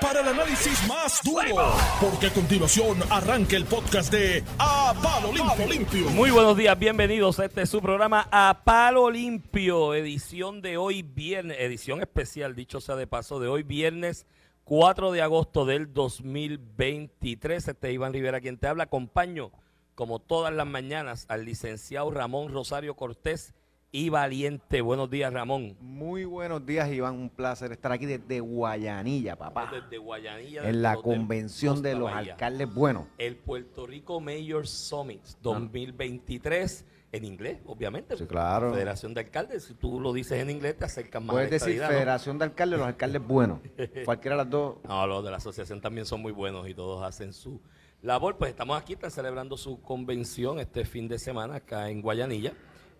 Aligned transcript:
para 0.00 0.20
el 0.20 0.28
análisis 0.28 0.88
más 0.88 1.20
duro, 1.22 1.74
porque 2.00 2.28
a 2.28 2.32
continuación 2.32 2.98
arranca 3.10 3.54
el 3.54 3.66
podcast 3.66 4.10
de 4.10 4.42
A 4.58 4.94
Palo 5.02 5.30
Limpio. 5.30 6.08
Muy 6.08 6.30
buenos 6.30 6.56
días, 6.56 6.78
bienvenidos 6.78 7.38
a 7.38 7.44
este 7.44 7.66
su 7.66 7.82
programa 7.82 8.26
A 8.30 8.62
Palo 8.64 9.10
Limpio, 9.10 9.92
edición 9.92 10.62
de 10.62 10.78
hoy 10.78 11.02
viernes, 11.02 11.58
edición 11.60 12.00
especial, 12.00 12.54
dicho 12.54 12.80
sea 12.80 12.96
de 12.96 13.06
paso, 13.06 13.40
de 13.40 13.48
hoy 13.48 13.62
viernes 13.62 14.24
4 14.64 15.12
de 15.12 15.20
agosto 15.20 15.66
del 15.66 15.92
2023. 15.92 17.68
Este 17.68 17.88
es 17.88 17.94
Iván 17.94 18.14
Rivera 18.14 18.40
quien 18.40 18.56
te 18.56 18.68
habla, 18.68 18.84
acompaño 18.84 19.52
como 19.94 20.18
todas 20.18 20.54
las 20.54 20.66
mañanas 20.66 21.26
al 21.28 21.44
licenciado 21.44 22.10
Ramón 22.10 22.50
Rosario 22.50 22.94
Cortés 22.94 23.52
y 23.94 24.08
Valiente. 24.08 24.80
Buenos 24.80 25.10
días, 25.10 25.30
Ramón. 25.34 25.76
Muy 25.80 26.24
buenos 26.24 26.64
días, 26.64 26.90
Iván. 26.90 27.14
Un 27.14 27.28
placer 27.28 27.72
estar 27.72 27.92
aquí 27.92 28.06
desde 28.06 28.40
Guayanilla, 28.40 29.36
papá. 29.36 29.70
Desde 29.70 29.98
Guayanilla. 29.98 30.66
En 30.66 30.80
la 30.80 30.96
convención 30.96 31.82
de 31.82 31.94
los 31.94 32.10
Bahía. 32.10 32.32
alcaldes 32.32 32.72
buenos. 32.72 33.04
El 33.18 33.36
Puerto 33.36 33.86
Rico 33.86 34.18
Mayor 34.18 34.66
Summit 34.66 35.22
2023, 35.42 36.86
en 37.12 37.24
inglés, 37.26 37.58
obviamente. 37.66 38.16
Sí, 38.16 38.24
claro. 38.24 38.72
Federación 38.72 39.12
de 39.12 39.20
Alcaldes, 39.20 39.64
si 39.64 39.74
tú 39.74 40.00
lo 40.00 40.14
dices 40.14 40.40
en 40.40 40.48
inglés, 40.48 40.78
te 40.78 40.86
acercas 40.86 41.22
más 41.22 41.34
Puedes 41.34 41.62
a 41.62 41.66
la 41.66 41.72
decir. 41.72 41.86
Federación 41.86 42.38
de 42.38 42.44
Alcaldes, 42.46 42.78
los 42.78 42.88
alcaldes 42.88 43.22
buenos. 43.22 43.58
Cualquiera 44.06 44.36
de 44.36 44.42
las 44.44 44.50
dos. 44.50 44.76
No, 44.88 45.06
los 45.06 45.22
de 45.22 45.30
la 45.30 45.36
asociación 45.36 45.82
también 45.82 46.06
son 46.06 46.22
muy 46.22 46.32
buenos 46.32 46.66
y 46.66 46.72
todos 46.72 47.04
hacen 47.04 47.34
su 47.34 47.60
labor. 48.00 48.38
Pues 48.38 48.52
estamos 48.52 48.80
aquí, 48.80 48.94
están 48.94 49.10
celebrando 49.10 49.58
su 49.58 49.82
convención 49.82 50.58
este 50.58 50.86
fin 50.86 51.08
de 51.08 51.18
semana 51.18 51.56
acá 51.56 51.90
en 51.90 52.00
Guayanilla. 52.00 52.54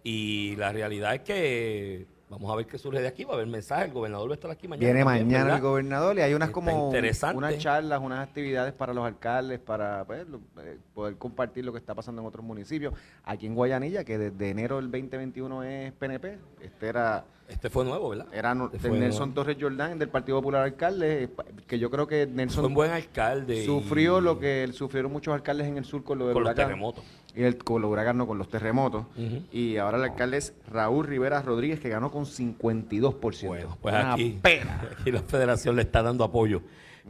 Y 0.05 0.56
la 0.56 0.73
realidad 0.73 1.15
es 1.15 1.20
que 1.20 2.06
vamos 2.33 2.51
a 2.51 2.56
ver 2.56 2.66
qué 2.66 2.79
surge 2.79 3.01
de 3.01 3.06
aquí. 3.09 3.24
Va 3.24 3.33
a 3.33 3.37
haber 3.37 3.47
mensaje, 3.47 3.84
el 3.84 3.93
gobernador 3.93 4.30
va 4.30 4.33
a 4.33 4.37
estar 4.37 4.51
aquí 4.51 4.66
mañana. 4.66 4.87
Viene 4.87 5.05
también, 5.05 5.27
mañana 5.27 5.45
¿verdad? 5.45 5.56
el 5.59 5.62
gobernador 5.62 6.19
y 6.19 6.20
hay 6.23 6.34
unas 6.34 6.48
Está 6.48 6.55
como 6.55 6.88
unas 7.38 7.59
charlas, 7.59 8.01
unas 8.02 8.27
actividades 8.27 8.73
para 8.73 8.95
los 8.95 9.05
alcaldes, 9.05 9.60
para 9.60 10.04
pues, 10.04 10.27
eh, 10.59 10.79
poder 10.95 11.16
compartir 11.16 11.65
lo 11.65 11.73
que 11.73 11.79
está 11.79 11.95
pasando 11.95 12.23
en 12.23 12.29
otros 12.29 12.45
municipios. 12.45 12.95
Aquí 13.24 13.46
en 13.46 13.54
Guayanilla, 13.54 14.04
que 14.04 14.18
desde 14.18 14.51
enero 14.51 14.77
del 14.77 14.90
2021 14.90 15.62
es 15.62 15.93
PNP. 15.93 16.38
Este 16.62 16.88
era, 16.88 17.24
Este 17.48 17.68
fue 17.68 17.85
nuevo, 17.85 18.09
¿verdad? 18.09 18.26
era 18.32 18.54
no- 18.54 18.66
Este 18.73 18.79
fue 18.88 18.98
Nelson 18.98 19.29
nuevo. 19.30 19.35
Torres 19.43 19.57
Jordán, 19.60 19.98
del 19.98 20.09
Partido 20.09 20.38
Popular 20.38 20.62
Alcalde, 20.62 21.24
eh, 21.24 21.29
que 21.66 21.79
yo 21.79 21.90
creo 21.90 22.07
que 22.07 22.24
Fue 22.26 22.34
Nelson 22.34 22.65
un 22.65 22.74
buen 22.74 22.90
alcalde. 22.90 23.62
y- 23.62 23.66
sufrió 23.66 24.21
lo 24.21 24.38
que 24.38 24.68
sufrieron 24.73 25.12
muchos 25.12 25.34
alcaldes 25.34 25.66
en 25.66 25.76
el 25.76 25.84
sur 25.84 26.02
con 26.02 26.18
lo 26.18 26.26
del 26.26 26.34
con 26.34 26.45
los 26.45 26.54
terremotos. 26.54 27.04
Y 27.34 27.43
el, 27.45 27.57
con 27.59 27.80
los 27.80 27.90
huracanes, 27.90 28.16
no, 28.18 28.26
con 28.26 28.37
los 28.38 28.49
terremotos. 28.49 29.04
Y 29.52 29.76
ahora 29.79 29.96
el 29.99 30.04
alcalde 30.04 30.37
es 30.38 30.54
Raúl 30.71 31.07
Rivera 31.07 31.40
Rodríguez, 31.43 31.80
que 31.80 31.88
ganó 31.88 32.10
con 32.10 32.24
52%. 32.26 33.46
Bueno, 33.49 33.79
pues 33.80 33.95
Una 33.95 34.12
aquí, 34.15 34.38
pena. 34.43 34.80
aquí 35.01 35.10
la 35.12 35.23
federación 35.23 35.77
le 35.77 35.82
está 35.82 36.02
dando 36.02 36.24
apoyo 36.24 36.60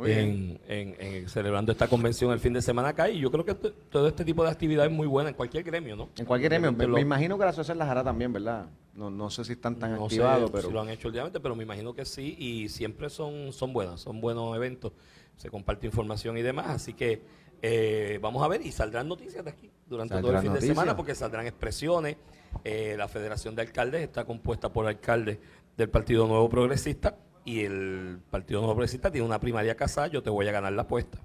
en, 0.05 0.59
en- 0.69 0.97
en 0.99 1.29
celebrando 1.29 1.73
esta 1.73 1.87
convención 1.89 2.33
el 2.33 2.39
fin 2.41 2.53
de 2.53 2.63
semana 2.63 2.89
acá 2.89 3.11
y 3.11 3.19
yo 3.21 3.31
creo 3.31 3.45
que 3.45 3.55
todo 3.55 4.09
este 4.09 4.25
tipo 4.25 4.43
de 4.45 4.51
actividad 4.51 4.87
es 4.87 4.93
muy 4.93 5.07
buena 5.07 5.31
en 5.31 5.37
cualquier 5.37 5.65
gremio, 5.65 5.97
¿no? 5.97 6.09
En 6.17 6.25
cualquier 6.25 6.51
gremio. 6.53 6.73
Me, 6.73 6.87
me 6.87 7.01
imagino 7.01 7.37
que 7.39 7.45
la 7.45 7.51
asociación 7.51 7.79
las 7.79 7.89
hará 7.89 8.03
también, 8.03 8.33
¿verdad? 8.33 8.67
No, 8.95 9.11
no 9.11 9.31
sé 9.31 9.45
si 9.45 9.53
están 9.53 9.77
tan 9.79 9.93
no 9.93 9.99
sé 10.09 10.17
activados, 10.17 10.51
si 10.51 10.57
pero... 10.57 10.71
lo 10.71 10.81
han 10.81 10.89
hecho 10.89 11.09
últimamente, 11.09 11.41
pero 11.41 11.55
me 11.55 11.63
imagino 11.65 11.95
que 11.95 12.05
sí 12.05 12.37
y 12.39 12.69
siempre 12.69 13.11
son, 13.11 13.53
son 13.53 13.73
buenas, 13.73 14.01
son 14.01 14.21
buenos 14.21 14.55
eventos, 14.57 14.93
se 15.37 15.51
comparte 15.51 15.87
información 15.87 16.37
y 16.39 16.43
demás, 16.43 16.69
así 16.69 16.93
que 16.95 17.23
eh, 17.63 18.19
vamos 18.21 18.43
a 18.43 18.49
ver 18.49 18.61
y 18.67 18.73
saldrán 18.73 19.09
noticias 19.09 19.45
de 19.45 19.51
aquí 19.51 19.71
durante 19.87 20.15
todo 20.21 20.33
el 20.33 20.39
fin 20.39 20.49
noticias. 20.49 20.61
de 20.63 20.67
semana 20.75 20.97
porque 20.97 21.15
saldrán 21.15 21.47
expresiones, 21.47 22.17
eh, 22.65 22.95
la 22.99 23.09
Federación 23.09 23.55
de 23.55 23.63
Alcaldes 23.63 24.03
está 24.03 24.25
compuesta 24.25 24.71
por 24.73 24.87
alcaldes 24.87 25.39
del 25.77 25.89
Partido 25.89 26.27
Nuevo 26.27 26.49
Progresista 26.51 27.17
y 27.45 27.61
el 27.61 28.21
Partido 28.31 28.61
Nuevo 28.61 28.75
Progresista 28.75 29.11
tiene 29.11 29.27
una 29.27 29.41
primaria 29.41 29.75
casada, 29.77 30.07
yo 30.09 30.23
te 30.23 30.31
voy 30.31 30.47
a 30.49 30.53
ganar 30.53 30.73
la 30.73 30.83
apuesta 30.83 31.19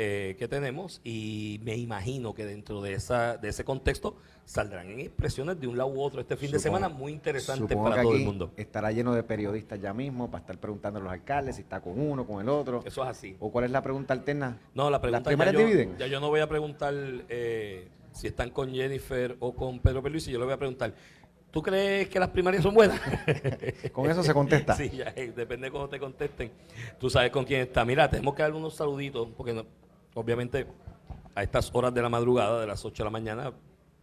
eh, 0.00 0.36
que 0.38 0.46
tenemos 0.46 1.00
y 1.02 1.60
me 1.64 1.76
imagino 1.76 2.32
que 2.32 2.46
dentro 2.46 2.80
de 2.80 2.92
esa 2.94 3.36
de 3.36 3.48
ese 3.48 3.64
contexto 3.64 4.16
saldrán 4.44 4.88
expresiones 5.00 5.58
de 5.60 5.66
un 5.66 5.76
lado 5.76 5.90
u 5.90 6.00
otro 6.00 6.20
este 6.20 6.36
fin 6.36 6.52
de 6.52 6.60
semana 6.60 6.88
muy 6.88 7.10
interesante 7.10 7.62
Supongo 7.74 7.90
para 7.90 7.96
que 7.96 8.02
todo 8.02 8.14
el 8.14 8.24
mundo. 8.24 8.52
estará 8.56 8.92
lleno 8.92 9.12
de 9.12 9.24
periodistas 9.24 9.80
ya 9.80 9.92
mismo 9.92 10.30
para 10.30 10.42
estar 10.42 10.58
preguntando 10.58 11.00
a 11.00 11.02
los 11.02 11.12
alcaldes 11.12 11.56
si 11.56 11.62
está 11.62 11.80
con 11.80 11.98
uno, 12.00 12.24
con 12.24 12.40
el 12.40 12.48
otro. 12.48 12.80
Eso 12.84 13.02
es 13.02 13.08
así. 13.08 13.36
¿O 13.40 13.50
cuál 13.50 13.64
es 13.64 13.72
la 13.72 13.82
pregunta 13.82 14.14
alterna? 14.14 14.58
No, 14.72 14.88
la 14.88 15.00
pregunta 15.00 15.32
¿Las 15.32 15.46
ya, 15.46 15.52
yo, 15.52 15.58
dividen? 15.58 15.98
ya 15.98 16.06
yo 16.06 16.20
no 16.20 16.28
voy 16.28 16.40
a 16.40 16.48
preguntar 16.48 16.94
eh, 17.28 17.88
si 18.12 18.28
están 18.28 18.50
con 18.50 18.72
Jennifer 18.72 19.36
o 19.40 19.54
con 19.54 19.80
Pedro 19.80 20.00
Pierluisi, 20.02 20.30
yo 20.30 20.38
le 20.38 20.44
voy 20.44 20.54
a 20.54 20.58
preguntar, 20.58 20.94
¿tú 21.50 21.62
crees 21.62 22.08
que 22.08 22.18
las 22.20 22.28
primarias 22.30 22.62
son 22.62 22.74
buenas? 22.74 23.00
Con 23.92 24.10
eso 24.10 24.22
se 24.22 24.32
contesta. 24.34 24.74
sí, 24.74 24.90
ya, 24.90 25.12
eh, 25.16 25.32
depende 25.34 25.66
de 25.66 25.70
cómo 25.72 25.88
te 25.88 25.98
contesten. 25.98 26.50
Tú 26.98 27.08
sabes 27.10 27.30
con 27.30 27.44
quién 27.44 27.62
está. 27.62 27.84
Mira, 27.84 28.08
tenemos 28.10 28.34
que 28.34 28.42
darle 28.42 28.56
unos 28.58 28.74
saluditos, 28.74 29.28
porque 29.36 29.52
no- 29.52 29.66
obviamente 30.14 30.66
a 31.34 31.42
estas 31.42 31.70
horas 31.74 31.94
de 31.94 32.02
la 32.02 32.08
madrugada, 32.08 32.60
de 32.60 32.66
las 32.66 32.84
8 32.84 33.02
de 33.02 33.04
la 33.04 33.10
mañana, 33.10 33.52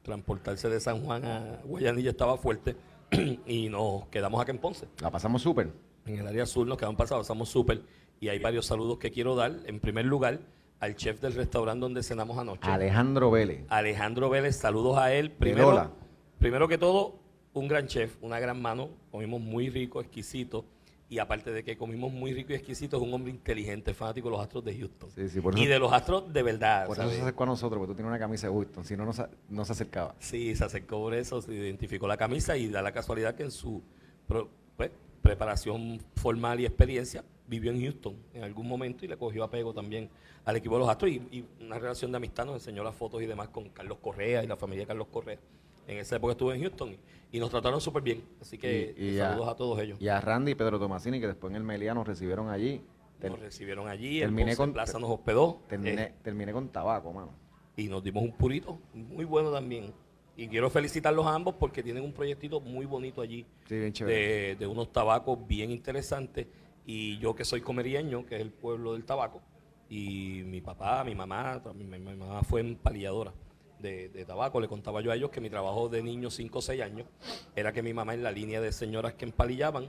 transportarse 0.04 0.70
de 0.70 0.80
San 0.80 1.04
Juan 1.04 1.26
a 1.26 1.60
Guayanilla 1.66 2.12
estaba 2.12 2.38
fuerte 2.38 2.76
y 3.46 3.70
nos 3.70 4.06
quedamos 4.08 4.42
acá 4.42 4.52
en 4.52 4.60
Ponce. 4.60 4.88
La 5.02 5.12
pasamos 5.12 5.42
súper. 5.42 5.72
En 6.06 6.20
el 6.20 6.28
área 6.28 6.46
sur 6.46 6.66
nos 6.68 6.78
quedamos 6.78 6.98
pasados, 6.98 7.24
estamos 7.26 7.50
súper. 7.50 7.82
Y 8.20 8.30
hay 8.30 8.40
varios 8.40 8.66
saludos 8.68 9.00
que 9.00 9.12
quiero 9.12 9.36
dar. 9.36 9.54
En 9.66 9.80
primer 9.80 10.06
lugar, 10.06 10.40
al 10.80 10.96
chef 10.96 11.20
del 11.20 11.34
restaurante 11.34 11.82
donde 11.82 12.04
cenamos 12.04 12.38
anoche. 12.38 12.70
Alejandro 12.70 13.32
Vélez. 13.32 13.66
Alejandro 13.70 14.30
Vélez, 14.30 14.56
saludos 14.56 14.98
a 14.98 15.12
él. 15.14 15.32
Primero, 15.32 15.92
primero 16.40 16.68
que 16.68 16.78
todo, 16.78 17.20
un 17.60 17.68
gran 17.68 17.88
chef, 17.88 18.16
una 18.22 18.40
gran 18.40 18.62
mano. 18.62 18.90
Comimos 19.12 19.42
muy 19.42 19.70
rico, 19.70 20.02
exquisito. 20.02 20.66
Y 21.08 21.20
aparte 21.20 21.52
de 21.52 21.64
que 21.64 21.78
comimos 21.78 22.12
muy 22.12 22.34
rico 22.34 22.52
y 22.52 22.56
exquisito, 22.56 22.98
es 22.98 23.04
un 23.04 23.14
hombre 23.14 23.30
inteligente, 23.32 23.94
fanático 23.94 24.28
de 24.28 24.32
los 24.38 24.42
Astros 24.42 24.66
de 24.66 24.76
Houston. 24.76 25.10
Sí, 25.12 25.30
sí, 25.30 25.40
por 25.40 25.56
y 25.58 25.62
eso- 25.62 25.70
de 25.72 25.80
los 25.80 25.94
Astros 25.94 26.34
de 26.34 26.42
verdad. 26.44 26.88
Por 26.88 26.98
eso 26.98 27.10
se 27.12 27.22
acercó 27.22 27.44
a 27.44 27.48
nosotros, 27.48 27.78
porque 27.78 27.92
tú 27.92 27.96
tienes 27.98 28.10
una 28.10 28.18
camisa 28.20 28.48
de 28.48 28.54
Houston. 28.54 28.84
Si 28.86 28.98
no, 28.98 29.06
no 29.06 29.14
se, 29.14 29.24
no 29.50 29.64
se 29.66 29.72
acercaba. 29.74 30.16
Sí, 30.20 30.56
se 30.56 30.64
acercó 30.66 30.98
por 31.00 31.14
eso, 31.14 31.42
se 31.44 31.54
identificó 31.54 32.08
la 32.08 32.18
camisa 32.18 32.58
y 32.58 32.68
da 32.70 32.82
la 32.82 32.92
casualidad 32.92 33.36
que 33.36 33.44
en 33.44 33.52
su 33.52 33.84
pues, 34.28 34.90
preparación 35.22 36.00
formal 36.16 36.60
y 36.60 36.66
experiencia 36.66 37.24
vivió 37.48 37.72
en 37.72 37.82
Houston 37.82 38.16
en 38.34 38.44
algún 38.44 38.68
momento 38.68 39.06
y 39.06 39.08
le 39.08 39.18
cogió 39.18 39.44
apego 39.44 39.74
también 39.74 40.10
al 40.44 40.56
equipo 40.56 40.74
de 40.76 40.80
los 40.82 40.90
Astros 40.90 41.12
y, 41.12 41.16
y 41.32 41.46
una 41.64 41.78
relación 41.78 42.12
de 42.12 42.18
amistad 42.18 42.46
nos 42.46 42.56
enseñó 42.56 42.84
las 42.84 42.96
fotos 42.96 43.22
y 43.22 43.28
demás 43.28 43.50
con 43.50 43.70
Carlos 43.70 44.00
Correa 44.02 44.44
y 44.44 44.48
la 44.48 44.56
familia 44.56 44.84
de 44.84 44.88
Carlos 44.88 45.08
Correa. 45.12 45.38
En 45.88 45.98
esa 45.98 46.16
época 46.16 46.32
estuve 46.32 46.56
en 46.56 46.62
Houston 46.62 46.96
y, 47.32 47.40
nos 47.40 47.50
trataron 47.50 47.80
súper 47.82 48.02
bien, 48.02 48.24
así 48.42 48.58
que 48.58 48.96
Y- 48.98 49.06
y 49.10 49.18
saludos 49.18 49.48
a- 49.50 49.52
a, 49.52 49.56
todos 49.56 49.80
ellos. 49.80 50.02
Y 50.02 50.08
a 50.08 50.20
Randy 50.22 50.54
y 50.54 50.56
Pedro 50.56 50.80
Tomasini, 50.80 51.20
que 51.20 51.28
después 51.28 51.52
en 51.52 51.58
el 51.58 51.64
Meliá 51.64 51.94
nos 51.94 52.08
recibieron 52.08 52.50
allí. 52.50 52.82
Ter- 53.20 53.32
Nos 53.32 53.40
recibieron 53.40 53.88
allí, 53.88 54.20
terminé 54.20 54.52
el 54.52 54.58
con- 54.58 54.74
Plaza 54.74 55.00
nos 55.00 55.10
hospedó 55.10 55.62
terminé, 55.70 56.02
eh, 56.04 56.14
terminé 56.22 56.52
con 56.54 56.70
tabaco, 56.70 57.12
mano. 57.14 57.32
y 57.78 57.88
nos 57.90 58.02
dimos 58.04 58.24
un 58.24 58.32
purito 58.32 58.80
muy 58.94 59.26
bueno 59.26 59.52
también. 59.52 59.94
Y 60.38 60.48
quiero 60.48 60.70
felicitarlos 60.70 61.26
a 61.26 61.34
ambos 61.36 61.56
porque 61.56 61.82
tienen 61.84 62.04
un 62.04 62.14
proyectito 62.14 62.60
muy 62.62 62.86
bonito 62.86 63.22
allí 63.22 63.46
Sí, 63.68 63.76
bien 63.80 63.94
chévere. 63.94 64.18
de, 64.50 64.56
de 64.58 64.68
unos 64.68 64.92
tabacos 64.94 65.46
bien 65.48 65.72
interesantes. 65.72 66.48
Y 66.86 67.18
yo 67.20 67.36
que 67.36 67.44
soy 67.46 67.62
comerieño, 67.62 68.26
que 68.26 68.36
es 68.36 68.42
el 68.42 68.52
pueblo 68.52 68.94
del 68.94 69.04
tabaco, 69.06 69.42
y 69.90 70.42
mi 70.46 70.62
papá, 70.62 71.04
mi 71.04 71.16
mamá, 71.16 71.62
mi- 71.74 71.84
mi 71.86 72.16
mamá 72.16 72.44
fue 72.44 72.62
empalilladora 72.62 73.34
de, 73.80 74.10
de 74.10 74.26
tabaco. 74.26 74.60
Le 74.60 74.68
contaba 74.68 75.02
yo 75.02 75.12
a 75.12 75.16
ellos 75.16 75.30
que 75.30 75.42
mi 75.42 75.50
trabajo 75.50 75.90
de 75.90 76.02
niño, 76.04 76.30
5 76.30 76.60
o 76.60 76.62
6 76.62 76.82
años, 76.82 77.08
era 77.56 77.72
que 77.72 77.82
mi 77.82 77.94
mamá 77.94 78.14
en 78.14 78.24
la 78.24 78.32
línea 78.32 78.62
de 78.62 78.72
señoras 78.72 79.14
que 79.14 79.26
empalillaban, 79.26 79.88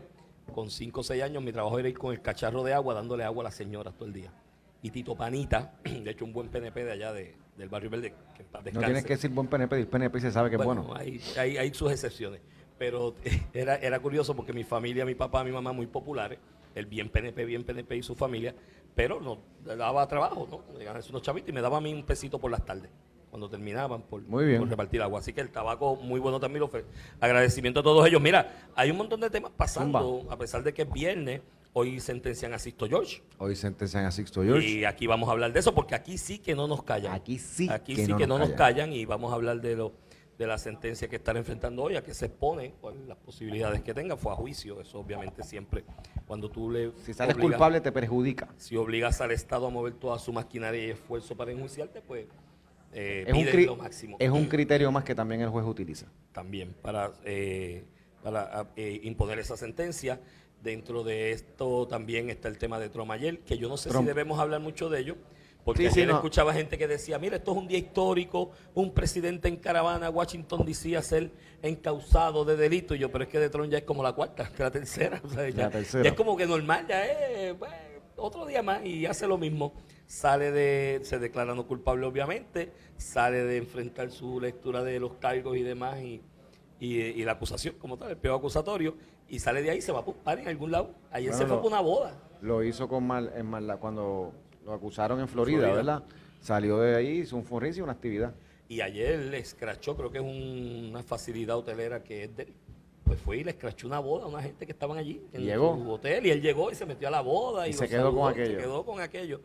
con 0.55 0.71
5 0.71 1.01
o 1.01 1.03
6 1.03 1.23
años, 1.23 1.43
mi 1.43 1.53
trabajo 1.53 1.79
era 1.79 1.89
ir 1.89 1.99
con 1.99 2.13
el 2.13 2.23
cacharro 2.23 2.63
de 2.63 2.73
agua 2.73 2.95
dándole 2.95 3.25
agua 3.25 3.43
a 3.43 3.45
las 3.45 3.55
señoras 3.55 3.95
todo 3.95 4.07
el 4.07 4.13
día. 4.13 4.33
Y 4.83 4.91
Tito 4.91 5.17
Panita, 5.17 5.75
de 5.85 6.11
hecho 6.11 6.25
un 6.25 6.33
buen 6.33 6.49
PNP 6.49 6.85
de 6.85 6.93
allá 6.93 7.13
de- 7.13 7.35
del 7.57 7.69
barrio 7.69 7.89
verde, 7.89 8.15
que 8.37 8.43
en 8.43 8.49
paz 8.49 8.65
No 8.73 8.81
tienes 8.83 9.05
que 9.05 9.15
decir 9.15 9.31
buen 9.31 9.49
PNP, 9.49 9.77
el 9.79 9.89
PNP 9.89 10.21
se 10.21 10.31
sabe 10.31 10.51
que 10.51 10.57
es 10.57 10.63
bueno. 10.63 10.95
Hay, 10.95 11.21
hay, 11.39 11.57
hay 11.57 11.73
sus 11.73 11.91
excepciones. 11.91 12.41
Pero 12.79 13.15
era, 13.55 13.77
era 13.77 13.99
curioso 14.01 14.37
porque 14.37 14.53
mi 14.53 14.65
familia, 14.65 15.05
mi 15.07 15.15
papá, 15.15 15.43
mi 15.43 15.51
mamá, 15.53 15.73
muy 15.73 15.87
populares, 15.87 16.39
el 16.75 16.87
bien 16.87 17.09
PNP, 17.09 17.45
bien 17.47 17.65
PNP 17.65 17.97
y 17.97 18.03
su 18.03 18.15
familia, 18.15 18.55
pero 18.95 19.21
no 19.21 19.39
daba 19.65 20.07
trabajo, 20.07 20.47
¿no? 20.51 20.79
Le 20.79 20.89
unos 20.91 21.23
chavitos 21.23 21.49
y 21.49 21.53
me 21.53 21.63
daba 21.63 21.79
a 21.79 21.81
mí 21.81 21.93
un 21.93 22.05
pesito 22.05 22.39
por 22.39 22.51
las 22.51 22.65
tardes, 22.65 22.91
cuando 23.31 23.49
terminaban 23.51 24.03
por, 24.03 24.23
Muy 24.23 24.45
bien. 24.47 24.61
por 24.61 24.69
repartir 24.69 25.03
agua. 25.03 25.21
Así 25.21 25.33
que 25.33 25.41
el 25.41 25.51
tabaco 25.51 25.97
muy 25.97 26.21
bueno 26.21 26.41
también 26.41 26.61
lo 26.61 26.67
ofrece. 26.67 26.87
Agradecimiento 27.21 27.81
a 27.81 27.83
todos 27.83 28.07
ellos. 28.07 28.21
Mira, 28.23 28.69
hay 28.75 28.91
un 28.91 28.97
montón 28.97 29.21
de 29.21 29.31
temas 29.31 29.53
pasando, 29.57 30.27
a 30.31 30.37
pesar 30.39 30.63
de 30.63 30.73
que 30.73 30.83
es 30.83 30.93
viernes, 30.93 31.41
hoy 31.73 32.01
sentencian 32.01 32.55
a 32.55 32.59
Sisto 32.59 32.87
George. 32.89 33.23
Hoy 33.39 33.55
sentencian 33.57 34.07
a 34.07 34.11
Sixto 34.11 34.43
George. 34.43 34.67
Y 34.67 34.85
aquí 34.85 35.07
vamos 35.07 35.29
a 35.29 35.33
hablar 35.33 35.53
de 35.53 35.61
eso 35.61 35.75
porque 35.75 35.95
aquí 35.95 36.17
sí 36.17 36.39
que 36.39 36.55
no 36.55 36.67
nos 36.67 36.83
callan. 36.83 37.13
Aquí 37.13 37.39
sí 37.39 37.69
Aquí 37.71 37.95
que 37.95 38.07
sí 38.07 38.11
no 38.13 38.17
que 38.17 38.27
nos 38.27 38.39
no 38.39 38.47
nos 38.47 38.55
callan. 38.57 38.75
callan 38.89 38.93
y 38.95 39.05
vamos 39.05 39.33
a 39.33 39.35
hablar 39.35 39.61
de 39.61 39.77
lo 39.77 39.93
de 40.39 40.47
la 40.47 40.59
sentencia 40.59 41.09
que 41.09 41.17
están 41.17 41.39
enfrentando 41.39 41.83
hoy, 41.83 41.97
a 41.97 42.03
que 42.05 42.13
se 42.13 42.27
expone, 42.27 42.75
cuáles 42.83 43.07
las 43.09 43.17
posibilidades 43.17 43.81
que 43.81 43.95
tenga. 43.95 44.19
Fue 44.19 44.33
a 44.33 44.35
juicio, 44.35 44.83
eso 44.83 44.99
obviamente 45.01 45.43
siempre 45.43 45.83
cuando 46.27 46.51
tú 46.51 46.71
le 46.71 46.93
si 47.05 47.15
sales 47.15 47.35
obligas- 47.37 47.41
culpable 47.53 47.81
te 47.81 47.91
perjudica. 47.91 48.49
si 48.59 48.77
obligas 48.77 49.23
al 49.23 49.31
Estado 49.31 49.67
a 49.67 49.71
mover 49.71 49.95
toda 49.95 50.19
su 50.19 50.35
maquinaria 50.35 50.87
y 50.89 50.91
esfuerzo 50.91 51.35
para 51.39 51.53
enjuiciarte, 51.53 52.03
pues 52.03 52.27
eh, 52.93 53.25
Es 53.27 53.35
un, 53.35 53.45
piden 53.45 53.67
lo 53.67 53.77
máximo 53.77 54.17
es 54.19 54.31
un 54.31 54.47
criterio 54.47 54.91
más 54.93 55.05
que 55.05 55.15
también 55.15 55.41
el 55.43 55.49
juez 55.49 55.67
utiliza. 55.67 56.07
también 56.33 56.75
para, 56.83 57.13
eh, 57.25 57.85
para 58.23 58.61
ah, 58.61 58.67
eh, 58.77 59.01
imponer 59.05 59.39
esa 59.39 59.57
sentencia 59.57 60.21
Dentro 60.63 61.05
de 61.05 61.31
esto 61.33 61.87
también 61.87 62.31
está 62.31 62.49
el 62.49 62.59
tema 62.59 62.81
de 62.81 62.89
Trump 62.89 63.11
ayer, 63.13 63.41
que 63.41 63.57
yo 63.59 63.69
no 63.69 63.77
sé 63.77 63.89
Trump. 63.91 64.05
si 64.05 64.09
debemos 64.09 64.41
hablar 64.41 64.61
mucho 64.61 64.89
de 64.89 65.01
ello, 65.01 65.17
porque 65.65 65.85
Sí, 65.85 65.91
sí, 65.91 66.01
ayer 66.01 66.09
no. 66.09 66.17
escuchaba 66.17 66.55
gente 66.55 66.79
que 66.79 66.89
decía, 66.89 67.19
mira, 67.19 67.37
esto 67.37 67.53
es 67.53 67.59
un 67.59 67.69
día 67.69 67.79
histórico, 67.79 68.51
un 68.75 68.93
presidente 68.93 69.49
en 69.49 69.57
caravana 69.57 70.07
a 70.07 70.11
Washington 70.11 70.65
D.C. 70.65 70.97
a 70.97 71.03
ser 71.03 71.31
encausado 71.63 72.45
de 72.45 72.57
delito, 72.57 72.95
y 72.95 72.99
yo, 72.99 73.13
pero 73.13 73.25
es 73.25 73.31
que 73.31 73.39
de 73.39 73.51
Trump 73.51 73.71
ya 73.71 73.79
es 73.79 73.85
como 73.85 74.03
la 74.03 74.13
cuarta, 74.15 74.51
la 74.59 74.71
tercera, 74.71 75.21
o 75.23 75.29
sea, 75.29 75.49
ya, 75.51 75.65
La 75.65 75.71
tercera. 75.71 76.03
ya 76.05 76.11
es 76.11 76.17
como 76.17 76.37
que 76.37 76.47
normal, 76.47 76.87
ya 76.89 77.05
es 77.05 77.55
pues, 77.55 77.71
otro 78.17 78.47
día 78.47 78.63
más 78.63 78.85
y 78.85 79.07
hace 79.07 79.29
lo 79.29 79.39
mismo. 79.39 79.75
Sale 80.07 80.53
de, 80.53 81.01
se 81.03 81.19
declara 81.19 81.55
no 81.55 81.67
culpable 81.67 82.07
obviamente, 82.07 82.71
sale 82.97 83.43
de 83.45 83.57
enfrentar 83.57 84.11
su 84.11 84.41
lectura 84.41 84.85
de 84.85 85.01
los 85.01 85.15
cargos 85.15 85.57
y 85.57 85.63
demás 85.63 85.99
y, 86.01 86.23
y, 86.79 86.97
y 87.01 87.25
la 87.25 87.33
acusación 87.33 87.75
como 87.79 87.97
tal, 87.97 88.11
el 88.11 88.17
peo 88.17 88.35
acusatorio, 88.37 88.95
y 89.29 89.41
sale 89.41 89.63
de 89.63 89.71
ahí 89.71 89.81
se 89.81 89.91
va 89.91 90.01
a 90.01 90.05
par 90.05 90.39
en 90.39 90.47
algún 90.47 90.71
lado. 90.71 90.95
Ayer 91.11 91.31
Bueno, 91.31 91.45
se 91.45 91.49
fue 91.49 91.57
lo- 91.61 91.67
una 91.69 91.81
boda. 91.81 92.15
Lo 92.41 92.63
hizo 92.63 92.87
con 92.87 93.05
mal, 93.07 93.33
en 93.35 93.51
cuando 93.79 94.33
lo 94.65 94.73
acusaron 94.73 95.19
en 95.21 95.27
Florida, 95.27 95.59
Florida. 95.59 95.77
¿verdad? 95.77 96.05
Salió 96.41 96.79
de 96.79 96.95
ahí, 96.95 97.09
hizo 97.21 97.35
un 97.37 97.45
funricio 97.45 97.81
y 97.81 97.85
una 97.85 97.93
actividad. 97.93 98.33
Y 98.69 98.81
ayer 98.83 99.19
le 99.19 99.39
escrachó, 99.39 99.97
creo 99.97 100.11
que 100.13 100.19
es 100.19 100.25
un- 100.25 100.89
una 100.91 101.03
facilidad 101.03 101.57
hotelera 101.57 102.05
que 102.05 102.25
es 102.25 102.37
de 102.37 102.45
él. 102.45 102.55
Pues 103.05 103.21
fue 103.21 103.39
y 103.39 103.45
le 103.45 103.53
escrachó 103.53 103.87
una 103.87 104.01
boda 104.01 104.25
a 104.25 104.29
una 104.29 104.43
gente 104.43 104.67
que 104.67 104.73
estaban 104.73 104.99
allí 104.99 105.23
en 105.33 105.43
¿Y 105.43 105.45
llegó? 105.47 105.77
su 105.77 105.89
hotel 105.91 106.27
y 106.27 106.31
él 106.31 106.43
llegó 106.43 106.73
y 106.73 106.75
se 106.75 106.85
metió 106.87 107.07
a 107.07 107.11
la 107.13 107.21
boda 107.21 107.67
y, 107.69 107.71
Y 107.71 107.73
se 107.73 107.89
quedó 107.89 108.13
con 108.13 108.31
aquello. 108.33 108.51
Se 108.51 108.57
quedó 108.65 108.85
con 108.85 109.01
aquello. 109.01 109.41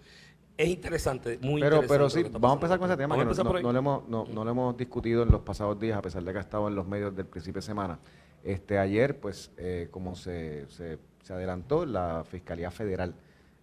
Es 0.62 0.70
interesante, 0.70 1.40
muy 1.42 1.60
Pero, 1.60 1.78
interesante. 1.78 1.88
pero 1.88 2.10
sí, 2.10 2.24
vamos 2.40 2.52
a 2.52 2.54
empezar 2.54 2.78
con 2.78 2.88
ese 2.88 2.98
tema 2.98 3.18
que 3.18 3.26
no, 3.26 3.72
lo 3.72 3.80
hemos, 3.80 4.08
no, 4.08 4.26
no 4.32 4.46
lo 4.46 4.52
hemos 4.52 4.78
discutido 4.78 5.24
en 5.24 5.32
los 5.32 5.42
pasados 5.42 5.80
días, 5.80 5.98
a 5.98 6.04
pesar 6.04 6.24
de 6.24 6.32
que 6.32 6.38
ha 6.38 6.42
estado 6.42 6.68
en 6.68 6.76
los 6.76 6.88
medios 6.88 7.16
del 7.16 7.26
principio 7.26 7.62
de 7.62 7.66
semana. 7.66 7.98
Este, 8.44 8.78
ayer, 8.78 9.20
pues, 9.20 9.50
eh, 9.58 9.88
como 9.90 10.16
se, 10.16 10.68
se, 10.70 11.00
se 11.24 11.34
adelantó, 11.34 11.88
la 11.88 12.24
Fiscalía 12.30 12.70
Federal 12.70 13.16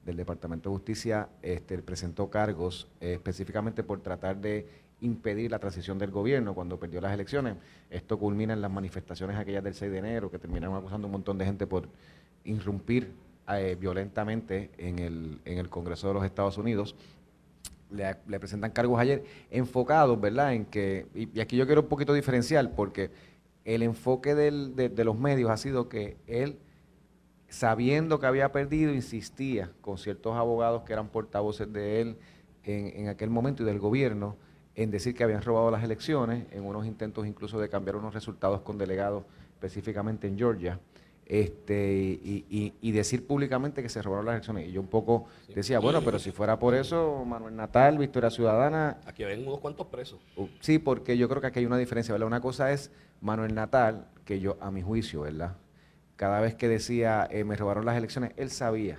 del 0.05 0.17
Departamento 0.17 0.71
de 0.71 0.75
Justicia 0.75 1.29
este, 1.41 1.79
presentó 1.79 2.31
cargos 2.31 2.89
eh, 3.01 3.13
específicamente 3.13 3.85
por 3.85 4.01
tratar 4.01 4.39
de 4.39 4.67
impedir 5.01 5.53
la 5.53 5.61
transición 5.61 6.01
del 6.01 6.11
gobierno 6.11 6.53
cuando 6.53 6.81
perdió 6.81 7.01
las 7.01 7.13
elecciones. 7.13 7.55
Esto 7.91 8.19
culmina 8.19 8.55
en 8.55 8.61
las 8.61 8.73
manifestaciones 8.73 9.37
aquellas 9.37 9.63
del 9.63 9.75
6 9.75 9.93
de 9.93 9.99
enero, 9.99 10.33
que 10.33 10.41
terminaron 10.41 10.77
acusando 10.77 11.07
a 11.07 11.07
un 11.07 11.13
montón 11.13 11.39
de 11.39 11.45
gente 11.45 11.65
por 11.65 11.89
irrumpir 12.43 13.13
eh, 13.51 13.77
violentamente 13.81 14.71
en 14.79 14.99
el, 14.99 15.41
en 15.45 15.59
el 15.59 15.69
Congreso 15.69 16.09
de 16.09 16.15
los 16.15 16.25
Estados 16.25 16.59
Unidos 16.59 16.95
le, 17.91 18.15
presentan 18.39 18.71
cargos 18.71 19.01
ayer 19.01 19.25
enfocados, 19.51 20.21
¿verdad? 20.21 20.53
En 20.53 20.67
que, 20.67 21.07
y, 21.15 21.37
y 21.39 21.41
aquí 21.41 21.57
yo 21.57 21.65
quiero 21.67 21.81
un 21.83 21.89
poquito 21.89 22.13
diferenciar, 22.13 22.73
porque 22.75 23.11
el 23.65 23.83
enfoque 23.83 24.35
del- 24.35 24.77
de, 24.77 24.89
de 24.91 25.05
los 25.05 25.19
medios 25.19 25.51
ha 25.51 25.57
sido 25.57 25.89
que 25.89 26.17
él, 26.27 26.59
sabiendo 27.49 28.21
que 28.21 28.27
había 28.27 28.53
perdido, 28.53 28.93
insistía 28.93 29.71
con 29.81 29.97
ciertos 29.99 30.37
abogados 30.37 30.83
que 30.83 30.93
eran 30.93 31.09
portavoces 31.09 31.73
de 31.73 32.01
él 32.03 32.17
en, 32.65 32.89
en 32.95 33.09
aquel 33.09 33.31
momento 33.31 33.63
y 33.63 33.67
del 33.67 33.79
gobierno, 33.79 34.37
en 34.75 34.91
decir 34.91 35.15
que 35.15 35.25
habían 35.25 35.43
robado 35.43 35.71
las 35.71 35.83
elecciones, 35.83 36.45
en 36.53 36.65
unos 36.65 36.87
intentos 36.87 37.27
incluso 37.27 37.59
de 37.59 37.69
cambiar 37.69 37.97
unos 37.97 38.13
resultados 38.15 38.61
con 38.61 38.77
delegados, 38.79 39.25
específicamente 39.55 40.29
en 40.29 40.37
Georgia 40.39 40.79
este 41.29 41.93
y, 42.25 42.45
y- 42.51 42.73
y 42.81 42.93
decir 42.93 43.27
públicamente 43.27 43.83
que 43.83 43.89
se 43.89 44.01
robaron 44.03 44.27
las 44.27 44.35
elecciones. 44.35 44.69
Y 44.69 44.73
yo 44.73 44.81
un 44.81 44.87
poco 44.89 45.27
decía, 45.55 45.79
bueno, 45.79 46.01
pero 46.03 46.19
si 46.19 46.31
fuera 46.33 46.59
por 46.59 46.75
eso, 46.75 47.23
Manuel 47.27 47.55
Natal, 47.55 47.99
Victoria 47.99 48.31
Ciudadana, 48.31 48.99
Aquí 49.07 49.25
ven 49.25 49.47
unos 49.47 49.61
cuantos 49.61 49.87
presos. 49.89 50.19
uh, 50.37 50.47
sí, 50.61 50.79
porque 50.79 51.17
yo 51.19 51.29
creo 51.29 51.41
que 51.41 51.49
aquí 51.49 51.59
hay 51.61 51.67
una 51.67 51.77
diferencia, 51.79 52.13
¿verdad? 52.13 52.27
Una 52.27 52.41
cosa 52.41 52.73
es 52.73 52.91
Manuel 53.21 53.55
Natal, 53.55 54.07
que 54.25 54.41
yo, 54.41 54.57
a 54.61 54.71
mi 54.71 54.83
juicio, 54.83 55.21
¿verdad? 55.23 55.57
Cada 56.17 56.41
vez 56.41 56.55
que 56.55 56.67
decía, 56.69 57.29
eh, 57.31 57.45
me 57.45 57.55
robaron 57.57 57.85
las 57.85 57.97
elecciones, 57.97 58.33
él 58.37 58.51
sabía 58.51 58.99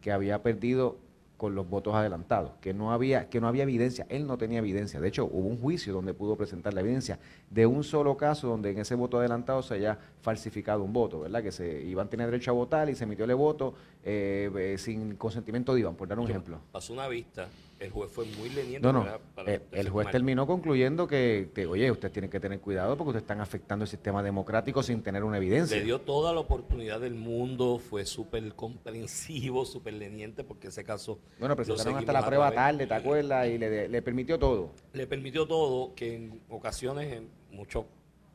que 0.00 0.12
había 0.12 0.42
perdido 0.42 0.98
con 1.38 1.54
los 1.54 1.70
votos 1.70 1.94
adelantados, 1.94 2.50
que 2.60 2.74
no 2.74 2.92
había 2.92 3.30
que 3.30 3.40
no 3.40 3.46
había 3.46 3.62
evidencia, 3.62 4.04
él 4.10 4.26
no 4.26 4.36
tenía 4.36 4.58
evidencia. 4.58 5.00
De 5.00 5.06
hecho, 5.06 5.24
hubo 5.24 5.46
un 5.48 5.56
juicio 5.58 5.92
donde 5.94 6.12
pudo 6.12 6.36
presentar 6.36 6.74
la 6.74 6.80
evidencia 6.80 7.20
de 7.48 7.64
un 7.64 7.84
solo 7.84 8.16
caso 8.16 8.48
donde 8.48 8.72
en 8.72 8.78
ese 8.78 8.96
voto 8.96 9.20
adelantado 9.20 9.62
se 9.62 9.74
haya 9.74 9.96
falsificado 10.20 10.82
un 10.82 10.92
voto, 10.92 11.20
¿verdad? 11.20 11.40
Que 11.42 11.52
se 11.52 11.80
iban 11.84 12.08
a 12.08 12.10
tener 12.10 12.26
derecho 12.30 12.50
a 12.50 12.54
votar 12.54 12.90
y 12.90 12.96
se 12.96 13.04
emitió 13.04 13.24
el 13.24 13.34
voto 13.36 13.72
eh, 14.04 14.50
eh, 14.58 14.76
sin 14.78 15.14
consentimiento 15.14 15.72
de 15.74 15.80
Iván, 15.80 15.94
por 15.94 16.08
dar 16.08 16.18
un 16.18 16.26
Yo- 16.26 16.30
ejemplo. 16.30 16.58
Pasó 16.72 16.92
una 16.92 17.06
vista, 17.06 17.46
el 17.78 17.90
juez 17.90 18.10
fue 18.10 18.24
muy 18.38 18.48
leniente. 18.50 18.80
No, 18.80 18.92
no. 18.92 19.04
para- 19.04 19.18
para 19.18 19.54
eh, 19.54 19.62
el 19.72 19.88
juez 19.88 20.10
terminó 20.10 20.46
concluyendo 20.46 21.06
que, 21.06 21.50
que, 21.54 21.66
oye, 21.66 21.90
usted 21.90 22.10
tiene 22.10 22.28
que 22.28 22.40
tener 22.40 22.60
cuidado 22.60 22.96
porque 22.96 23.10
ustedes 23.10 23.22
están 23.22 23.40
afectando 23.40 23.84
el 23.84 23.88
sistema 23.88 24.22
democrático 24.22 24.82
sin 24.82 25.02
tener 25.02 25.22
una 25.22 25.36
evidencia. 25.36 25.76
Le 25.76 25.84
dio 25.84 26.00
toda 26.00 26.32
la 26.32 26.40
oportunidad 26.40 27.00
del 27.00 27.14
mundo, 27.14 27.78
fue 27.78 28.04
súper 28.04 28.52
comprensivo, 28.54 29.64
súper 29.64 29.94
leniente, 29.94 30.42
porque 30.44 30.68
ese 30.68 30.82
caso 30.84 31.20
Bueno, 31.38 31.54
presentaron 31.54 31.96
hasta 31.96 32.12
la 32.12 32.26
prueba 32.26 32.50
tarde, 32.52 32.86
¿te 32.86 32.94
acuerdas? 32.94 33.46
Y 33.48 33.58
le, 33.58 33.88
le 33.88 34.02
permitió 34.02 34.38
todo. 34.38 34.72
le 34.92 35.06
permitió 35.06 35.46
todo, 35.46 35.94
que 35.94 36.16
en 36.16 36.40
ocasiones, 36.48 37.12
en 37.12 37.28
mucho, 37.52 37.86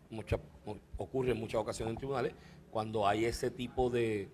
mucha- 0.09 0.39
ocurre 0.97 1.31
en 1.31 1.39
muchas 1.39 1.59
ocasiones 1.59 1.91
en 1.93 1.97
tribunales, 1.97 2.33
cuando 2.71 3.05
hay 3.07 3.25
ese 3.25 3.51
tipo 3.51 3.89
de, 3.89 4.29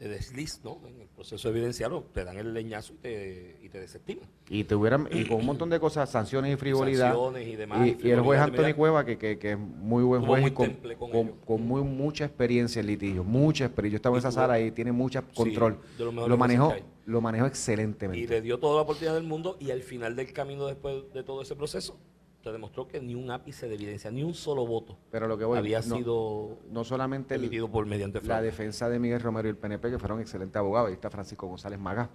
de 0.00 0.08
desliz, 0.08 0.60
¿no? 0.64 0.80
En 0.88 0.98
el 1.02 1.08
proceso 1.08 1.48
evidenciario, 1.50 2.02
te 2.14 2.24
dan 2.24 2.38
el 2.38 2.54
leñazo 2.54 2.94
y 2.94 2.96
te, 2.96 3.58
y 3.62 3.68
te 3.68 3.78
desestiman. 3.80 4.24
Y 4.48 4.64
tuvieran, 4.64 5.06
y 5.12 5.26
con 5.26 5.36
un 5.38 5.46
montón 5.46 5.68
de 5.68 5.78
cosas, 5.78 6.10
sanciones 6.10 6.54
y 6.54 6.56
frivolidad. 6.56 7.12
Sanciones 7.12 7.46
y 7.46 7.56
demás, 7.56 7.86
Y, 7.86 7.98
y 8.02 8.08
y 8.08 8.10
el 8.10 8.20
juez 8.20 8.40
Anthony. 8.40 8.74
Cueva, 8.74 9.04
que, 9.04 9.18
que, 9.18 9.38
que 9.38 9.52
es 9.52 9.58
muy 9.58 10.02
buen 10.02 10.22
juez 10.24 10.40
muy 10.40 10.50
y 10.50 10.54
con, 10.54 10.70
con 10.98 11.28
con, 11.46 11.66
muy 11.66 11.82
mucha 11.82 12.24
experiencia 12.24 12.80
en 12.80 12.86
litigio, 12.86 13.22
mucha 13.24 13.66
experiencia. 13.66 13.92
Yo 13.92 13.96
estaba 13.96 14.16
en 14.16 14.18
Y 14.18 14.20
esa 14.20 14.32
sala 14.32 14.58
y 14.58 14.70
tiene 14.70 14.90
mucho 14.90 15.22
control. 15.34 15.78
de 15.98 16.04
lo 16.04 16.36
manejó, 16.38 16.74
lo 17.04 17.20
manejó 17.20 17.44
Y 17.44 17.48
excelentemente. 17.48 18.26
le 18.26 18.40
dio 18.40 18.58
toda 18.58 18.76
la 18.76 18.82
oportunidad 18.82 19.14
del 19.14 19.24
mundo 19.24 19.58
y 19.60 19.70
al 19.70 19.82
final 19.82 20.16
del 20.16 20.32
camino 20.32 20.66
después 20.66 21.12
de 21.12 21.22
todo 21.22 21.42
ese 21.42 21.54
proceso, 21.56 21.98
se 22.42 22.50
demostró 22.52 22.88
que 22.88 23.00
ni 23.00 23.14
un 23.14 23.30
ápice 23.30 23.68
de 23.68 23.74
evidencia, 23.74 24.10
ni 24.10 24.22
un 24.22 24.34
solo 24.34 24.66
voto 24.66 24.96
Pero 25.10 25.28
lo 25.28 25.36
que 25.36 25.44
voy, 25.44 25.58
había 25.58 25.80
no, 25.82 25.96
sido 25.96 26.58
no 26.70 26.84
solamente 26.84 27.34
el- 27.34 27.42
emitido 27.42 27.70
por 27.70 27.84
mediante 27.86 28.18
la 28.20 28.24
fraude. 28.24 28.46
defensa 28.46 28.88
de 28.88 28.98
Miguel 28.98 29.20
Romero 29.20 29.48
y 29.48 29.50
el 29.50 29.56
PNP, 29.56 29.90
que 29.90 29.98
fueron 29.98 30.20
excelentes 30.20 30.56
abogados, 30.56 30.88
ahí 30.88 30.94
está 30.94 31.10
Francisco 31.10 31.46
González 31.46 31.78
Magá. 31.78 32.08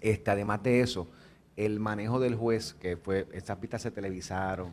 Este, 0.00 0.30
además 0.30 0.62
de 0.62 0.80
eso, 0.80 1.06
el 1.56 1.80
manejo 1.80 2.18
del 2.20 2.34
juez, 2.34 2.74
que 2.74 2.96
fue, 2.96 3.26
esas 3.32 3.60
vistas 3.60 3.82
se 3.82 3.90
televisaron, 3.90 4.72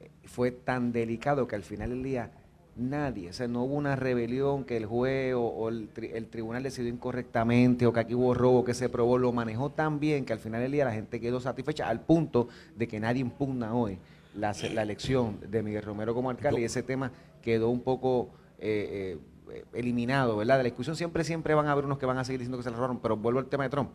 eh, 0.00 0.10
fue 0.24 0.50
tan 0.50 0.92
delicado 0.92 1.46
que 1.46 1.56
al 1.56 1.62
final 1.62 1.90
del 1.90 2.02
día 2.02 2.30
nadie, 2.76 3.30
o 3.30 3.32
sea, 3.32 3.48
no 3.48 3.64
hubo 3.64 3.74
una 3.74 3.96
rebelión 3.96 4.64
que 4.64 4.76
el 4.76 4.86
juez 4.86 5.34
o, 5.34 5.42
o 5.42 5.68
el, 5.68 5.92
tri- 5.92 6.10
el 6.14 6.26
tribunal 6.28 6.62
decidió 6.62 6.90
incorrectamente 6.90 7.86
o 7.86 7.92
que 7.92 8.00
aquí 8.00 8.14
hubo 8.14 8.32
robo 8.34 8.64
que 8.64 8.72
se 8.74 8.88
probó, 8.88 9.18
lo 9.18 9.32
manejó 9.32 9.70
tan 9.70 10.00
bien 10.00 10.24
que 10.24 10.32
al 10.32 10.38
final 10.38 10.62
del 10.62 10.72
día 10.72 10.84
la 10.84 10.92
gente 10.92 11.20
quedó 11.20 11.40
satisfecha 11.40 11.88
al 11.88 12.00
punto 12.00 12.48
de 12.76 12.88
que 12.88 12.98
nadie 12.98 13.20
impugna 13.20 13.74
hoy 13.74 13.98
la 14.34 14.82
elección 14.82 15.38
de 15.50 15.62
Miguel 15.62 15.82
Romero 15.82 16.14
como 16.14 16.30
alcalde 16.30 16.62
y 16.62 16.64
ese 16.64 16.82
tema 16.82 17.12
quedó 17.42 17.68
un 17.68 17.80
poco 17.80 18.30
eh, 18.58 19.18
eh, 19.50 19.64
eliminado, 19.74 20.36
¿verdad? 20.38 20.56
De 20.56 20.62
la 20.62 20.68
discusión 20.68 20.96
siempre, 20.96 21.24
siempre 21.24 21.52
van 21.54 21.66
a 21.66 21.72
haber 21.72 21.84
unos 21.84 21.98
que 21.98 22.06
van 22.06 22.16
a 22.16 22.24
seguir 22.24 22.40
diciendo 22.40 22.56
que 22.56 22.64
se 22.64 22.70
la 22.70 22.76
robaron, 22.76 23.00
pero 23.00 23.16
vuelvo 23.16 23.40
al 23.40 23.46
tema 23.46 23.64
de 23.64 23.70
Trump. 23.70 23.90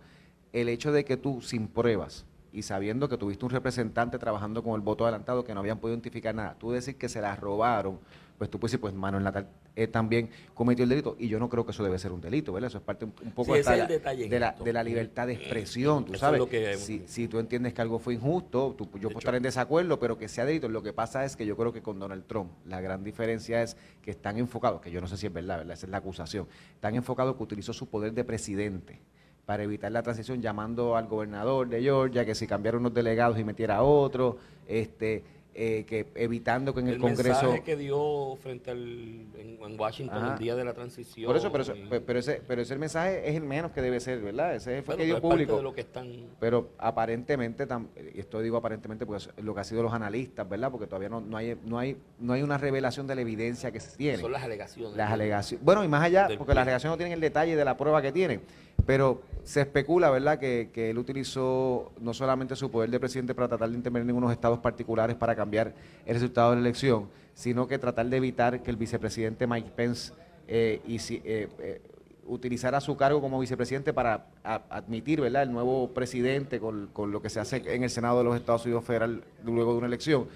El 0.53 0.69
hecho 0.69 0.91
de 0.91 1.03
que 1.03 1.17
tú, 1.17 1.41
sin 1.41 1.67
pruebas, 1.67 2.25
y 2.53 2.61
sabiendo 2.61 3.09
que 3.09 3.17
tuviste 3.17 3.43
un 3.45 3.51
representante 3.51 4.19
trabajando 4.19 4.63
con 4.63 4.75
el 4.75 4.81
voto 4.81 5.05
adelantado 5.05 5.43
que 5.43 5.53
no 5.53 5.61
habían 5.61 5.79
podido 5.79 5.95
identificar 5.95 6.35
nada, 6.35 6.55
tú 6.59 6.71
decir 6.71 6.97
que 6.97 7.09
se 7.09 7.21
la 7.21 7.35
robaron, 7.35 7.99
pues 8.37 8.49
tú 8.49 8.59
puedes 8.59 8.71
decir, 8.73 8.81
pues 8.81 8.93
Manuel 8.93 9.23
Natal 9.23 9.47
eh, 9.75 9.87
también 9.87 10.29
cometió 10.53 10.83
el 10.83 10.89
delito, 10.89 11.15
y 11.19 11.27
yo 11.27 11.39
no 11.39 11.49
creo 11.49 11.65
que 11.65 11.71
eso 11.71 11.83
debe 11.83 11.97
ser 11.99 12.11
un 12.11 12.21
delito, 12.21 12.53
¿verdad? 12.53 12.67
Eso 12.67 12.77
es 12.77 12.83
parte 12.83 13.05
un, 13.05 13.13
un 13.23 13.31
poco 13.31 13.53
Sí, 13.53 13.59
hasta 13.59 13.75
la- 13.75 13.83
en 13.85 14.29
de, 14.29 14.39
la, 14.39 14.51
de 14.63 14.73
la 14.73 14.83
libertad 14.83 15.27
de 15.27 15.33
expresión, 15.33 16.05
tú 16.05 16.13
Eso 16.13 16.19
sabes. 16.19 16.39
lo 16.39 16.47
que- 16.49 16.75
si, 16.77 17.03
si 17.07 17.27
tú 17.27 17.39
entiendes 17.39 17.73
que 17.73 17.81
algo 17.81 17.97
fue 17.99 18.13
injusto, 18.13 18.75
tú- 18.77 18.85
yo 18.85 18.89
puedo 18.91 19.09
hecho- 19.09 19.19
estar 19.19 19.35
en 19.35 19.43
desacuerdo, 19.43 19.99
pero 19.99 20.17
que 20.17 20.27
sea 20.27 20.45
delito. 20.45 20.69
Lo 20.69 20.81
que 20.83 20.93
pasa 20.93 21.25
es 21.25 21.35
que 21.35 21.45
yo 21.45 21.55
creo 21.57 21.73
que 21.73 21.81
con 21.81 21.99
Donald 21.99 22.25
Trump 22.27 22.51
la 22.65 22.79
gran 22.81 23.03
diferencia 23.03 23.61
es 23.63 23.75
que 24.03 24.11
están 24.11 24.37
enfocados, 24.37 24.81
que 24.81 24.91
yo 24.91 25.01
no 25.01 25.07
sé 25.07 25.17
si 25.17 25.27
es 25.27 25.33
verdad, 25.33 25.57
¿verdad? 25.59 25.73
Esa 25.73 25.85
es 25.87 25.91
la 25.91 25.97
acusación, 25.97 26.47
están 26.75 26.95
enfocados 26.95 27.35
que 27.35 27.43
utilizó 27.43 27.73
su 27.73 27.87
poder 27.87 28.13
de 28.13 28.23
presidente 28.23 28.99
para 29.45 29.63
evitar 29.63 29.91
la 29.91 30.03
transición 30.03 30.41
llamando 30.41 30.97
al 30.97 31.07
gobernador 31.07 31.69
de 31.69 31.81
Georgia 31.81 32.25
que 32.25 32.35
si 32.35 32.45
cambiara 32.47 32.77
unos 32.77 32.93
delegados 32.93 33.39
y 33.39 33.43
metiera 33.45 33.77
a 33.77 33.83
otro, 33.83 34.37
este, 34.67 35.23
eh, 35.59 35.85
que 35.87 36.05
evitando 36.13 36.71
que 36.73 36.81
en 36.81 36.87
el, 36.87 36.93
el 36.95 37.01
Congreso... 37.01 37.41
mensaje 37.41 37.63
que 37.63 37.75
dio 37.75 38.35
frente 38.39 38.69
al 38.69 38.77
en, 38.79 39.57
en 39.59 39.79
Washington 39.79 40.17
Ajá. 40.23 40.33
el 40.33 40.39
día 40.39 40.55
de 40.55 40.63
la 40.63 40.73
transición. 40.73 41.25
Por 41.25 41.35
eso, 41.35 41.51
pero, 41.51 41.63
eso- 41.63 41.75
y- 41.75 41.87
pe- 41.87 41.99
pero, 41.99 42.19
ese, 42.19 42.41
pero 42.47 42.61
ese 42.61 42.77
mensaje 42.77 43.27
es 43.27 43.35
el 43.35 43.41
menos 43.43 43.71
que 43.71 43.81
debe 43.81 43.99
ser, 43.99 44.21
¿verdad? 44.21 44.53
Ese 44.55 44.83
fue 44.83 44.93
bueno, 44.93 44.93
el 44.93 44.97
que 44.99 45.05
dio 45.05 45.21
público. 45.21 45.57
de 45.57 45.63
lo 45.63 45.73
que 45.73 45.81
están 45.81 46.07
Pero 46.39 46.69
aparentemente, 46.77 47.67
tam- 47.67 47.87
y 48.13 48.19
esto 48.19 48.39
digo 48.41 48.57
aparentemente 48.57 49.05
porque 49.05 49.23
es 49.35 49.43
lo 49.43 49.55
que 49.55 49.61
ha 49.61 49.63
sido 49.63 49.81
los 49.81 49.93
analistas, 49.93 50.47
¿verdad? 50.47 50.69
Porque 50.71 50.85
todavía 50.85 51.09
no, 51.09 51.21
no, 51.21 51.37
hay, 51.37 51.57
no, 51.65 51.79
hay, 51.79 51.97
no 52.19 52.33
hay 52.33 52.43
una 52.43 52.57
revelación 52.59 53.07
de 53.07 53.15
la 53.15 53.21
evidencia 53.21 53.71
que 53.71 53.79
se 53.79 53.97
tiene. 53.97 54.19
son 54.19 54.31
las 54.31 54.43
alegaciones. 54.43 54.95
Las 54.95 55.11
alegaciones. 55.11 55.65
Bueno, 55.65 55.83
y 55.83 55.87
más 55.87 56.03
allá, 56.03 56.27
porque 56.37 56.53
las 56.53 56.61
alegaciones 56.61 56.93
no 56.93 56.97
tienen 56.97 57.13
el 57.13 57.21
detalle 57.21 57.55
de 57.55 57.65
la 57.65 57.75
prueba 57.75 58.01
que 58.01 58.11
tienen. 58.11 58.41
Pero 58.85 59.21
se 59.43 59.61
especula, 59.61 60.09
¿verdad?, 60.09 60.39
que, 60.39 60.69
que 60.73 60.89
él 60.89 60.97
utilizó 60.97 61.91
no 61.99 62.13
solamente 62.13 62.55
su 62.55 62.69
poder 62.69 62.89
de 62.89 62.99
presidente 62.99 63.33
para 63.33 63.47
tratar 63.47 63.69
de 63.69 63.75
intervenir 63.75 64.09
en 64.09 64.15
unos 64.15 64.31
estados 64.31 64.59
particulares 64.59 65.15
para 65.15 65.35
cambiar 65.35 65.73
el 66.05 66.13
resultado 66.13 66.51
de 66.51 66.57
la 66.57 66.61
elección, 66.61 67.09
sino 67.33 67.67
que 67.67 67.77
tratar 67.79 68.07
de 68.07 68.17
evitar 68.17 68.61
que 68.61 68.71
el 68.71 68.77
vicepresidente 68.77 69.47
Mike 69.47 69.71
Pence 69.75 70.13
eh, 70.47 70.81
y 70.85 70.99
si- 70.99 71.21
eh, 71.25 71.47
eh, 71.59 71.81
utilizara 72.25 72.81
su 72.81 72.97
cargo 72.97 73.21
como 73.21 73.39
vicepresidente 73.39 73.93
para 73.93 74.25
admitir 74.43 75.21
¿verdad? 75.21 75.43
el 75.43 75.51
nuevo 75.51 75.93
presidente 75.93 76.59
con, 76.59 76.87
con, 76.87 77.11
lo 77.11 77.21
que 77.21 77.29
se 77.29 77.39
hace 77.39 77.63
en 77.73 77.83
el 77.83 77.89
Senado 77.89 78.17
de 78.17 78.23
los 78.25 78.35
Estados 78.35 78.65
Unidos 78.65 78.83
Federal 78.83 79.23
luego 79.45 79.71
de 79.71 79.77
una 79.77 79.87
elección. 79.87 80.27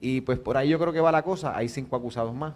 Y 0.00 0.20
pues 0.20 0.38
por 0.38 0.56
ahí 0.56 0.68
yo 0.68 0.78
creo 0.78 0.92
que 0.92 1.00
va 1.00 1.10
la 1.10 1.22
cosa. 1.22 1.56
Hay 1.56 1.68
cinco 1.68 1.96
acusados 1.96 2.32
más, 2.34 2.54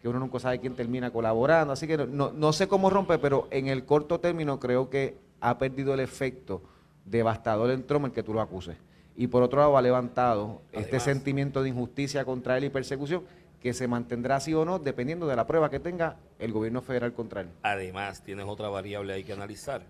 que 0.00 0.08
uno 0.08 0.18
nunca 0.18 0.38
sabe 0.38 0.58
quién 0.60 0.74
termina 0.74 1.10
colaborando. 1.10 1.72
Así 1.72 1.86
que 1.86 1.96
no, 1.96 2.32
no 2.32 2.52
sé 2.52 2.68
cómo 2.68 2.90
rompe, 2.90 3.18
pero 3.18 3.48
en 3.50 3.68
el 3.68 3.84
corto 3.84 4.20
término 4.20 4.58
creo 4.58 4.88
que 4.88 5.16
ha 5.40 5.58
perdido 5.58 5.94
el 5.94 6.00
efecto 6.00 6.62
devastador 7.04 7.70
en 7.70 7.86
Trump 7.86 8.06
el 8.06 8.12
que 8.12 8.22
tú 8.22 8.32
lo 8.32 8.40
acuses. 8.40 8.76
Y 9.16 9.26
por 9.26 9.42
otro 9.42 9.60
lado 9.60 9.76
ha 9.76 9.82
levantado 9.82 10.62
este 10.72 11.00
sentimiento 11.00 11.62
de 11.62 11.68
injusticia 11.68 12.24
contra 12.24 12.56
él 12.56 12.64
y 12.64 12.70
persecución 12.70 13.24
que 13.60 13.74
se 13.74 13.86
mantendrá 13.86 14.36
así 14.36 14.54
o 14.54 14.64
no 14.64 14.78
dependiendo 14.78 15.26
de 15.26 15.36
la 15.36 15.46
prueba 15.46 15.68
que 15.68 15.78
tenga 15.78 16.16
el 16.38 16.52
gobierno 16.52 16.80
federal 16.80 17.12
contra 17.12 17.42
él. 17.42 17.48
Además, 17.62 18.22
tienes 18.22 18.46
otra 18.46 18.70
variable 18.70 19.12
ahí 19.12 19.24
que 19.24 19.34
analizar, 19.34 19.82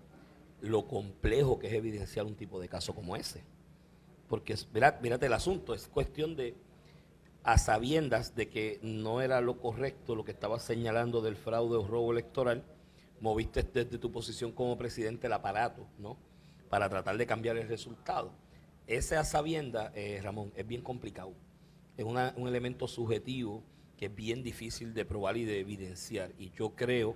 lo 0.59 0.85
complejo 0.87 1.57
que 1.57 1.67
es 1.67 1.73
evidenciar 1.73 2.25
un 2.25 2.35
tipo 2.35 2.59
de 2.59 2.67
caso 2.67 2.93
como 2.93 3.15
ese. 3.15 3.43
Porque, 4.27 4.55
mírate 5.01 5.25
el 5.25 5.33
asunto, 5.33 5.73
es 5.73 5.87
cuestión 5.87 6.35
de 6.35 6.55
a 7.43 7.57
sabiendas 7.57 8.35
de 8.35 8.49
que 8.49 8.79
no 8.83 9.21
era 9.21 9.41
lo 9.41 9.57
correcto 9.57 10.15
lo 10.15 10.23
que 10.23 10.31
estaba 10.31 10.59
señalando 10.59 11.21
del 11.21 11.35
fraude 11.35 11.77
o 11.77 11.87
robo 11.87 12.11
electoral, 12.11 12.63
moviste 13.19 13.63
desde 13.63 13.97
tu 13.97 14.11
posición 14.11 14.51
como 14.51 14.77
presidente 14.77 15.27
el 15.27 15.33
aparato, 15.33 15.87
¿no? 15.97 16.17
Para 16.69 16.89
tratar 16.89 17.17
de 17.17 17.25
cambiar 17.25 17.57
el 17.57 17.67
resultado. 17.67 18.31
Ese 18.87 19.15
a 19.15 19.23
sabiendas, 19.23 19.91
eh, 19.95 20.19
Ramón, 20.23 20.51
es 20.55 20.67
bien 20.67 20.81
complicado. 20.81 21.33
Es 21.97 22.05
un 22.05 22.47
elemento 22.47 22.87
subjetivo 22.87 23.63
que 23.97 24.07
es 24.07 24.15
bien 24.15 24.41
difícil 24.41 24.93
de 24.93 25.05
probar 25.05 25.37
y 25.37 25.45
de 25.45 25.59
evidenciar. 25.59 26.31
Y 26.39 26.51
yo 26.51 26.71
creo, 26.75 27.15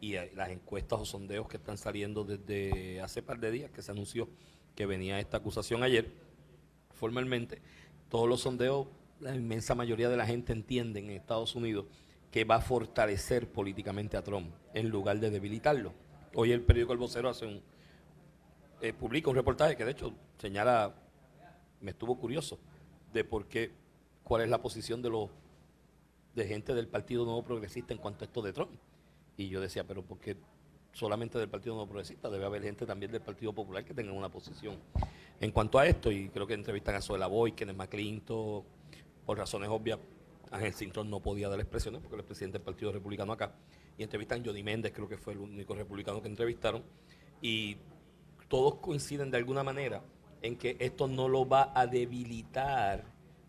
y 0.00 0.12
las 0.34 0.50
encuestas 0.50 1.00
o 1.00 1.04
sondeos 1.04 1.48
que 1.48 1.56
están 1.56 1.78
saliendo 1.78 2.24
desde 2.24 3.00
hace 3.00 3.22
par 3.22 3.40
de 3.40 3.50
días, 3.50 3.70
que 3.70 3.80
se 3.80 3.92
anunció 3.92 4.28
que 4.74 4.84
venía 4.84 5.18
esta 5.18 5.38
acusación 5.38 5.82
ayer, 5.82 6.12
formalmente, 6.92 7.62
todos 8.10 8.28
los 8.28 8.42
sondeos 8.42 8.86
la 9.20 9.34
inmensa 9.34 9.74
mayoría 9.74 10.08
de 10.08 10.16
la 10.16 10.26
gente 10.26 10.52
entiende 10.52 11.00
en 11.00 11.10
Estados 11.10 11.54
Unidos 11.54 11.86
que 12.30 12.44
va 12.44 12.56
a 12.56 12.60
fortalecer 12.60 13.50
políticamente 13.50 14.16
a 14.16 14.22
Trump 14.22 14.52
en 14.74 14.88
lugar 14.88 15.18
de 15.20 15.30
debilitarlo. 15.30 15.92
Hoy 16.34 16.52
el 16.52 16.60
periódico 16.62 16.92
El 16.92 16.98
Vocero 16.98 17.28
hace 17.28 17.46
un 17.46 17.62
eh, 18.82 18.92
publica 18.92 19.30
un 19.30 19.36
reportaje 19.36 19.74
que 19.74 19.84
de 19.84 19.92
hecho 19.92 20.12
señala, 20.38 20.94
me 21.80 21.92
estuvo 21.92 22.18
curioso, 22.18 22.58
de 23.12 23.24
por 23.24 23.46
qué, 23.46 23.72
cuál 24.22 24.42
es 24.42 24.50
la 24.50 24.60
posición 24.60 25.00
de 25.00 25.08
los 25.08 25.30
de 26.34 26.46
gente 26.46 26.74
del 26.74 26.86
Partido 26.86 27.24
Nuevo 27.24 27.42
Progresista 27.42 27.94
en 27.94 27.98
cuanto 27.98 28.24
a 28.24 28.26
esto 28.26 28.42
de 28.42 28.52
Trump. 28.52 28.72
Y 29.38 29.48
yo 29.48 29.62
decía, 29.62 29.84
pero 29.84 30.02
¿por 30.02 30.18
qué 30.18 30.36
solamente 30.92 31.38
del 31.38 31.48
Partido 31.48 31.74
Nuevo 31.74 31.88
Progresista? 31.88 32.28
Debe 32.28 32.44
haber 32.44 32.62
gente 32.62 32.84
también 32.84 33.10
del 33.10 33.22
Partido 33.22 33.54
Popular 33.54 33.82
que 33.82 33.94
tenga 33.94 34.12
una 34.12 34.28
posición 34.28 34.76
en 35.40 35.50
cuanto 35.50 35.78
a 35.78 35.86
esto. 35.86 36.12
Y 36.12 36.28
creo 36.28 36.46
que 36.46 36.52
entrevistan 36.52 36.96
a 36.96 37.00
Zoela 37.00 37.26
Boy, 37.26 37.52
Kenneth 37.52 37.76
McClinton, 37.76 38.62
por 39.26 39.36
razones 39.36 39.68
obvias, 39.68 39.98
Ángel 40.50 40.72
Sinton 40.72 41.10
no 41.10 41.20
podía 41.20 41.48
dar 41.48 41.58
expresiones 41.60 42.00
porque 42.00 42.14
él 42.14 42.20
es 42.20 42.26
presidente 42.26 42.58
del 42.58 42.64
Partido 42.64 42.92
Republicano 42.92 43.32
acá. 43.32 43.52
Y 43.98 44.04
entrevistan 44.04 44.44
Johnny 44.44 44.62
Méndez, 44.62 44.92
creo 44.92 45.08
que 45.08 45.18
fue 45.18 45.32
el 45.32 45.40
único 45.40 45.74
republicano 45.74 46.22
que 46.22 46.28
entrevistaron. 46.28 46.84
Y 47.42 47.76
todos 48.48 48.76
coinciden 48.76 49.30
de 49.30 49.38
alguna 49.38 49.62
manera 49.62 50.02
en 50.42 50.56
que 50.56 50.76
esto 50.78 51.08
no 51.08 51.28
lo 51.28 51.48
va 51.48 51.72
a 51.74 51.86
debilitar 51.86 53.04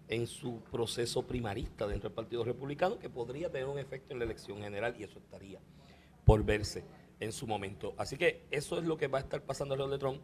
en 0.07 0.25
su 0.25 0.61
proceso 0.71 1.27
primarista 1.27 1.85
dentro 1.85 2.09
del 2.09 2.15
Partido 2.15 2.43
Republicano, 2.43 2.97
que 2.97 3.09
podría 3.09 3.51
tener 3.51 3.67
un 3.67 3.77
efecto 3.77 4.13
en 4.13 4.19
la 4.19 4.25
elección 4.25 4.61
general 4.61 4.95
y 4.97 5.03
eso 5.03 5.19
estaría 5.19 5.59
por 6.25 6.43
verse 6.43 6.83
en 7.19 7.31
su 7.31 7.45
momento. 7.45 7.93
Así 7.97 8.17
que 8.17 8.45
eso 8.49 8.79
es 8.79 8.85
lo 8.85 8.97
que 8.97 9.07
va 9.07 9.19
a 9.19 9.21
estar 9.21 9.41
pasando 9.43 9.73
alrededor 9.73 9.93
de 9.93 9.99
Trump. 9.99 10.21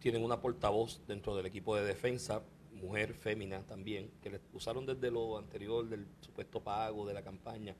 Tienen 0.00 0.24
una 0.24 0.40
portavoz 0.40 1.00
dentro 1.06 1.36
del 1.36 1.46
equipo 1.46 1.76
de 1.76 1.84
defensa 1.84 2.42
mujer, 2.74 3.14
fémina 3.14 3.62
también, 3.62 4.10
que 4.22 4.30
le 4.30 4.40
usaron 4.52 4.86
desde 4.86 5.10
lo 5.10 5.38
anterior 5.38 5.88
del 5.88 6.06
supuesto 6.20 6.62
pago 6.62 7.06
de 7.06 7.14
la 7.14 7.22
campaña 7.22 7.74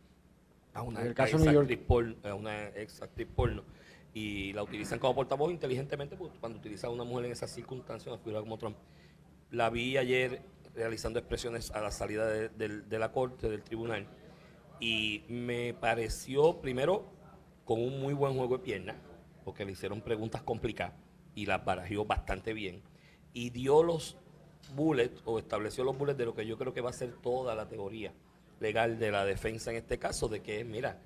a 0.72 0.82
una, 0.82 1.04
ex, 1.04 1.34
actriz 1.34 1.78
porno, 1.78 2.16
a 2.24 2.34
una 2.34 2.68
ex 2.70 3.00
actriz 3.02 3.28
porno 3.34 3.62
y 4.14 4.52
la 4.52 4.62
utilizan 4.62 4.98
como 5.00 5.14
portavoz 5.14 5.50
inteligentemente 5.50 6.16
porque 6.16 6.38
cuando 6.38 6.58
utilizan 6.58 6.90
a 6.90 6.92
una 6.94 7.04
mujer 7.04 7.26
en 7.26 7.32
esas 7.32 7.50
circunstancias, 7.50 8.06
una 8.06 8.22
figura 8.22 8.40
como 8.40 8.56
Trump. 8.56 8.76
La 9.50 9.70
vi 9.70 9.96
ayer 9.96 10.42
realizando 10.74 11.18
expresiones 11.18 11.70
a 11.72 11.80
la 11.80 11.90
salida 11.90 12.26
de, 12.26 12.98
la 12.98 13.12
corte, 13.12 13.48
del 13.48 13.62
tribunal, 13.62 14.06
y 14.80 15.22
me 15.28 15.74
pareció, 15.74 16.60
primero, 16.60 17.06
con 17.64 17.80
un 17.80 18.00
muy 18.00 18.12
buen 18.12 18.36
juego 18.36 18.58
de 18.58 18.64
piernas, 18.64 18.96
porque 19.44 19.64
le 19.64 19.72
hicieron 19.72 20.00
preguntas 20.00 20.42
complicadas 20.42 20.94
y 21.34 21.46
las 21.46 21.64
barajeó 21.64 22.04
bastante 22.04 22.52
bien, 22.52 22.82
y 23.32 23.50
dio 23.50 23.82
los 23.82 24.16
bullet 24.74 25.10
o 25.24 25.38
estableció 25.38 25.84
los 25.84 25.96
bullets 25.96 26.18
de 26.18 26.24
lo 26.24 26.34
que 26.34 26.46
yo 26.46 26.56
creo 26.58 26.72
que 26.72 26.80
va 26.80 26.90
a 26.90 26.94
ser 26.94 27.12
toda 27.12 27.54
la 27.54 27.68
teoría 27.68 28.12
legal 28.60 28.98
de 28.98 29.10
la 29.10 29.24
defensa 29.24 29.70
en 29.70 29.76
este 29.78 29.98
caso, 29.98 30.28
de 30.28 30.40
que, 30.40 30.64
mira, 30.64 31.00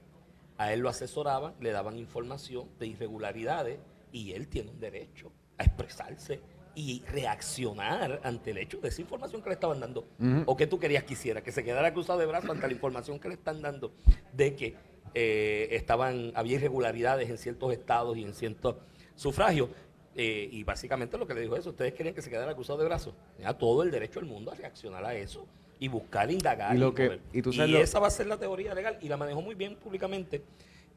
a 0.59 0.73
él 0.73 0.81
lo 0.81 0.88
asesoraban, 0.88 1.55
le 1.61 1.71
daban 1.71 1.99
información 1.99 2.69
de 2.79 2.88
irregularidades 2.88 3.79
y 4.12 4.33
él 4.33 4.49
tiene 4.49 4.71
un 4.71 4.81
derecho 4.81 5.33
a 5.57 5.65
expresarse 5.65 6.41
y 6.75 7.03
reaccionar 7.11 8.21
ante 8.23 8.53
el 8.53 8.59
hecho 8.59 8.79
de 8.79 8.88
esa 8.88 9.00
información 9.00 9.43
que 9.43 9.49
le 9.49 9.55
estaban 9.55 9.81
dando. 9.81 10.07
¿O 10.47 10.57
que 10.57 10.67
tú 10.67 10.79
querías 10.79 11.05
que 11.05 11.15
hiciera? 11.15 11.43
Que 11.43 11.50
se 11.50 11.65
quedara 11.65 11.93
cruzado 11.93 12.21
de 12.21 12.27
brazos 12.27 12.50
ante 12.50 12.67
la 12.67 12.73
información 12.73 13.19
que 13.19 13.29
le 13.29 13.35
están 13.35 13.61
dando 13.62 13.93
de 14.33 14.55
que 14.55 14.77
eh, 15.15 15.69
estaban, 15.73 16.33
había 16.35 16.57
irregularidades 16.57 17.31
en 17.31 17.38
ciertos 17.38 17.73
estados 17.73 18.17
y 18.17 18.23
en 18.23 18.35
ciertos 18.35 18.77
sufragios. 19.17 19.71
Eh, 20.20 20.48
y 20.50 20.64
básicamente 20.64 21.16
lo 21.16 21.28
que 21.28 21.34
le 21.34 21.42
dijo 21.42 21.54
es, 21.54 21.64
ustedes 21.64 21.94
querían 21.94 22.12
que 22.12 22.22
se 22.22 22.28
quedara 22.28 22.50
acusado 22.50 22.76
de 22.80 22.84
brazos. 22.84 23.14
Tenía 23.37 23.56
todo 23.56 23.84
el 23.84 23.92
derecho 23.92 24.18
del 24.18 24.28
mundo 24.28 24.50
a 24.50 24.56
reaccionar 24.56 25.04
a 25.04 25.14
eso 25.14 25.46
y 25.78 25.87
buscar, 25.87 26.28
indagar. 26.28 26.75
Y, 26.75 26.78
lo 26.80 26.92
que, 26.92 27.20
y, 27.32 27.76
esa 27.76 28.00
va 28.00 28.08
a 28.08 28.10
ser 28.10 28.26
la 28.26 28.37
teoría 28.37 28.75
legal 28.75 28.98
y 29.00 29.08
la 29.08 29.16
manejó 29.16 29.40
muy 29.42 29.54
bien 29.54 29.76
públicamente. 29.76 30.42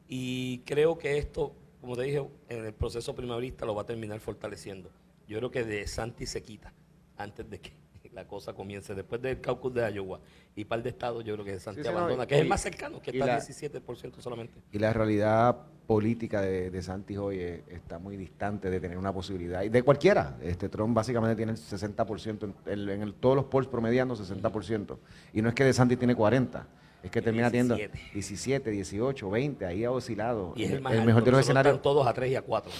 Y 0.08 0.58
creo 0.66 0.98
que 0.98 1.18
esto, 1.18 1.54
como 1.80 1.94
te 1.94 2.02
dije, 2.02 2.28
en 2.48 2.64
el 2.64 2.72
proceso 2.72 3.14
primarista 3.14 3.64
lo 3.64 3.76
va 3.76 3.82
a 3.82 3.86
terminar 3.86 4.18
fortaleciendo. 4.18 4.90
Yo 5.28 5.38
creo 5.38 5.52
que 5.52 5.62
de 5.62 5.86
Santi 5.86 6.26
se 6.26 6.42
quita 6.42 6.74
antes 7.16 7.48
de 7.48 7.60
que 7.60 7.72
la 8.12 8.26
cosa 8.26 8.54
comience. 8.54 8.92
Después 8.92 9.22
del 9.22 9.40
caucus 9.40 9.72
de 9.72 9.88
Iowa 9.92 10.18
y 10.56 10.64
par 10.64 10.82
de 10.82 10.90
estados, 10.90 11.22
yo 11.22 11.34
creo 11.34 11.44
que 11.44 11.60
Santi 11.60 11.86
abandona, 11.86 12.26
que 12.26 12.34
es 12.34 12.40
el 12.40 12.48
más 12.48 12.60
cercano, 12.60 13.00
que 13.00 13.12
está 13.12 13.36
al 13.36 13.40
17% 13.40 14.20
solamente. 14.20 14.60
Y 14.72 14.80
la 14.80 14.92
realidad 14.92 15.58
política 15.92 16.40
de, 16.40 16.70
de 16.70 16.82
Santi 16.82 17.18
hoy 17.18 17.38
está 17.68 17.98
muy 17.98 18.16
distante 18.16 18.70
de 18.70 18.80
tener 18.80 18.96
una 18.96 19.12
posibilidad. 19.12 19.62
Y 19.62 19.68
de 19.68 19.82
cualquiera. 19.82 20.38
Este 20.42 20.70
Trump 20.70 20.94
básicamente 20.96 21.36
tiene 21.36 21.52
el 21.52 21.58
60%, 21.58 22.54
en, 22.64 22.88
en 22.88 23.12
todos 23.12 23.36
los 23.36 23.44
polls 23.44 23.68
promediando 23.68 24.16
60%. 24.16 24.96
Y 25.34 25.42
no 25.42 25.50
es 25.50 25.54
que 25.54 25.64
de 25.64 25.74
Santi 25.74 25.98
tiene 25.98 26.16
40%. 26.16 26.64
Es 27.02 27.10
que 27.10 27.20
termina 27.20 27.50
teniendo 27.50 27.76
17, 27.76 28.70
18, 28.70 29.30
20, 29.30 29.66
ahí 29.66 29.84
ha 29.84 29.90
oscilado. 29.90 30.54
Y 30.56 30.62
es 30.62 30.70
el, 30.70 30.80
mejor 30.80 31.24
de 31.24 31.30
los 31.30 31.40
escenarios. 31.40 31.74
Están 31.74 31.82
todos 31.82 32.06
a 32.06 32.14
3 32.14 32.30
y 32.30 32.36
a 32.36 32.42
4. 32.42 32.72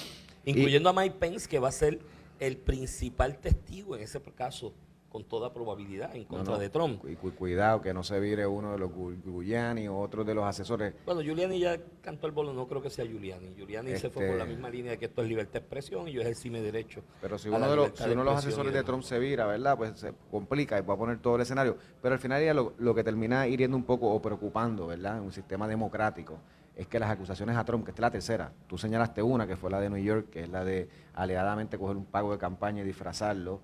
Incluyendo 0.47 0.88
a 0.88 0.92
Mike 0.95 1.16
Pence, 1.19 1.47
que 1.47 1.59
va 1.59 1.69
a 1.69 1.73
ser 1.73 1.99
el 2.38 2.57
principal 2.57 3.37
testigo 3.38 3.95
en 3.95 4.02
ese 4.02 4.23
caso 4.35 4.73
con 5.12 5.25
toda 5.25 5.52
probabilidad 5.52 6.16
en 6.16 6.25
contra 6.25 6.57
de 6.57 6.71
Trump. 6.71 7.04
Y 7.07 7.16
cuidado 7.16 7.83
que 7.83 7.92
no 7.92 8.02
se 8.02 8.19
vire 8.19 8.47
uno 8.47 8.73
de 8.73 8.78
los 8.78 8.90
Giuliani 9.23 9.87
o 9.87 9.99
otro 9.99 10.25
de 10.25 10.35
los 10.35 10.42
asesores. 10.42 10.95
Bueno, 11.04 11.21
Giuliani 11.21 11.59
ya 11.61 11.78
cantó 12.00 12.26
el 12.26 12.33
bolo, 12.33 12.54
no 12.54 12.66
creo 12.66 12.81
que 12.81 12.88
sea 12.88 13.04
Giuliani. 13.04 13.54
Giuliani 13.54 13.95
se 13.99 14.09
fue 14.09 14.26
por 14.26 14.37
la 14.37 14.45
este 14.45 14.54
misma 14.54 14.71
línea 14.71 14.92
de 14.92 14.99
que 14.99 15.04
esto 15.04 15.21
es 15.21 15.28
libertad 15.28 15.52
de 15.52 15.59
expresión 15.59 16.09
y 16.09 16.12
yo 16.12 16.23
ejercime 16.23 16.62
derecho. 16.62 17.02
Pero 17.21 17.37
si 17.37 17.50
uno 17.50 17.69
de 17.69 17.76
los, 17.76 17.90
si 17.95 18.04
uno 18.04 18.25
de 18.25 18.31
los 18.31 18.38
asesores 18.38 18.73
de 18.73 18.83
Trump 18.85 19.02
se 19.02 19.19
vira, 19.19 19.45
¿verdad? 19.45 19.76
Pues 19.76 19.99
se 19.99 20.14
complica 20.31 20.78
y 20.78 20.81
va 20.81 20.95
a 20.95 20.97
poner 20.97 21.19
todo 21.19 21.37
el 21.37 21.42
escenario. 21.42 21.76
Pero 22.00 22.14
al 22.14 22.19
final 22.19 22.42
ya 22.42 22.54
lo, 22.54 22.73
lo 22.78 22.95
que 22.95 23.04
termina 23.04 23.47
hiriendo 23.47 23.76
un 23.76 23.85
poco 23.85 24.11
o 24.14 24.23
preocupando, 24.23 24.87
¿verdad? 24.87 25.19
En 25.19 25.25
un 25.25 25.33
sistema 25.33 25.69
democrático 25.69 26.38
es 26.75 26.87
que 26.87 26.99
las 26.99 27.11
acusaciones 27.11 27.54
a 27.59 27.66
Trump, 27.66 27.85
que 27.85 27.90
esta 27.90 28.00
es 28.00 28.04
la 28.04 28.11
tercera, 28.11 28.52
tú 28.66 28.78
señalaste 28.78 29.23
una, 29.23 29.47
que 29.47 29.57
fue 29.57 29.71
la 29.71 29.78
de 29.78 29.90
New 29.90 30.02
York, 30.02 30.31
que 30.31 30.45
es 30.45 30.49
la 30.49 30.64
de 30.64 30.88
alegadamente 31.12 31.76
coger 31.76 31.99
un 31.99 32.07
pago 32.07 32.33
de 32.33 32.38
campaña 32.38 32.81
y 32.81 32.87
disfrazarlo, 32.87 33.61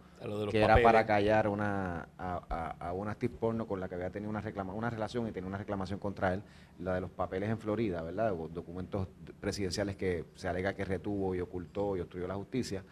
que 0.50 0.60
era 0.60 0.82
para 0.82 1.06
callar 1.06 1.48
una, 1.48 2.08
a, 2.18 2.88
a, 2.88 2.92
una 2.92 3.12
actriz 3.12 3.30
porno 3.30 3.66
con 3.66 3.80
la 3.80 3.88
que 3.88 3.94
había 3.94 4.10
tenido 4.10 4.30
una, 4.30 4.40
reclama, 4.40 4.74
una 4.74 4.90
relación 4.90 5.28
y 5.28 5.32
tenía 5.32 5.48
una 5.48 5.58
reclamación 5.58 5.98
contra 5.98 6.34
él, 6.34 6.42
la 6.80 6.94
de 6.94 7.00
los 7.00 7.10
papeles 7.10 7.50
en 7.50 7.58
Florida, 7.58 8.02
¿verdad? 8.02 8.34
Documentos 8.52 9.08
presidenciales 9.40 9.96
que 9.96 10.24
se 10.34 10.48
alega 10.48 10.74
que 10.74 10.84
retuvo 10.84 11.34
y 11.34 11.40
ocultó 11.40 11.96
y 11.96 12.00
obstruyó 12.00 12.26
la 12.26 12.34
justicia 12.34 12.82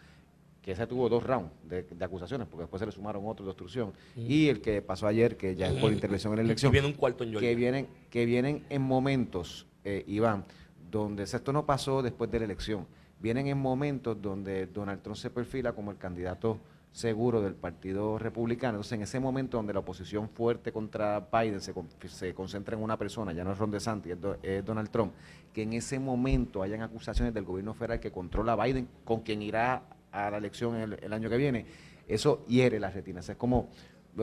que 0.67 0.73
ese 0.73 0.85
tuvo 0.85 1.07
dos 1.07 1.23
rounds 1.23 1.49
de, 1.63 1.85
acusaciones, 2.01 2.45
porque 2.45 2.63
después 2.63 2.81
se 2.81 2.85
le 2.85 2.91
sumaron 2.91 3.25
otros 3.25 3.45
de 3.45 3.51
obstrucción. 3.51 3.93
Y 4.17 4.49
el 4.49 4.59
que 4.59 4.81
pasó 4.81 5.07
ayer, 5.07 5.37
que 5.37 5.55
ya 5.55 5.67
es 5.69 5.79
por 5.79 5.93
intervención 5.93 6.33
en 6.33 6.39
la 6.39 6.43
elección. 6.43 6.73
viene 6.73 6.87
un 6.87 6.93
cuarto 6.93 7.23
en 7.23 7.33
que 7.37 7.55
vienen, 7.55 7.87
que 8.09 8.25
vienen 8.25 8.65
en 8.69 8.81
momentos 8.81 9.65
eh, 9.85 10.03
Iván, 10.07 10.43
donde 10.91 11.23
esto 11.23 11.53
no 11.53 11.65
pasó 11.65 12.01
después 12.01 12.29
de 12.29 12.39
la 12.39 12.45
elección. 12.45 12.85
Vienen 13.21 13.47
en 13.47 13.57
momentos 13.57 14.21
donde 14.21 14.67
Donald 14.67 15.01
Trump 15.01 15.15
se 15.15 15.29
perfila 15.29 15.71
como 15.71 15.89
el 15.91 15.97
candidato 15.97 16.59
seguro 16.91 17.41
del 17.41 17.53
Partido 17.53 18.17
Republicano. 18.17 18.75
Entonces, 18.75 18.93
en 18.93 19.01
ese 19.03 19.19
momento 19.19 19.57
donde 19.57 19.73
la 19.73 19.79
oposición 19.79 20.29
fuerte 20.29 20.71
contra 20.71 21.27
Biden 21.31 21.61
se, 21.61 21.73
se 22.07 22.33
concentra 22.33 22.75
en 22.75 22.83
una 22.83 22.97
persona, 22.97 23.33
ya 23.33 23.43
no 23.43 23.51
es 23.51 23.57
Ron 23.57 23.71
DeSantis, 23.71 24.15
es, 24.41 24.65
Donald 24.65 24.89
Trump, 24.89 25.13
que 25.53 25.63
en 25.63 25.73
ese 25.73 25.99
momento 25.99 26.63
hayan 26.63 26.81
acusaciones 26.81 27.33
del 27.33 27.43
gobierno 27.43 27.73
federal 27.73 27.99
que 27.99 28.11
controla 28.11 28.53
a 28.53 28.65
Biden, 28.65 28.87
con 29.05 29.21
quien 29.21 29.41
irá 29.41 29.83
a 30.11 30.31
la 30.31 30.37
elección 30.37 30.75
el, 30.75 30.97
el 31.01 31.13
año 31.13 31.29
que 31.29 31.37
viene, 31.37 31.65
eso 32.07 32.45
hiere 32.47 32.79
las 32.79 32.93
retinas. 32.93 33.27
Es 33.29 33.35
como 33.35 33.69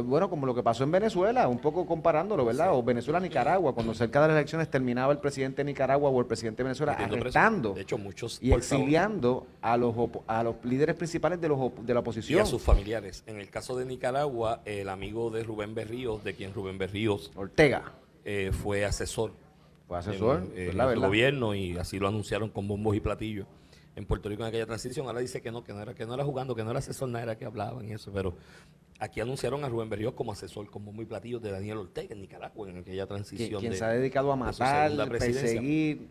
bueno, 0.02 0.28
como 0.28 0.44
lo 0.44 0.54
que 0.54 0.62
pasó 0.62 0.82
en 0.82 0.90
Venezuela, 0.90 1.46
un 1.46 1.58
poco 1.58 1.86
comparándolo, 1.86 2.44
¿verdad? 2.44 2.74
O 2.74 2.82
Venezuela-Nicaragua, 2.82 3.74
cuando 3.74 3.94
cerca 3.94 4.20
de 4.22 4.28
las 4.28 4.36
elecciones 4.36 4.68
terminaba 4.68 5.12
el 5.12 5.18
presidente 5.18 5.58
de 5.58 5.66
Nicaragua 5.66 6.10
o 6.10 6.20
el 6.20 6.26
presidente 6.26 6.58
de 6.58 6.64
Venezuela 6.64 6.92
arrestando 6.92 7.74
de 7.74 7.82
hecho, 7.82 7.96
muchos 7.96 8.38
y 8.42 8.52
exiliando 8.52 9.46
a 9.62 9.76
los, 9.76 9.94
a 10.26 10.42
los 10.42 10.56
líderes 10.64 10.96
principales 10.96 11.40
de, 11.40 11.48
los, 11.48 11.70
de 11.86 11.94
la 11.94 12.00
oposición. 12.00 12.38
Y 12.38 12.42
a 12.42 12.46
sus 12.46 12.60
familiares. 12.60 13.22
En 13.26 13.38
el 13.38 13.50
caso 13.50 13.76
de 13.76 13.84
Nicaragua, 13.84 14.62
el 14.64 14.88
amigo 14.88 15.30
de 15.30 15.44
Rubén 15.44 15.74
Berríos, 15.74 16.24
de 16.24 16.34
quien 16.34 16.52
Rubén 16.52 16.76
Berríos... 16.76 17.30
Ortega. 17.36 17.92
Eh, 18.24 18.50
fue 18.52 18.84
asesor. 18.84 19.32
Fue 19.86 19.98
asesor, 19.98 20.42
en, 20.56 20.80
el 20.80 20.98
gobierno 20.98 21.54
y 21.54 21.76
así 21.76 21.98
lo 21.98 22.08
anunciaron 22.08 22.48
con 22.48 22.66
bombos 22.66 22.96
y 22.96 23.00
platillos 23.00 23.46
en 23.96 24.06
Puerto 24.06 24.28
Rico 24.28 24.42
en 24.42 24.48
aquella 24.48 24.66
transición. 24.66 25.06
Ahora 25.06 25.20
dice 25.20 25.40
que 25.40 25.52
no, 25.52 25.62
que 25.62 25.72
no 25.72 25.80
era, 25.80 25.94
que 25.94 26.06
no 26.06 26.14
era 26.14 26.24
jugando, 26.24 26.54
que 26.54 26.64
no 26.64 26.70
era 26.70 26.78
asesor, 26.78 27.08
nada 27.08 27.22
era 27.22 27.38
que 27.38 27.44
hablaban 27.44 27.86
y 27.88 27.92
eso, 27.92 28.10
pero 28.12 28.34
aquí 28.98 29.20
anunciaron 29.20 29.64
a 29.64 29.68
Rubén 29.68 29.88
Berríos 29.88 30.14
como 30.14 30.32
asesor, 30.32 30.70
como 30.70 30.92
muy 30.92 31.06
platillo 31.06 31.40
de 31.40 31.50
Daniel 31.50 31.78
Ortega 31.78 32.14
en 32.14 32.20
Nicaragua 32.20 32.70
en 32.70 32.78
aquella 32.78 33.06
transición. 33.06 33.60
Quien 33.60 33.74
se 33.74 33.84
ha 33.84 33.88
dedicado 33.88 34.32
a 34.32 34.36
matar, 34.36 35.08
perseguir. 35.08 36.08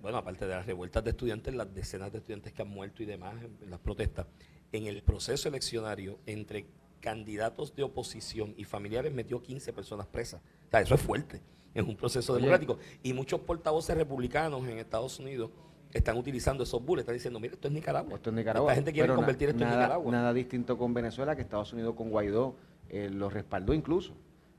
Bueno, 0.00 0.18
aparte 0.18 0.46
de 0.46 0.54
las 0.54 0.66
revueltas 0.66 1.04
de 1.04 1.10
estudiantes, 1.10 1.54
las 1.54 1.72
decenas 1.72 2.10
de 2.10 2.18
estudiantes 2.18 2.52
que 2.52 2.62
han 2.62 2.68
muerto 2.68 3.02
y 3.04 3.06
demás 3.06 3.36
en, 3.62 3.70
las 3.70 3.78
protestas, 3.78 4.26
en 4.72 4.86
el 4.86 5.02
proceso 5.02 5.48
eleccionario 5.48 6.18
entre 6.26 6.66
candidatos 7.00 7.74
de 7.76 7.84
oposición 7.84 8.52
y 8.56 8.64
familiares 8.64 9.12
metió 9.12 9.40
15 9.40 9.72
personas 9.72 10.06
presas. 10.08 10.40
O 10.40 10.70
sea, 10.70 10.80
eso 10.80 10.94
es 10.96 11.00
fuerte. 11.00 11.40
Es 11.72 11.84
un 11.84 11.96
proceso 11.96 12.34
democrático. 12.34 12.78
Y 13.02 13.12
muchos 13.12 13.40
portavoces 13.40 13.96
republicanos 13.96 14.66
en 14.66 14.78
Estados 14.78 15.18
Unidos 15.18 15.50
están 15.92 16.16
utilizando 16.16 16.64
esos 16.64 16.84
bullets, 16.84 17.02
están 17.02 17.14
diciendo, 17.14 17.40
mira, 17.40 17.54
esto 17.54 17.68
es 17.68 17.74
Nicaragua. 17.74 18.14
Esto 18.14 18.30
es 18.30 18.36
Nicaragua. 18.36 18.72
Esta 18.72 18.76
gente 18.76 18.92
quiere 18.92 19.14
convertir 19.14 19.50
esto 19.50 19.60
nada, 19.60 19.72
en 19.72 19.80
Nicaragua. 19.80 20.12
Nada 20.12 20.32
distinto 20.32 20.78
con 20.78 20.94
Venezuela, 20.94 21.36
que 21.36 21.42
Estados 21.42 21.72
Unidos 21.72 21.94
con 21.94 22.10
Guaidó 22.10 22.56
eh, 22.88 23.10
lo 23.10 23.28
respaldó 23.30 23.74
incluso. 23.74 24.14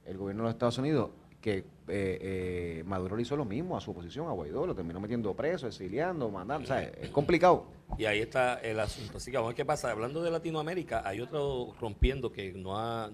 El 0.06 0.18
gobierno 0.18 0.44
de 0.44 0.48
los 0.48 0.54
Estados 0.54 0.78
Unidos, 0.78 1.12
que 1.42 1.58
eh, 1.58 1.66
eh, 1.88 2.84
Maduro 2.86 3.16
le 3.16 3.24
hizo 3.24 3.36
lo 3.36 3.46
mismo 3.46 3.75
a 3.75 3.82
su 3.82 3.92
oposición, 3.92 4.28
a 4.28 4.32
Guaidó, 4.32 4.66
lo 4.66 4.75
terminó 4.75 5.00
metiendo 5.00 5.34
preso, 5.36 5.68
exiliando, 5.68 6.30
mandando. 6.30 6.63
O 6.63 6.68
sea, 6.68 6.82
es 6.82 7.10
complicado. 7.10 7.66
Y 7.98 8.06
ahí 8.06 8.20
está 8.20 8.56
el 8.56 8.80
asunto. 8.80 9.18
Así 9.18 9.32
que 9.32 9.38
vamos 9.38 9.48
a 9.48 9.52
ver 9.52 9.56
qué 9.58 9.66
pasa. 9.66 9.92
Hablando 9.92 10.24
de 10.24 10.32
Latinoamérica, 10.32 11.02
hay 11.06 11.20
otro 11.22 11.74
rompiendo 11.80 12.32
que 12.32 12.54
no 12.54 12.78
ha... 12.78 13.10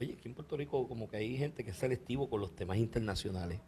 Oye, 0.00 0.14
aquí 0.18 0.28
en 0.28 0.34
Puerto 0.34 0.56
Rico 0.56 0.88
como 0.88 1.08
que 1.08 1.18
hay 1.18 1.36
gente 1.36 1.62
que 1.62 1.70
es 1.70 1.76
selectivo 1.76 2.28
con 2.30 2.40
los 2.40 2.54
temas 2.56 2.78
internacionales. 2.78 3.60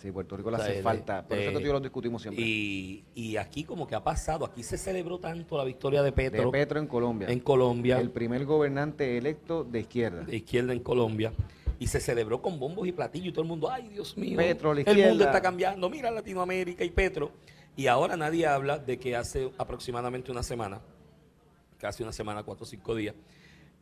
Sí, 0.00 0.10
Puerto 0.12 0.34
Rico 0.36 0.50
le 0.50 0.56
hace 0.56 0.82
falta. 0.82 1.26
Por 1.26 1.36
eso 1.36 1.60
lo 1.60 1.80
discutimos 1.80 2.22
siempre. 2.22 2.42
Y, 2.42 3.04
y, 3.14 3.36
aquí 3.36 3.64
como 3.64 3.86
que 3.86 3.94
ha 3.94 4.02
pasado, 4.02 4.46
aquí 4.46 4.62
se 4.62 4.78
celebró 4.78 5.18
tanto 5.18 5.58
la 5.58 5.64
victoria 5.64 6.02
de 6.02 6.10
Petro. 6.10 6.46
De 6.46 6.50
Petro 6.50 6.80
en 6.80 6.86
Colombia. 6.86 7.28
En 7.28 7.40
Colombia. 7.40 8.00
El 8.00 8.10
primer 8.10 8.46
gobernante 8.46 9.18
electo 9.18 9.62
de 9.62 9.80
izquierda. 9.80 10.22
De 10.22 10.36
izquierda 10.36 10.72
en 10.72 10.80
Colombia. 10.80 11.32
Y 11.78 11.86
se 11.86 12.00
celebró 12.00 12.40
con 12.40 12.58
bombos 12.58 12.88
y 12.88 12.92
platillos 12.92 13.28
y 13.28 13.32
todo 13.32 13.42
el 13.42 13.48
mundo, 13.48 13.70
ay 13.70 13.88
Dios 13.88 14.16
mío, 14.16 14.36
Petro, 14.36 14.74
la 14.74 14.82
el 14.82 15.08
mundo 15.08 15.24
está 15.24 15.40
cambiando, 15.40 15.88
mira 15.88 16.10
Latinoamérica 16.10 16.84
y 16.84 16.90
Petro. 16.90 17.32
Y 17.76 17.86
ahora 17.86 18.16
nadie 18.16 18.46
habla 18.46 18.78
de 18.78 18.98
que 18.98 19.16
hace 19.16 19.50
aproximadamente 19.56 20.30
una 20.30 20.42
semana, 20.42 20.80
casi 21.78 22.02
una 22.02 22.12
semana, 22.12 22.42
cuatro 22.42 22.64
o 22.64 22.66
cinco 22.66 22.94
días, 22.94 23.14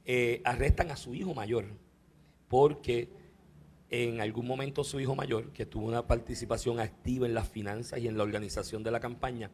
eh, 0.05 0.41
arrestan 0.45 0.91
a 0.91 0.97
su 0.97 1.15
hijo 1.15 1.35
mayor 1.35 1.65
porque 2.49 3.09
en 3.91 4.21
algún 4.21 4.47
momento 4.47 4.85
su 4.85 5.01
hijo 5.01 5.15
mayor, 5.15 5.53
que 5.53 5.67
tuvo 5.67 5.87
una 5.87 6.07
participación 6.07 6.79
activa 6.81 7.27
en 7.27 7.35
las 7.35 7.49
finanzas 7.49 7.99
y 8.01 8.09
en 8.09 8.17
la 8.17 8.23
organización 8.23 8.83
de 8.83 8.91
la 8.91 9.01
campaña, 9.01 9.51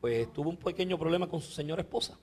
pues 0.00 0.32
tuvo 0.32 0.50
un 0.50 0.56
pequeño 0.56 0.98
problema 0.98 1.28
con 1.28 1.40
su 1.40 1.52
señora 1.52 1.82
esposa. 1.82 2.18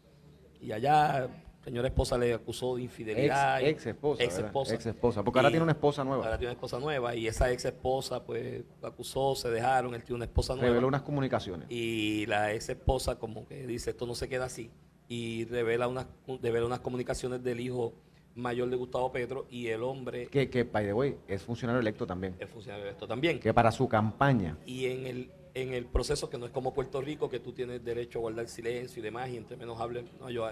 Y 0.60 0.72
allá, 0.72 1.30
señora 1.64 1.88
esposa 1.88 2.18
le 2.18 2.34
acusó 2.34 2.76
de 2.76 2.84
infidelidad. 2.84 3.62
Ex, 3.62 3.88
esposa. 3.88 4.24
Ex 4.24 4.38
esposa. 4.38 4.76
Ex 4.76 4.86
esposa. 4.86 5.24
Porque 5.24 5.40
ahora 5.40 5.50
tiene 5.50 5.64
una 5.64 5.74
esposa 5.74 6.04
nueva. 6.04 6.26
Ahora 6.26 6.38
tiene 6.38 6.52
una 6.52 6.56
esposa 6.56 6.80
nueva. 6.80 7.16
Y 7.16 7.28
esa 7.28 7.52
ex 7.52 7.66
esposa, 7.66 8.24
pues, 8.24 8.64
acusó, 8.82 9.36
se 9.36 9.50
dejaron, 9.50 9.94
él 9.96 10.04
tiene 10.04 10.16
una 10.16 10.26
esposa 10.26 10.54
nueva. 10.54 10.70
Reveló 10.70 10.88
unas 10.88 11.04
comunicaciones. 11.04 11.68
Y 11.70 12.26
la 12.28 12.54
ex 12.54 12.70
esposa, 12.70 13.18
como 13.18 13.48
que 13.48 13.66
dice, 13.68 13.92
esto 13.92 14.06
no 14.06 14.16
se 14.16 14.30
queda 14.30 14.46
así. 14.46 14.72
Y 15.08 15.46
revela 15.46 15.88
unas, 15.88 16.08
revela 16.42 16.66
unas 16.66 16.80
comunicaciones 16.82 17.44
del 17.44 17.60
hijo 17.60 17.94
mayor 18.38 18.70
de 18.70 18.76
Gustavo 18.76 19.12
Petro 19.12 19.48
y 19.50 19.68
el 19.68 19.84
hombre... 19.84 20.28
Que, 20.28 20.50
que 20.50 20.64
by 20.64 20.86
the 20.86 20.94
way, 20.94 21.18
es 21.28 21.42
funcionario 21.42 21.80
electo 21.82 22.06
también. 22.06 22.36
Es 22.40 22.50
funcionario 22.50 22.86
electo 22.86 23.08
también. 23.08 23.40
Que 23.40 23.54
para 23.54 23.72
su 23.72 23.88
campaña. 23.88 24.58
Y 24.66 24.86
en 24.86 25.06
el, 25.08 25.32
en 25.54 25.74
el 25.74 25.86
proceso 25.86 26.30
que 26.30 26.38
no 26.38 26.46
es 26.46 26.52
como 26.52 26.74
Puerto 26.74 27.02
Rico, 27.02 27.30
que 27.30 27.40
tú 27.40 27.52
tienes 27.52 27.84
derecho 27.84 28.20
a 28.20 28.22
guardar 28.22 28.48
silencio 28.48 29.00
y 29.00 29.04
demás, 29.04 29.30
y 29.30 29.38
entre 29.38 29.58
menos 29.58 29.80
hables, 29.80 30.06
no, 30.20 30.30
yo, 30.30 30.48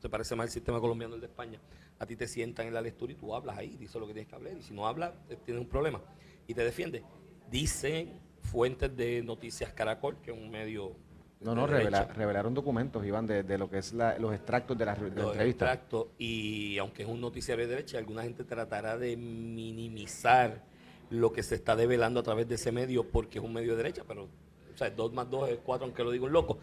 te 0.00 0.08
parece 0.08 0.34
mal 0.34 0.46
el 0.46 0.52
sistema 0.52 0.80
colombiano 0.80 1.14
el 1.14 1.20
de 1.20 1.28
España, 1.28 1.60
a 1.98 2.06
ti 2.06 2.16
te 2.16 2.26
sientan 2.26 2.66
en 2.66 2.74
la 2.74 2.80
lectura 2.80 3.12
y 3.12 3.16
tú 3.16 3.34
hablas 3.34 3.56
ahí, 3.56 3.76
dices 3.76 3.94
lo 3.96 4.06
que 4.06 4.12
tienes 4.12 4.28
que 4.28 4.34
hablar, 4.34 4.54
y 4.58 4.62
si 4.62 4.74
no 4.74 4.86
hablas, 4.86 5.12
tienes 5.44 5.62
un 5.62 5.68
problema. 5.68 6.02
Y 6.46 6.54
te 6.54 6.64
defiende. 6.64 7.04
Dicen 7.50 8.20
fuentes 8.40 8.94
de 8.96 9.22
Noticias 9.22 9.72
Caracol, 9.72 10.16
que 10.20 10.32
es 10.32 10.36
un 10.36 10.50
medio 10.50 10.96
no, 11.44 11.54
no, 11.54 11.66
revelaron 11.66 12.54
documentos, 12.54 13.04
Iván, 13.04 13.26
de, 13.26 13.42
de, 13.42 13.58
lo 13.58 13.68
que 13.68 13.78
es 13.78 13.92
los 13.92 14.32
extractos 14.32 14.76
de 14.78 14.84
la, 14.84 14.94
de 14.94 15.10
los 15.10 15.32
entrevista. 15.32 15.72
Extractos, 15.72 16.06
y 16.18 16.78
aunque 16.78 17.02
es 17.02 17.08
un 17.08 17.20
noticiario 17.20 17.66
de 17.66 17.70
derecha, 17.70 17.98
alguna 17.98 18.22
gente 18.22 18.44
tratará 18.44 18.96
de 18.96 19.16
minimizar 19.16 20.62
lo 21.10 21.32
que 21.32 21.42
se 21.42 21.54
está 21.54 21.76
develando 21.76 22.20
a 22.20 22.22
través 22.22 22.48
de 22.48 22.54
ese 22.54 22.72
medio 22.72 23.04
porque 23.04 23.38
es 23.38 23.44
un 23.44 23.52
medio 23.52 23.72
de 23.72 23.78
derecha, 23.78 24.02
pero, 24.06 24.24
o 24.24 24.76
sea, 24.76 24.90
dos 24.90 25.12
más 25.12 25.28
dos 25.28 25.48
es 25.48 25.58
cuatro, 25.62 25.84
aunque 25.84 26.02
lo 26.02 26.10
digo 26.10 26.26
un 26.26 26.32
loco. 26.32 26.58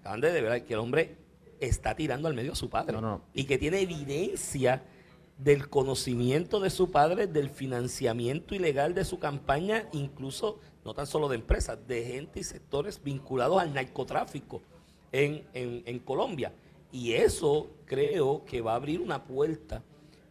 Acaban 0.00 0.20
de 0.20 0.32
verdad 0.32 0.62
que 0.62 0.72
el 0.72 0.80
hombre 0.80 1.16
está 1.60 1.94
tirando 1.94 2.26
al 2.26 2.34
medio 2.34 2.52
a 2.52 2.56
su 2.56 2.70
padre 2.70 2.96
y 3.34 3.44
que 3.44 3.58
tiene 3.58 3.80
evidencia 3.80 4.82
del 5.36 5.68
conocimiento 5.68 6.60
de 6.60 6.70
su 6.70 6.90
padre, 6.90 7.26
del 7.26 7.50
financiamiento 7.50 8.54
ilegal 8.54 8.94
de 8.94 9.04
su 9.04 9.18
campaña, 9.18 9.88
incluso 9.92 10.58
no 10.84 10.94
tan 10.94 11.06
solo 11.06 11.28
de 11.28 11.36
empresas, 11.36 11.78
de 11.86 12.04
gente 12.04 12.40
y 12.40 12.44
sectores 12.44 13.02
vinculados 13.02 13.60
al 13.60 13.74
narcotráfico 13.74 14.62
en, 15.12 15.44
en, 15.52 15.98
Colombia. 16.00 16.52
Y 16.92 17.12
eso 17.12 17.70
creo 17.84 18.44
que 18.44 18.60
va 18.60 18.72
a 18.72 18.76
abrir 18.76 19.00
una 19.00 19.24
puerta 19.24 19.82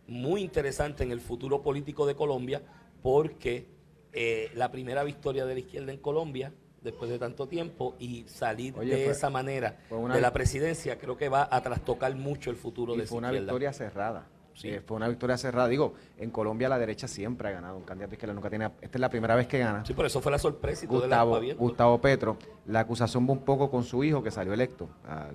muy 0.08 0.42
interesante 0.42 1.04
en 1.04 1.12
el 1.12 1.22
futuro 1.22 1.62
político 1.62 2.06
de 2.06 2.16
Colombia, 2.16 2.62
porque 3.02 3.68
eh, 4.12 4.52
la 4.56 4.72
primera 4.72 5.04
victoria 5.04 5.46
de 5.46 5.54
la 5.54 5.60
izquierda 5.60 5.92
en 5.92 6.00
Colombia, 6.00 6.52
después 6.82 7.12
de 7.12 7.20
tanto 7.20 7.48
tiempo, 7.48 7.96
y 8.00 8.24
salir 8.28 8.74
de 8.74 9.10
esa 9.10 9.30
manera 9.30 9.80
de 9.90 10.22
la 10.22 10.34
presidencia, 10.34 10.98
creo 10.98 11.16
que 11.16 11.30
va 11.30 11.48
a 11.52 11.62
trastocar 11.62 12.16
mucho 12.16 12.50
el 12.50 12.56
futuro 12.56 12.96
de 12.96 13.04
esa 13.04 13.10
fue 13.10 13.20
una 13.20 13.32
victoria 13.32 13.72
cerrada. 13.72 14.28
Sí. 14.60 14.78
fue 14.86 14.98
una 14.98 15.08
victoria 15.08 15.38
cerrada. 15.38 15.68
Digo, 15.68 15.94
en 16.18 16.32
Colombia 16.32 16.68
la 16.68 16.78
derecha 16.78 17.08
siempre 17.08 17.48
ha 17.48 17.52
ganado. 17.52 17.78
Un 17.78 17.84
candidato 17.84 18.18
que 18.18 18.28
nunca 18.28 18.50
tiene. 18.50 18.66
Esta 18.82 18.98
es 18.98 19.00
la 19.00 19.10
primera 19.10 19.36
vez 19.36 19.48
que 19.48 19.60
gana. 19.60 19.86
Sí, 19.86 19.94
por 19.94 20.06
eso 20.06 20.20
fue 20.22 20.32
la 20.32 20.40
sorpresa 20.40 20.86
y 20.86 20.88
Gustavo, 20.88 21.40
Gustavo 21.58 22.02
Petro. 22.02 22.38
La 22.66 22.82
acusación 22.82 23.28
va 23.28 23.32
un 23.32 23.46
poco 23.46 23.72
con 23.72 23.84
su 23.84 24.04
hijo 24.04 24.22
que 24.22 24.32
salió 24.32 24.54
electo 24.54 24.90
a 25.06 25.30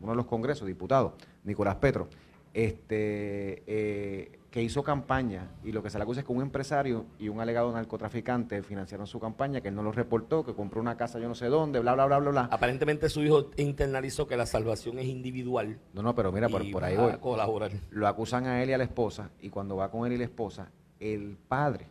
uno 0.00 0.12
de 0.12 0.16
los 0.16 0.26
congresos, 0.26 0.66
diputado, 0.66 1.14
Nicolás 1.44 1.76
Petro. 1.76 2.08
Este, 2.54 3.62
eh, 3.66 4.37
que 4.50 4.62
hizo 4.62 4.82
campaña 4.82 5.50
y 5.62 5.72
lo 5.72 5.82
que 5.82 5.90
se 5.90 5.98
le 5.98 6.04
acusa 6.04 6.20
es 6.20 6.26
que 6.26 6.32
un 6.32 6.40
empresario 6.40 7.04
y 7.18 7.28
un 7.28 7.40
alegado 7.40 7.70
narcotraficante 7.70 8.62
financiaron 8.62 9.06
su 9.06 9.20
campaña, 9.20 9.60
que 9.60 9.68
él 9.68 9.74
no 9.74 9.82
lo 9.82 9.92
reportó, 9.92 10.44
que 10.44 10.54
compró 10.54 10.80
una 10.80 10.96
casa 10.96 11.18
yo 11.18 11.28
no 11.28 11.34
sé 11.34 11.46
dónde, 11.46 11.80
bla, 11.80 11.94
bla, 11.94 12.06
bla, 12.06 12.18
bla, 12.18 12.30
bla. 12.30 12.48
Aparentemente 12.50 13.10
su 13.10 13.22
hijo 13.22 13.50
internalizó 13.56 14.26
que 14.26 14.36
la 14.36 14.46
salvación 14.46 14.98
es 14.98 15.06
individual. 15.06 15.78
No, 15.92 16.02
no, 16.02 16.14
pero 16.14 16.32
mira, 16.32 16.48
por, 16.48 16.62
ahí 16.62 16.96
voy. 16.96 17.18
colaborar. 17.18 17.72
Lo 17.90 18.08
acusan 18.08 18.46
a 18.46 18.62
él 18.62 18.70
y 18.70 18.72
a 18.72 18.78
la 18.78 18.84
esposa 18.84 19.30
y 19.40 19.50
cuando 19.50 19.76
va 19.76 19.90
con 19.90 20.06
él 20.06 20.12
y 20.12 20.18
la 20.18 20.24
esposa, 20.24 20.70
el 20.98 21.36
padre 21.36 21.86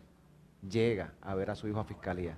llega 0.67 1.13
a 1.21 1.35
ver 1.35 1.51
a 1.51 1.55
su 1.55 1.67
hijo 1.67 1.79
a 1.79 1.83
fiscalía. 1.83 2.37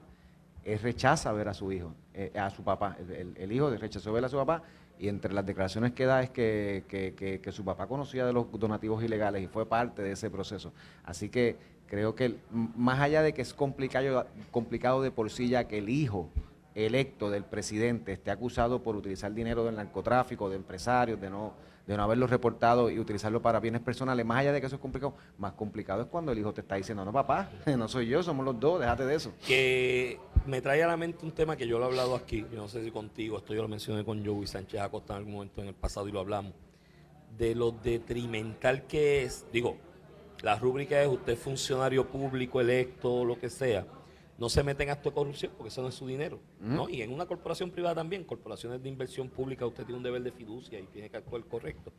Él 0.65 0.79
rechaza 0.79 1.31
ver 1.31 1.47
a 1.47 1.53
su 1.53 1.71
hijo, 1.71 1.93
eh, 2.13 2.33
a 2.37 2.49
su 2.49 2.61
papá. 2.63 2.97
El, 3.09 3.37
el 3.37 3.51
hijo 3.53 3.69
rechazó 3.69 4.11
ver 4.11 4.25
a 4.25 4.29
su 4.29 4.35
papá 4.35 4.63
y 4.99 5.07
entre 5.07 5.33
las 5.33 5.45
declaraciones 5.45 5.93
que 5.93 6.05
da 6.05 6.21
es 6.21 6.29
que, 6.29 6.83
que, 6.87 7.51
su 7.51 7.63
papá 7.63 7.87
conocía 7.87 8.25
de 8.25 8.33
los 8.33 8.47
donativos 8.51 9.01
ilegales 9.03 9.41
y 9.41 9.47
fue 9.47 9.65
parte 9.65 10.01
de 10.01 10.11
ese 10.11 10.29
proceso. 10.29 10.73
Así 11.05 11.29
que 11.29 11.55
creo 11.87 12.15
que 12.15 12.35
más 12.51 12.99
allá 12.99 13.21
de 13.21 13.33
que 13.33 13.41
es 13.41 13.53
complicado, 13.53 14.27
complicado 14.51 15.01
de 15.01 15.11
por 15.11 15.31
sí 15.31 15.47
ya 15.47 15.63
que 15.67 15.77
el 15.77 15.89
hijo 15.89 16.29
electo 16.75 17.29
del 17.29 17.45
presidente 17.45 18.11
esté 18.11 18.29
acusado 18.29 18.83
por 18.83 18.97
utilizar 18.97 19.33
dinero 19.33 19.63
del 19.63 19.77
narcotráfico, 19.77 20.49
de 20.49 20.57
empresarios, 20.57 21.19
de 21.19 21.29
no 21.29 21.53
de 21.89 21.97
no 21.97 22.03
haberlo 22.03 22.27
reportado 22.27 22.91
y 22.91 22.99
utilizarlo 22.99 23.41
para 23.41 23.59
bienes 23.59 23.81
personales, 23.81 24.23
más 24.23 24.37
allá 24.37 24.51
de 24.51 24.61
que 24.61 24.67
eso 24.67 24.75
es 24.75 24.81
complicado, 24.81 25.15
más 25.39 25.53
complicado 25.53 26.03
es 26.03 26.07
cuando 26.07 26.31
el 26.31 26.37
hijo 26.37 26.53
te 26.53 26.61
está 26.61 26.75
diciendo, 26.75 27.03
no 27.03 27.11
papá, 27.11 27.49
no 27.65 27.87
soy 27.87 28.05
yo, 28.05 28.21
somos 28.21 28.45
los 28.45 28.59
dos, 28.59 28.79
déjate 28.79 29.07
de 29.07 29.15
eso. 29.15 29.33
Que 29.47 30.19
me 30.45 30.61
trae 30.61 30.83
a 30.83 30.87
la 30.87 30.97
mente 30.97 31.25
un 31.25 31.31
tema 31.31 31.55
que 31.55 31.67
yo 31.67 31.79
lo 31.79 31.85
he 31.85 31.87
hablado 31.87 32.15
aquí, 32.15 32.45
yo 32.51 32.57
no 32.57 32.67
sé 32.67 32.83
si 32.83 32.91
contigo, 32.91 33.37
esto 33.37 33.53
yo 33.53 33.61
lo 33.61 33.67
mencioné 33.67 34.03
con 34.03 34.25
Joey 34.25 34.47
Sánchez 34.47 34.81
Acosta 34.81 35.13
en 35.13 35.17
algún 35.19 35.33
momento 35.33 35.61
en 35.61 35.67
el 35.69 35.73
pasado 35.73 36.07
y 36.07 36.11
lo 36.11 36.19
hablamos. 36.19 36.53
de 37.37 37.55
lo 37.55 37.71
detrimental 37.71 38.87
que 38.87 39.23
es, 39.23 39.45
digo, 39.53 39.77
la 40.41 40.55
rúbrica 40.55 41.01
es 41.01 41.07
usted 41.07 41.37
funcionario 41.37 42.07
público 42.07 42.59
electo, 42.59 43.23
lo 43.23 43.39
que 43.39 43.49
sea, 43.49 43.85
no 44.37 44.49
se 44.49 44.63
mete 44.63 44.83
en 44.83 44.89
acto 44.89 45.09
de 45.09 45.15
corrupción 45.15 45.51
porque 45.57 45.67
eso 45.69 45.81
no 45.81 45.89
es 45.89 45.95
su 45.95 46.07
dinero. 46.07 46.39
¿no? 46.59 46.89
Y 46.89 47.01
en 47.01 47.11
una 47.11 47.25
corporación 47.25 47.71
privada 47.71 47.95
también, 47.95 48.23
corporaciones 48.23 48.81
de 48.81 48.89
inversión 48.89 49.29
pública, 49.29 49.65
usted 49.65 49.83
tiene 49.83 49.97
un 49.97 50.03
deber 50.03 50.23
de 50.23 50.31
fiducia 50.31 50.79
y 50.79 50.83
tiene 50.87 51.09
que 51.09 51.17
actuar 51.17 51.43
correcto, 51.43 51.91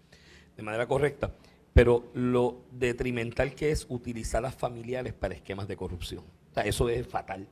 de 0.57 0.63
manera 0.63 0.87
correcta. 0.87 1.35
Pero 1.73 2.11
lo 2.15 2.63
detrimental 2.73 3.55
que 3.55 3.71
es 3.71 3.87
utilizar 3.89 4.45
a 4.45 4.51
familiares 4.51 5.13
para 5.13 5.35
esquemas 5.35 5.69
de 5.69 5.77
corrupción. 5.77 6.25
O 6.51 6.55
sea, 6.55 6.65
eso 6.65 6.89
es 6.89 7.07
fatal. 7.07 7.47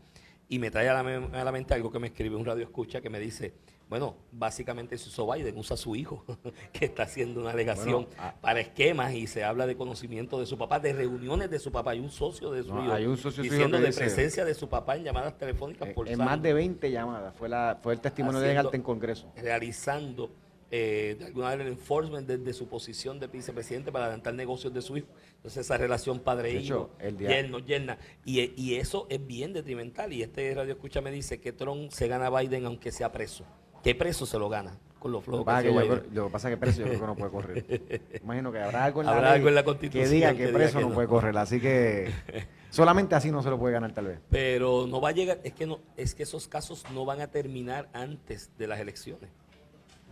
Y 0.48 0.58
me 0.58 0.70
trae 0.70 0.88
a 0.88 1.02
la, 1.02 1.16
a 1.40 1.44
la 1.44 1.52
mente 1.52 1.74
algo 1.74 1.90
que 1.90 1.98
me 1.98 2.06
escribe 2.08 2.34
un 2.36 2.44
radio 2.44 2.64
escucha 2.64 3.00
que 3.02 3.10
me 3.10 3.20
dice, 3.20 3.52
bueno, 3.88 4.16
básicamente 4.32 4.94
eso 4.94 5.08
hizo 5.10 5.30
Biden, 5.30 5.56
usa 5.58 5.74
a 5.74 5.76
su 5.76 5.94
hijo, 5.94 6.24
que 6.72 6.86
está 6.86 7.02
haciendo 7.02 7.40
una 7.40 7.50
alegación 7.50 8.06
ah. 8.18 8.34
para 8.40 8.60
esquemas 8.60 9.12
y 9.14 9.26
se 9.26 9.44
habla 9.44 9.66
de 9.66 9.76
conocimiento 9.76 10.38
de 10.40 10.46
su 10.46 10.56
papá, 10.56 10.80
de 10.80 10.92
reuniones 10.92 11.50
de 11.50 11.58
su 11.58 11.70
papá. 11.72 11.90
Hay 11.92 12.00
un 12.00 12.10
socio 12.10 12.50
de 12.50 12.62
su 12.62 12.74
No, 12.74 12.84
hijo 12.84 12.92
hay 12.94 13.06
un 13.06 13.16
socio 13.16 13.42
de 13.42 13.48
su 13.48 13.54
hijo 13.54 13.54
diciendo 13.54 13.78
de 13.78 13.86
dice- 13.88 14.00
presencia 14.00 14.44
de 14.44 14.54
su 14.54 14.68
papá 14.68 14.96
en 14.96 15.04
llamadas 15.04 15.36
telefónicas 15.36 15.88
Eh, 15.88 15.92
por 15.92 16.08
en 16.08 16.18
más 16.18 16.40
de 16.40 16.52
20 16.54 16.90
llamadas. 16.90 17.34
Fue, 17.36 17.48
la, 17.48 17.78
fue 17.82 17.92
el 17.94 18.00
testimonio 18.00 18.40
de 18.40 18.54
Galt 18.54 18.74
en 18.74 18.82
Congreso. 18.82 19.30
realizando 19.36 20.30
eh, 20.70 21.16
de 21.18 21.24
alguna 21.26 21.46
manera 21.46 21.62
el 21.64 21.70
enforcement 21.70 22.26
desde 22.28 22.52
su 22.52 22.68
posición 22.68 23.18
de 23.18 23.26
vicepresidente 23.26 23.90
para 23.90 24.04
adelantar 24.04 24.34
negocios 24.34 24.72
de 24.74 24.82
su 24.82 24.98
hijo. 24.98 25.08
Entonces 25.38 25.64
esa 25.66 25.76
relación 25.78 26.18
padre-hijo, 26.20 26.90
día- 27.16 27.28
yerno, 27.28 27.58
yerna, 27.60 27.96
y, 28.24 28.52
y 28.60 28.74
eso 28.76 29.06
es 29.08 29.24
bien 29.24 29.52
detrimental. 29.52 30.12
Y 30.12 30.22
este 30.22 30.52
radio 30.54 30.72
escucha 30.74 31.00
me 31.00 31.10
dice 31.10 31.40
que 31.40 31.52
Trump 31.52 31.90
se 31.90 32.08
gana 32.08 32.26
a 32.26 32.40
Biden 32.40 32.66
aunque 32.66 32.90
sea 32.92 33.10
preso. 33.12 33.44
¿Qué 33.82 33.94
preso 33.94 34.26
se 34.26 34.38
lo 34.38 34.48
gana? 34.48 34.76
Con 34.98 35.12
los 35.12 35.24
Lo 35.28 35.44
flojos 35.44 35.62
que 35.62 35.68
que 35.68 35.72
yo 35.72 36.02
lo 36.12 36.26
que 36.26 36.32
pasa 36.32 36.48
es 36.48 36.54
que 36.56 36.60
preso 36.60 36.78
yo 36.80 36.86
creo 36.86 37.00
que 37.00 37.06
no 37.06 37.14
puede 37.14 37.30
correr. 37.30 38.00
Imagino 38.24 38.50
que 38.50 38.58
habrá 38.58 38.84
algo 38.84 39.00
en 39.00 39.06
la, 39.06 39.12
Habrá 39.12 39.28
ley 39.28 39.36
algo 39.36 39.48
en 39.48 39.54
la 39.54 39.60
que 39.62 39.66
Constitución 39.66 40.10
diga 40.10 40.30
que 40.32 40.36
que 40.38 40.46
diga 40.46 40.58
preso 40.58 40.78
que 40.78 40.82
no 40.82 40.88
no. 40.88 40.94
puede 40.96 41.06
correr. 41.08 41.38
Así 41.38 41.60
que 41.60 42.10
solamente 42.70 43.14
así 43.14 43.30
no 43.30 43.40
se 43.40 43.48
lo 43.50 43.60
puede 43.60 43.74
ganar 43.74 43.92
tal 43.94 44.06
vez. 44.08 44.18
Pero 44.28 44.88
no 44.88 45.00
va 45.00 45.10
a 45.10 45.12
llegar, 45.12 45.38
es 45.44 45.52
que 45.52 45.66
no, 45.66 45.78
es 45.96 46.16
que 46.16 46.24
esos 46.24 46.48
casos 46.48 46.84
no 46.92 47.04
van 47.04 47.20
a 47.20 47.28
terminar 47.28 47.88
antes 47.92 48.50
de 48.58 48.66
las 48.66 48.80
elecciones. 48.80 49.30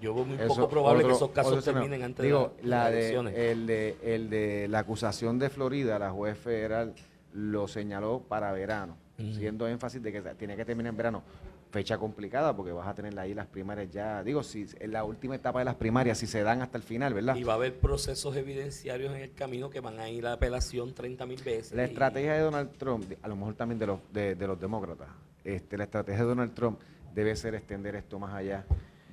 Yo 0.01 0.15
veo 0.15 0.25
muy 0.25 0.37
Eso, 0.37 0.49
poco 0.49 0.69
probable 0.69 0.99
otro- 1.05 1.09
que 1.09 1.17
esos 1.17 1.31
casos 1.31 1.65
terminen 1.65 2.03
antes 2.03 2.23
Digo, 2.25 2.55
de, 2.61 2.69
la- 2.69 2.69
de 2.69 2.69
la 2.69 2.77
las 2.85 2.93
de, 2.93 2.99
elecciones. 2.99 3.39
el, 3.39 3.67
de, 3.67 3.97
el 4.03 4.31
de 4.31 4.69
la 4.69 4.79
acusación 4.81 5.39
de 5.39 5.49
Florida, 5.51 5.99
la 5.99 6.11
juez 6.11 6.37
federal 6.39 6.95
lo 7.33 7.67
señaló 7.69 8.21
para 8.29 8.53
verano, 8.53 8.97
Ujú. 9.19 9.33
siendo 9.35 9.67
énfasis 9.69 10.03
de 10.03 10.13
que 10.13 10.21
tiene 10.35 10.57
que 10.57 10.65
terminar 10.65 10.91
en 10.91 10.97
verano. 10.97 11.23
Fecha 11.71 11.99
complicada 11.99 12.55
porque 12.57 12.73
vas 12.73 12.87
a 12.87 12.95
tener 12.95 13.19
ahí 13.19 13.35
las 13.35 13.47
primarias 13.47 13.91
ya, 13.91 14.23
digo, 14.23 14.43
si 14.43 14.67
en 14.79 14.93
la 14.93 15.03
última 15.05 15.35
etapa 15.35 15.59
de 15.59 15.65
las 15.65 15.75
primarias, 15.75 16.17
si 16.17 16.27
se 16.27 16.43
dan 16.43 16.63
hasta 16.63 16.79
el 16.79 16.85
final, 16.85 17.13
¿verdad? 17.13 17.35
Y 17.37 17.43
va 17.43 17.55
a 17.55 17.57
haber 17.57 17.75
procesos 17.77 18.37
evidenciarios 18.37 19.15
en 19.15 19.21
el 19.21 19.33
camino 19.33 19.69
que 19.69 19.81
van 19.81 19.99
a 19.99 20.09
ir 20.09 20.27
a 20.27 20.35
apelación 20.35 20.95
30 20.95 21.27
mil 21.27 21.43
veces. 21.43 21.73
La 21.73 21.85
estrategia 21.85 22.35
de 22.35 22.41
Donald 22.41 22.71
Trump, 22.79 23.13
a 23.21 23.29
lo 23.29 23.37
mejor 23.37 23.55
también 23.55 23.79
de 23.79 23.87
los, 23.89 23.99
de, 24.13 24.35
de 24.37 24.47
los 24.47 24.59
demócratas, 24.61 25.09
este, 25.45 25.77
la 25.77 25.85
estrategia 25.85 26.21
de 26.23 26.29
Donald 26.29 26.55
Trump 26.55 26.79
debe 27.15 27.35
ser 27.35 27.55
extender 27.57 27.97
esto 27.97 28.19
más 28.19 28.33
allá 28.33 28.65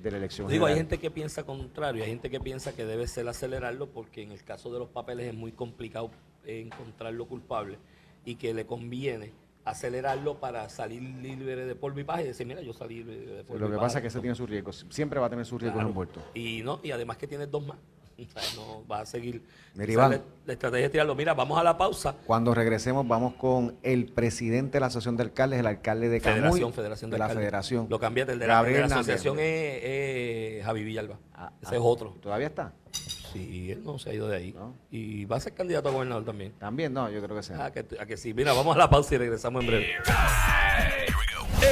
de 0.04 0.10
la 0.12 0.18
elección. 0.18 0.46
Digo, 0.48 0.66
hay 0.66 0.76
gente 0.76 0.98
que 0.98 1.10
piensa 1.10 1.44
contrario, 1.44 2.04
hay 2.04 2.10
gente 2.10 2.30
que 2.30 2.38
piensa 2.38 2.74
que 2.74 2.84
debe 2.84 3.06
ser 3.08 3.26
acelerarlo 3.26 3.88
porque 3.88 4.22
en 4.22 4.30
el 4.32 4.44
caso 4.44 4.70
de 4.72 4.78
los 4.78 4.88
papeles 4.90 5.26
es 5.28 5.34
muy 5.34 5.50
complicado 5.52 6.10
eh, 6.44 6.60
encontrar 6.60 7.14
lo 7.14 7.26
culpable 7.26 7.78
y 8.24 8.36
que 8.36 8.52
le 8.54 8.66
conviene 8.66 9.32
acelerarlo 9.64 10.38
para 10.40 10.68
salir 10.68 11.02
libre 11.02 11.56
de 11.64 11.74
polvo 11.74 11.98
y 11.98 12.04
paja 12.04 12.20
y 12.22 12.26
decir, 12.26 12.46
mira, 12.46 12.60
yo 12.60 12.74
salí 12.74 12.96
libre 13.02 13.16
de 13.36 13.44
polvo 13.44 13.60
Lo 13.60 13.66
y 13.66 13.70
que 13.70 13.74
paja. 13.76 13.86
pasa 13.86 13.98
es 13.98 14.02
que 14.02 14.08
ese 14.08 14.20
tiene 14.20 14.36
sus 14.36 14.48
riesgos, 14.48 14.86
siempre 14.90 15.18
va 15.18 15.26
a 15.26 15.30
tener 15.30 15.46
sus 15.46 15.58
riesgos 15.60 15.78
Claro. 15.78 15.88
envueltos. 15.88 16.22
Y 16.34 16.60
no, 16.62 16.80
y 16.82 16.90
además 16.90 17.16
que 17.16 17.26
tienes 17.26 17.50
dos 17.50 17.66
más. 17.66 17.78
O 18.34 18.40
sea, 18.40 18.42
no 18.56 18.86
va 18.86 19.00
a 19.00 19.06
seguir. 19.06 19.42
Mira, 19.74 20.08
la, 20.08 20.20
la 20.46 20.52
estrategia 20.52 20.86
es 20.86 20.92
tirarlo. 20.92 21.14
Mira, 21.14 21.34
vamos 21.34 21.58
a 21.58 21.64
la 21.64 21.76
pausa. 21.76 22.14
Cuando 22.26 22.54
regresemos 22.54 23.06
vamos 23.06 23.34
con 23.34 23.76
el 23.82 24.06
presidente 24.06 24.74
de 24.74 24.80
la 24.80 24.86
Asociación 24.86 25.16
de 25.16 25.24
Alcaldes, 25.24 25.60
el 25.60 25.66
alcalde 25.66 26.08
de 26.08 26.20
Camuy, 26.20 26.40
Federación, 26.40 26.72
Federación 26.72 27.10
de 27.10 27.14
de 27.14 27.18
la 27.18 27.24
Alcaldes. 27.26 27.42
Federación. 27.42 27.86
Lo 27.90 27.98
cambiaste, 27.98 28.32
el 28.34 28.38
de 28.38 28.46
la, 28.46 28.54
Gabriel 28.54 28.82
de 28.82 28.88
la 28.88 28.94
asociación 28.96 29.38
es, 29.38 29.80
es 29.82 30.64
Javi 30.64 30.84
Villalba. 30.84 31.18
Ah, 31.34 31.52
Ese 31.60 31.74
ah, 31.74 31.78
es 31.78 31.82
otro. 31.84 32.16
¿Todavía 32.20 32.46
está? 32.46 32.72
Sí, 33.32 33.72
él 33.72 33.82
no 33.84 33.98
se 33.98 34.10
ha 34.10 34.14
ido 34.14 34.28
de 34.28 34.36
ahí. 34.36 34.52
No. 34.52 34.74
Y 34.92 35.24
va 35.24 35.36
a 35.36 35.40
ser 35.40 35.54
candidato 35.54 35.88
a 35.88 35.92
gobernador 35.92 36.24
también. 36.24 36.52
También 36.52 36.92
no, 36.92 37.10
yo 37.10 37.20
creo 37.20 37.36
que 37.36 37.42
sí. 37.42 37.52
Ah, 37.58 37.72
que, 37.72 37.84
a 37.98 38.06
que 38.06 38.16
sí. 38.16 38.32
Mira, 38.32 38.52
vamos 38.52 38.76
a 38.76 38.78
la 38.78 38.88
pausa 38.88 39.16
y 39.16 39.18
regresamos 39.18 39.62
en 39.62 39.66
breve. 39.66 39.86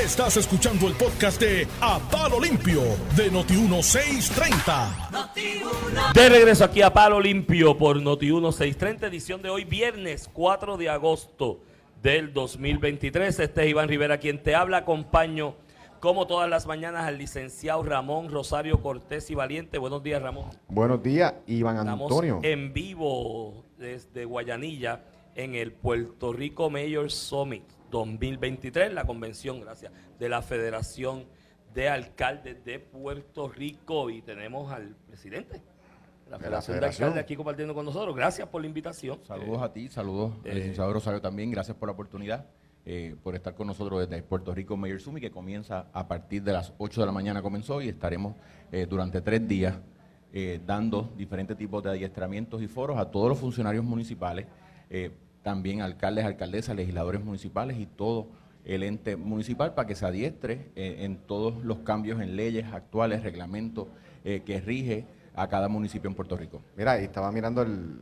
Estás 0.00 0.36
escuchando 0.38 0.88
el 0.88 0.94
podcast 0.94 1.40
de 1.40 1.68
A 1.80 2.00
Palo 2.10 2.40
Limpio 2.40 2.80
de 3.14 3.30
Noti1630. 3.30 6.12
De 6.14 6.28
regreso 6.28 6.64
aquí 6.64 6.82
a 6.82 6.92
Palo 6.92 7.20
Limpio 7.20 7.76
por 7.76 7.98
Noti1 7.98 8.52
630, 8.52 9.06
edición 9.06 9.42
de 9.42 9.50
hoy, 9.50 9.64
viernes 9.64 10.28
4 10.32 10.76
de 10.78 10.88
agosto 10.88 11.60
del 12.02 12.32
2023. 12.32 13.38
Este 13.38 13.62
es 13.62 13.68
Iván 13.68 13.88
Rivera 13.88 14.18
quien 14.18 14.42
te 14.42 14.56
habla. 14.56 14.78
Acompaño, 14.78 15.54
como 16.00 16.26
todas 16.26 16.48
las 16.48 16.66
mañanas, 16.66 17.04
al 17.04 17.18
licenciado 17.18 17.82
Ramón 17.82 18.30
Rosario 18.30 18.80
Cortés 18.80 19.30
y 19.30 19.34
Valiente. 19.34 19.76
Buenos 19.78 20.02
días, 20.02 20.22
Ramón. 20.22 20.46
Buenos 20.68 21.02
días, 21.02 21.34
Iván 21.46 21.76
Estamos 21.76 22.10
Antonio. 22.10 22.40
en 22.42 22.72
vivo 22.72 23.66
desde 23.78 24.24
Guayanilla 24.24 25.02
en 25.34 25.54
el 25.54 25.72
Puerto 25.72 26.32
Rico 26.32 26.70
Mayor 26.70 27.10
Summit 27.10 27.64
2023, 27.92 28.92
la 28.92 29.04
convención, 29.04 29.60
gracias, 29.60 29.92
de 30.18 30.28
la 30.28 30.42
Federación 30.42 31.26
de 31.74 31.88
Alcaldes 31.88 32.64
de 32.64 32.80
Puerto 32.80 33.48
Rico. 33.48 34.10
Y 34.10 34.22
tenemos 34.22 34.72
al 34.72 34.96
presidente 35.06 35.62
de 36.24 36.30
la 36.30 36.38
De 36.38 36.50
la 36.50 36.62
Federación 36.62 36.80
de. 36.80 36.86
Alcaldes 36.86 37.22
aquí 37.22 37.36
compartiendo 37.36 37.74
con 37.74 37.84
nosotros. 37.84 38.16
Gracias 38.16 38.48
por 38.48 38.62
la 38.62 38.66
invitación. 38.66 39.20
Saludos 39.24 39.62
a 39.62 39.72
ti, 39.72 39.88
saludos 39.88 40.32
al 40.42 40.50
eh, 40.50 40.54
licenciado 40.54 40.92
Rosario 40.92 41.20
también. 41.20 41.50
Gracias 41.50 41.76
por 41.76 41.88
la 41.88 41.92
oportunidad, 41.92 42.46
eh, 42.86 43.14
por 43.22 43.34
estar 43.34 43.54
con 43.54 43.66
nosotros 43.66 44.00
desde 44.00 44.22
Puerto 44.22 44.54
Rico 44.54 44.76
Mayor 44.76 45.00
Summit, 45.00 45.22
que 45.22 45.30
comienza 45.30 45.88
a 45.92 46.08
partir 46.08 46.42
de 46.42 46.54
las 46.54 46.72
8 46.78 47.02
de 47.02 47.06
la 47.06 47.12
mañana 47.12 47.42
comenzó 47.42 47.82
y 47.82 47.88
estaremos 47.90 48.36
eh, 48.72 48.86
durante 48.88 49.20
tres 49.20 49.46
días 49.46 49.78
eh, 50.32 50.62
dando 50.64 51.12
diferentes 51.14 51.58
tipos 51.58 51.82
de 51.82 51.90
adiestramientos 51.90 52.62
y 52.62 52.68
foros 52.68 52.96
a 52.96 53.10
todos 53.10 53.28
los 53.28 53.38
funcionarios 53.38 53.84
municipales, 53.84 54.46
también 55.42 55.80
alcaldes, 55.82 56.24
alcaldesas, 56.24 56.76
legisladores 56.76 57.24
municipales 57.24 57.78
y 57.78 57.86
todo 57.86 58.26
el 58.64 58.82
ente 58.84 59.16
municipal 59.16 59.74
para 59.74 59.88
que 59.88 59.94
se 59.96 60.06
adiestre 60.06 60.70
eh, 60.76 60.98
en 61.00 61.16
todos 61.16 61.64
los 61.64 61.78
cambios 61.78 62.20
en 62.20 62.36
leyes 62.36 62.72
actuales, 62.72 63.22
reglamentos 63.24 63.88
eh, 64.24 64.42
que 64.46 64.60
rige 64.60 65.04
a 65.34 65.48
cada 65.48 65.68
municipio 65.68 66.08
en 66.08 66.14
Puerto 66.14 66.36
Rico. 66.36 66.62
Mira, 66.76 67.00
y 67.00 67.04
estaba 67.04 67.32
mirando 67.32 67.62
el, 67.62 68.00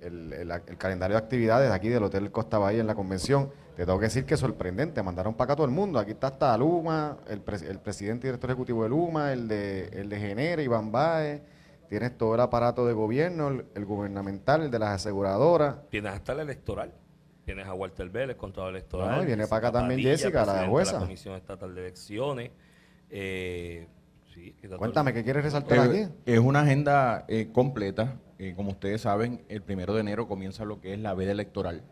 el- 0.00 0.52
calendario 0.78 1.16
de 1.16 1.22
actividades 1.22 1.70
aquí 1.72 1.88
del 1.88 2.02
Hotel 2.04 2.30
Costa 2.30 2.58
Bahía 2.58 2.80
en 2.80 2.86
la 2.86 2.94
convención. 2.94 3.50
Te 3.76 3.86
tengo 3.86 3.98
que 3.98 4.04
decir 4.04 4.24
que 4.26 4.34
es 4.34 4.40
sorprendente, 4.40 5.02
mandaron 5.02 5.34
para 5.34 5.46
acá 5.52 5.56
todo 5.56 5.66
el 5.66 5.72
mundo. 5.72 5.98
Aquí 5.98 6.10
está 6.12 6.26
hasta 6.28 6.56
Luma, 6.58 7.16
el, 7.28 7.42
pres- 7.44 7.62
el 7.68 7.78
presidente 7.78 8.26
y 8.26 8.28
director 8.28 8.50
ejecutivo 8.50 8.82
de 8.82 8.88
Luma, 8.90 9.32
el 9.32 9.48
de, 9.48 9.86
el 9.88 10.08
de 10.08 10.18
Genera, 10.20 10.62
Iván 10.62 10.92
Baez. 10.92 11.40
Tienes 11.92 12.16
todo 12.16 12.34
el 12.36 12.40
aparato 12.40 12.86
de 12.86 12.94
gobierno, 12.94 13.48
el, 13.48 13.66
el 13.74 13.84
gubernamental, 13.84 14.62
el 14.62 14.70
de 14.70 14.78
las 14.78 14.92
aseguradoras. 14.94 15.76
Tienes 15.90 16.10
hasta 16.14 16.32
el 16.32 16.40
electoral. 16.40 16.90
Tienes 17.44 17.66
a 17.66 17.74
Walter 17.74 18.08
Vélez, 18.08 18.36
contador 18.38 18.70
electoral. 18.70 19.10
Ah, 19.10 19.22
y 19.22 19.26
viene 19.26 19.46
para 19.46 19.58
acá 19.68 19.72
también 19.78 19.98
Padilla, 19.98 20.10
Jessica, 20.12 20.38
la 20.38 20.44
presidente 20.44 20.64
de 20.64 20.70
jueza. 20.70 20.92
la 20.94 20.98
Comisión 21.00 21.34
Estatal 21.34 21.74
de 21.74 21.80
Elecciones. 21.82 22.50
Eh, 23.10 23.86
sí, 24.32 24.54
Cuéntame, 24.78 25.12
¿qué 25.12 25.22
quieres 25.22 25.44
resaltar 25.44 25.76
Eh, 25.78 26.04
aquí? 26.04 26.14
Es 26.24 26.38
una 26.38 26.60
agenda 26.60 27.26
eh, 27.28 27.50
completa. 27.52 28.16
Eh, 28.38 28.54
como 28.56 28.70
ustedes 28.70 29.02
saben, 29.02 29.42
el 29.50 29.60
primero 29.60 29.92
de 29.92 30.00
enero 30.00 30.26
comienza 30.26 30.64
lo 30.64 30.80
que 30.80 30.94
es 30.94 30.98
la 30.98 31.12
veda 31.12 31.32
electoral. 31.32 31.82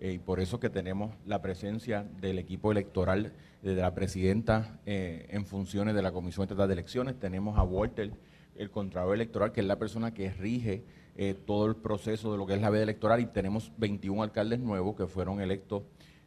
eh, 0.00 0.12
y 0.12 0.18
por 0.20 0.38
eso 0.38 0.60
que 0.60 0.70
tenemos 0.70 1.12
la 1.26 1.42
presencia 1.42 2.06
del 2.20 2.38
equipo 2.38 2.70
electoral, 2.70 3.32
de 3.62 3.74
la 3.74 3.92
presidenta 3.92 4.78
eh, 4.86 5.26
en 5.30 5.44
funciones 5.46 5.96
de 5.96 6.02
la 6.02 6.12
Comisión 6.12 6.44
Estatal 6.44 6.68
de 6.68 6.74
Elecciones. 6.74 7.18
Tenemos 7.18 7.58
a 7.58 7.64
Walter, 7.64 8.12
el 8.58 8.70
Contralor 8.70 9.14
Electoral, 9.14 9.52
que 9.52 9.60
es 9.60 9.66
la 9.66 9.78
persona 9.78 10.12
que 10.12 10.30
rige 10.30 10.84
eh, 11.16 11.34
todo 11.34 11.66
el 11.66 11.76
proceso 11.76 12.30
de 12.32 12.38
lo 12.38 12.46
que 12.46 12.54
es 12.54 12.60
la 12.60 12.70
veda 12.70 12.82
electoral. 12.82 13.20
Y 13.20 13.26
tenemos 13.26 13.72
21 13.78 14.22
alcaldes 14.22 14.60
nuevos 14.60 14.96
que 14.96 15.06
fueron 15.06 15.40
electos 15.40 15.82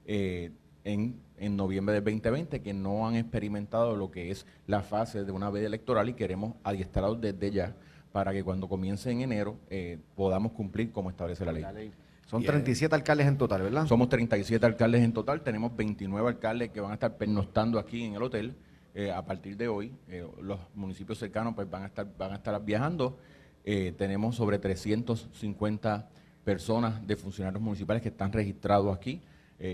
eh, 0.06 0.52
en, 0.84 1.20
en 1.38 1.56
noviembre 1.56 1.96
del 1.96 2.04
2020 2.04 2.62
que 2.62 2.74
no 2.74 3.08
han 3.08 3.16
experimentado 3.16 3.96
lo 3.96 4.12
que 4.12 4.32
es 4.32 4.46
la 4.68 4.82
fase 4.82 5.24
de 5.24 5.32
una 5.32 5.50
veda 5.50 5.68
electoral 5.68 6.10
y 6.10 6.14
queremos 6.14 6.56
adiestrarlos 6.64 7.22
desde 7.22 7.52
ya 7.52 7.76
para 8.12 8.34
que 8.34 8.44
cuando 8.44 8.68
comience 8.68 9.10
en 9.12 9.22
enero 9.22 9.58
eh, 9.70 10.00
podamos 10.16 10.52
cumplir 10.52 10.92
como 10.92 11.10
establece 11.10 11.46
la 11.46 11.52
ley. 11.52 11.92
Son 12.26 12.42
Bien. 12.42 12.52
37 12.52 12.96
alcaldes 12.96 13.28
en 13.28 13.38
total, 13.38 13.62
¿verdad? 13.62 13.86
Somos 13.88 14.08
37 14.08 14.66
alcaldes 14.66 15.04
en 15.04 15.14
total, 15.14 15.42
tenemos 15.42 15.76
29 15.76 16.30
alcaldes 16.30 16.70
que 16.70 16.80
van 16.80 16.92
a 16.92 16.94
estar 16.94 17.18
pernoctando 17.18 17.78
aquí 17.78 18.04
en 18.04 18.16
el 18.16 18.24
hotel 18.24 18.56
eh, 18.94 19.10
a 19.10 19.24
partir 19.24 19.56
de 19.56 19.70
hoy. 19.70 19.94
Eh, 20.10 20.28
los 20.42 20.60
municipios 20.76 21.18
cercanos 21.18 21.56
pues 21.56 21.70
van 21.70 21.84
a 21.84 21.86
estar, 21.86 22.06
van 22.18 22.34
a 22.34 22.36
estar 22.36 22.64
viajando. 22.64 23.18
Eh, 23.64 23.94
tenemos 23.98 24.36
sobre 24.36 24.60
350 24.60 26.10
personas 26.44 27.08
de 27.08 27.16
funcionarios 27.16 27.62
municipales 27.62 28.04
que 28.04 28.10
están 28.10 28.34
registrados 28.34 28.96
aquí, 28.96 29.22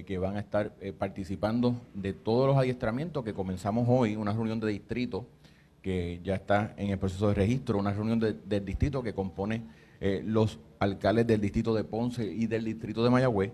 que 0.05 0.17
van 0.17 0.35
a 0.35 0.41
estar 0.41 0.73
participando 0.97 1.79
de 1.93 2.11
todos 2.11 2.45
los 2.45 2.57
adiestramientos 2.57 3.23
que 3.23 3.33
comenzamos 3.33 3.85
hoy, 3.87 4.17
una 4.17 4.33
reunión 4.33 4.59
de 4.59 4.67
distrito 4.67 5.25
que 5.81 6.19
ya 6.25 6.35
está 6.35 6.73
en 6.75 6.89
el 6.89 6.99
proceso 6.99 7.29
de 7.29 7.35
registro, 7.35 7.79
una 7.79 7.93
reunión 7.93 8.19
del 8.19 8.65
distrito 8.65 9.01
que 9.01 9.13
compone 9.13 9.63
los 10.25 10.59
alcaldes 10.79 11.25
del 11.25 11.39
distrito 11.39 11.73
de 11.73 11.85
Ponce 11.85 12.25
y 12.25 12.47
del 12.47 12.65
distrito 12.65 13.01
de 13.01 13.11
Mayagüez, 13.11 13.53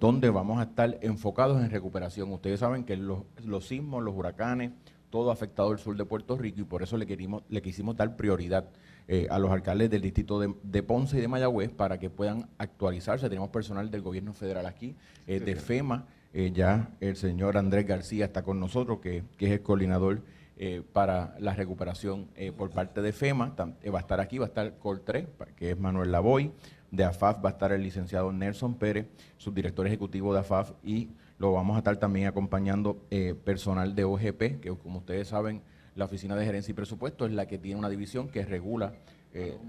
donde 0.00 0.30
vamos 0.30 0.58
a 0.58 0.64
estar 0.64 0.98
enfocados 1.00 1.62
en 1.62 1.70
recuperación. 1.70 2.32
Ustedes 2.32 2.58
saben 2.58 2.82
que 2.82 2.96
los, 2.96 3.20
los 3.44 3.68
sismos, 3.68 4.02
los 4.02 4.16
huracanes, 4.16 4.72
todo 5.10 5.30
afectado 5.30 5.72
el 5.72 5.78
sur 5.78 5.96
de 5.96 6.04
Puerto 6.04 6.36
Rico 6.36 6.60
y 6.60 6.64
por 6.64 6.82
eso 6.82 6.96
le, 6.96 7.06
querimos, 7.06 7.42
le 7.48 7.62
quisimos 7.62 7.96
dar 7.96 8.16
prioridad 8.16 8.68
eh, 9.06 9.26
a 9.30 9.38
los 9.38 9.50
alcaldes 9.50 9.90
del 9.90 10.02
distrito 10.02 10.38
de, 10.40 10.82
Ponce 10.82 11.18
y 11.18 11.20
de 11.20 11.28
Mayagüez 11.28 11.70
para 11.70 11.98
que 11.98 12.10
puedan 12.10 12.48
actualizarse. 12.58 13.28
Tenemos 13.28 13.50
personal 13.50 13.90
del 13.90 14.02
gobierno 14.02 14.32
federal 14.32 14.66
aquí, 14.66 14.94
de 15.26 15.56
FEMA, 15.56 16.06
ya 16.52 16.90
el 17.00 17.16
señor 17.16 17.56
Andrés 17.56 17.86
García 17.86 18.26
está 18.26 18.42
con 18.42 18.60
nosotros, 18.60 19.00
que, 19.00 19.24
que 19.36 19.46
es 19.46 19.52
el 19.52 19.62
coordinador 19.62 20.22
eh, 20.60 20.82
para 20.92 21.36
la 21.38 21.54
recuperación 21.54 22.26
eh, 22.34 22.50
por 22.50 22.70
parte 22.70 23.00
de 23.00 23.12
FEMA. 23.12 23.54
Eh, 23.80 23.90
va 23.90 23.98
a 23.98 24.00
estar 24.00 24.18
aquí, 24.18 24.38
va 24.38 24.46
a 24.46 24.48
estar 24.48 24.76
Col 24.78 25.02
3, 25.02 25.28
que 25.54 25.70
es 25.70 25.78
Manuel 25.78 26.10
Lavoy. 26.10 26.50
De 26.90 27.04
AFAF 27.04 27.44
va 27.44 27.50
a 27.50 27.52
estar 27.52 27.70
el 27.70 27.80
licenciado 27.80 28.32
Nelson 28.32 28.74
Pérez, 28.74 29.06
subdirector 29.36 29.86
ejecutivo 29.86 30.34
de 30.34 30.40
AFAF, 30.40 30.72
y 30.82 31.10
lo 31.38 31.52
vamos 31.52 31.76
a 31.76 31.78
estar 31.78 31.96
también 31.96 32.26
acompañando 32.26 32.98
personal 33.44 33.94
de 33.94 34.04
OGP, 34.04 34.60
que 34.60 34.76
como 34.82 34.98
ustedes 34.98 35.28
saben, 35.28 35.62
la 35.94 36.04
Oficina 36.04 36.36
de 36.36 36.44
Gerencia 36.44 36.72
y 36.72 36.74
Presupuesto 36.74 37.26
es 37.26 37.32
la 37.32 37.46
que 37.46 37.58
tiene 37.58 37.78
una 37.78 37.88
división 37.88 38.28
que 38.28 38.44
regula 38.44 38.94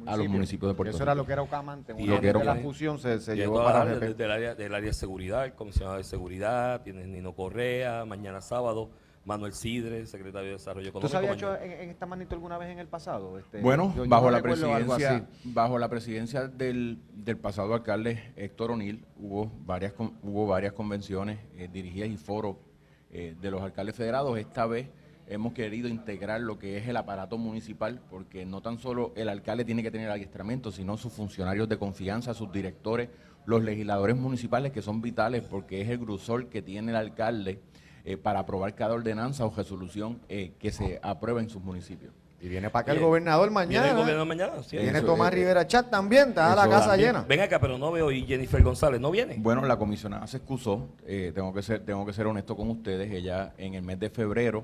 a 0.05 0.17
los 0.17 0.27
municipios 0.27 0.71
de 0.71 0.75
Puerto 0.75 0.91
Rico. 0.91 0.97
Eso 0.97 1.03
era 1.03 1.15
lo 1.15 1.25
que 1.25 1.33
era 1.33 1.41
Ocamante. 1.41 1.93
Una 1.93 2.19
que 2.19 2.33
la 2.33 2.55
fusión 2.55 2.97
se, 2.97 3.19
se 3.19 3.35
llevó 3.35 3.63
para 3.63 3.85
del, 3.85 4.17
del, 4.17 4.31
área, 4.31 4.55
del 4.55 4.73
área 4.73 4.87
de 4.87 4.93
seguridad, 4.93 5.45
el 5.45 5.53
comisionado 5.53 5.97
de 5.97 6.03
seguridad, 6.03 6.81
tiene 6.81 7.05
Nino 7.05 7.33
Correa, 7.33 8.05
mañana 8.05 8.41
sábado 8.41 8.89
Manuel 9.25 9.53
Sidre, 9.53 10.05
secretario 10.05 10.47
de 10.47 10.53
Desarrollo 10.53 10.89
Económico. 10.89 11.07
¿Tú 11.07 11.11
se 11.11 11.17
había 11.17 11.33
hecho 11.33 11.55
en, 11.55 11.89
esta 11.89 12.05
magnitud 12.05 12.33
alguna 12.33 12.57
vez 12.57 12.69
en 12.69 12.79
el 12.79 12.87
pasado? 12.87 13.37
Este, 13.37 13.61
bueno, 13.61 13.93
bajo, 14.07 14.31
la 14.31 14.41
presidencia, 14.41 15.27
bajo 15.43 15.77
la 15.77 15.89
presidencia 15.89 16.47
del, 16.47 16.99
pasado 17.41 17.73
alcalde 17.73 18.33
Héctor 18.35 18.71
O'Neill 18.71 19.05
hubo 19.17 19.51
varias, 19.65 19.93
hubo 20.23 20.47
varias 20.47 20.73
convenciones 20.73 21.39
eh, 21.57 21.69
dirigidas 21.71 22.09
y 22.09 22.17
foros 22.17 22.57
eh, 23.11 23.35
de 23.39 23.51
los 23.51 23.61
alcaldes 23.61 23.95
federados. 23.95 24.37
Esta 24.37 24.65
vez 24.65 24.89
hemos 25.27 25.53
querido 25.53 25.87
integrar 25.87 26.41
lo 26.41 26.57
que 26.57 26.77
es 26.77 26.87
el 26.87 26.97
aparato 26.97 27.37
municipal, 27.37 28.01
porque 28.09 28.45
no 28.45 28.61
tan 28.61 28.79
solo 28.79 29.13
el 29.15 29.29
alcalde 29.29 29.63
tiene 29.63 29.83
que 29.83 29.91
tener 29.91 30.09
adiestramiento, 30.09 30.71
sino 30.71 30.97
sus 30.97 31.13
funcionarios 31.13 31.69
de 31.69 31.77
confianza, 31.77 32.33
sus 32.33 32.51
directores, 32.51 33.09
los 33.45 33.63
legisladores 33.63 34.17
municipales 34.17 34.71
que 34.71 34.81
son 34.81 35.01
vitales 35.01 35.43
porque 35.43 35.81
es 35.81 35.89
el 35.89 35.99
grusor 35.99 36.49
que 36.49 36.61
tiene 36.61 36.91
el 36.91 36.97
alcalde 36.97 37.59
eh, 38.05 38.17
para 38.17 38.39
aprobar 38.39 38.75
cada 38.75 38.93
ordenanza 38.93 39.45
o 39.45 39.53
resolución 39.55 40.19
eh, 40.29 40.53
que 40.59 40.71
se 40.71 40.99
aprueba 41.03 41.41
en 41.41 41.49
sus 41.49 41.61
municipios. 41.61 42.13
Y 42.41 42.47
viene 42.47 42.69
para 42.69 42.83
acá 42.83 42.91
el 42.93 42.99
gobernador 42.99 43.51
mañana. 43.51 43.83
Viene 43.83 43.89
el 43.89 43.95
gobernador 43.97 44.27
mañana. 44.27 44.53
viene 44.71 45.01
Tomás 45.01 45.33
Rivera 45.33 45.67
Chat 45.67 45.89
también, 45.89 46.29
está 46.29 46.55
la 46.55 46.69
casa 46.69 46.95
llena. 46.95 47.25
Ven 47.27 47.41
acá, 47.41 47.59
pero 47.59 47.77
no 47.77 47.91
veo 47.91 48.11
y 48.11 48.23
Jennifer 48.25 48.63
González, 48.63 49.01
¿no 49.01 49.11
viene? 49.11 49.35
Bueno, 49.39 49.65
la 49.65 49.77
comisionada 49.77 50.25
se 50.25 50.37
excusó, 50.37 50.87
eh, 51.05 51.33
tengo, 51.35 51.53
que 51.53 51.61
ser, 51.61 51.83
tengo 51.85 52.05
que 52.05 52.13
ser 52.13 52.27
honesto 52.27 52.55
con 52.55 52.69
ustedes, 52.69 53.11
ella 53.11 53.53
en 53.57 53.73
el 53.73 53.83
mes 53.83 53.99
de 53.99 54.09
febrero, 54.09 54.63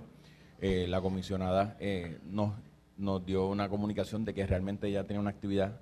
la 0.62 1.00
comisionada 1.00 1.78
nos, 2.32 2.54
nos 2.98 3.24
dio 3.24 3.48
una 3.48 3.69
comunicación 3.69 4.26
de 4.26 4.34
que 4.34 4.48
realmente 4.48 4.88
ella 4.88 5.04
tenía 5.04 5.19
una 5.19 5.30
actividad 5.30 5.80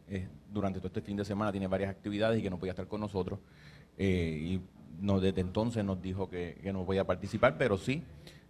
durante 0.52 0.80
todo 0.80 0.88
este 0.88 1.02
fin 1.02 1.16
de 1.16 1.24
semana, 1.24 1.52
tiene 1.52 1.68
varias 1.68 1.92
actividades 1.92 2.40
y 2.40 2.44
que 2.44 2.50
no 2.50 2.58
podía 2.58 2.72
estar 2.72 2.88
con 2.88 3.00
nosotros. 3.00 3.40
y 3.98 4.60
no, 5.00 5.20
desde 5.20 5.42
entonces 5.42 5.84
nos 5.84 6.02
dijo 6.02 6.30
que, 6.30 6.60
no 6.74 6.86
voy 6.86 6.98
a 6.98 7.06
participar, 7.06 7.58
pero 7.58 7.78
sí 7.78 8.04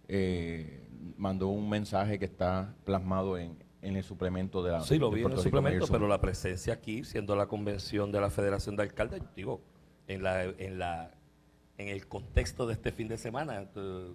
eh, 0.08 0.86
mandó 1.16 1.48
un 1.48 1.68
mensaje 1.68 2.18
que 2.18 2.24
está 2.24 2.74
plasmado 2.84 3.38
en, 3.38 3.56
el 3.82 4.02
suplemento 4.02 4.62
de 4.62 4.72
la 4.72 4.80
Sí, 4.80 4.98
lo 4.98 5.10
vi 5.10 5.22
en 5.22 5.32
el 5.32 5.38
suplemento, 5.38 5.86
pero 5.88 6.08
la 6.08 6.18
presencia 6.18 6.72
aquí, 6.72 7.04
siendo 7.04 7.36
la 7.36 7.46
convención 7.46 8.10
de 8.12 8.20
la 8.20 8.30
Federación 8.30 8.76
de 8.76 8.84
Alcaldes, 8.84 9.22
digo, 9.36 9.60
en 10.06 10.22
la, 10.22 10.44
en 10.44 10.78
la 10.78 11.10
en 11.76 11.88
el 11.88 12.06
contexto 12.06 12.66
de 12.66 12.74
este 12.74 12.92
fin 12.92 13.08
de 13.08 13.18
semana, 13.18 13.68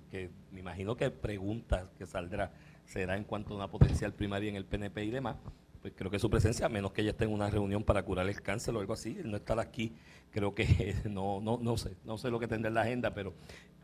que 0.10 0.30
me 0.52 0.62
imagino 0.62 0.96
que 0.96 1.12
preguntas 1.12 1.90
que 1.98 2.06
saldrá 2.06 2.52
será 2.86 3.18
en 3.18 3.24
cuanto 3.24 3.54
a 3.54 3.58
una 3.58 3.70
potencial 3.70 4.14
primaria 4.14 4.50
en 4.50 4.56
el 4.56 4.66
PNP 4.66 5.04
y 5.04 5.12
demás, 5.12 5.36
pues 5.82 5.94
creo 5.96 6.12
que 6.12 6.20
su 6.20 6.30
presencia, 6.30 6.66
a 6.66 6.70
menos 6.70 6.92
que 6.92 7.02
ella 7.02 7.12
esté 7.12 7.26
en 7.26 7.34
una 7.34 7.50
reunión 7.50 7.84
para 7.84 8.04
curar 8.04 8.28
el 8.28 8.42
cáncer 8.42 8.76
o 8.76 8.80
algo 8.80 8.94
así, 8.94 9.18
no 9.24 9.38
estar 9.38 9.60
aquí, 9.60 9.94
creo 10.32 10.54
que 10.54 10.96
no, 11.10 11.40
no, 11.42 11.58
no 11.62 11.78
sé, 11.78 11.96
no 12.04 12.18
sé 12.18 12.30
lo 12.30 12.40
que 12.40 12.48
tendrá 12.48 12.68
en 12.70 12.74
la 12.76 12.82
agenda, 12.82 13.14
pero 13.14 13.34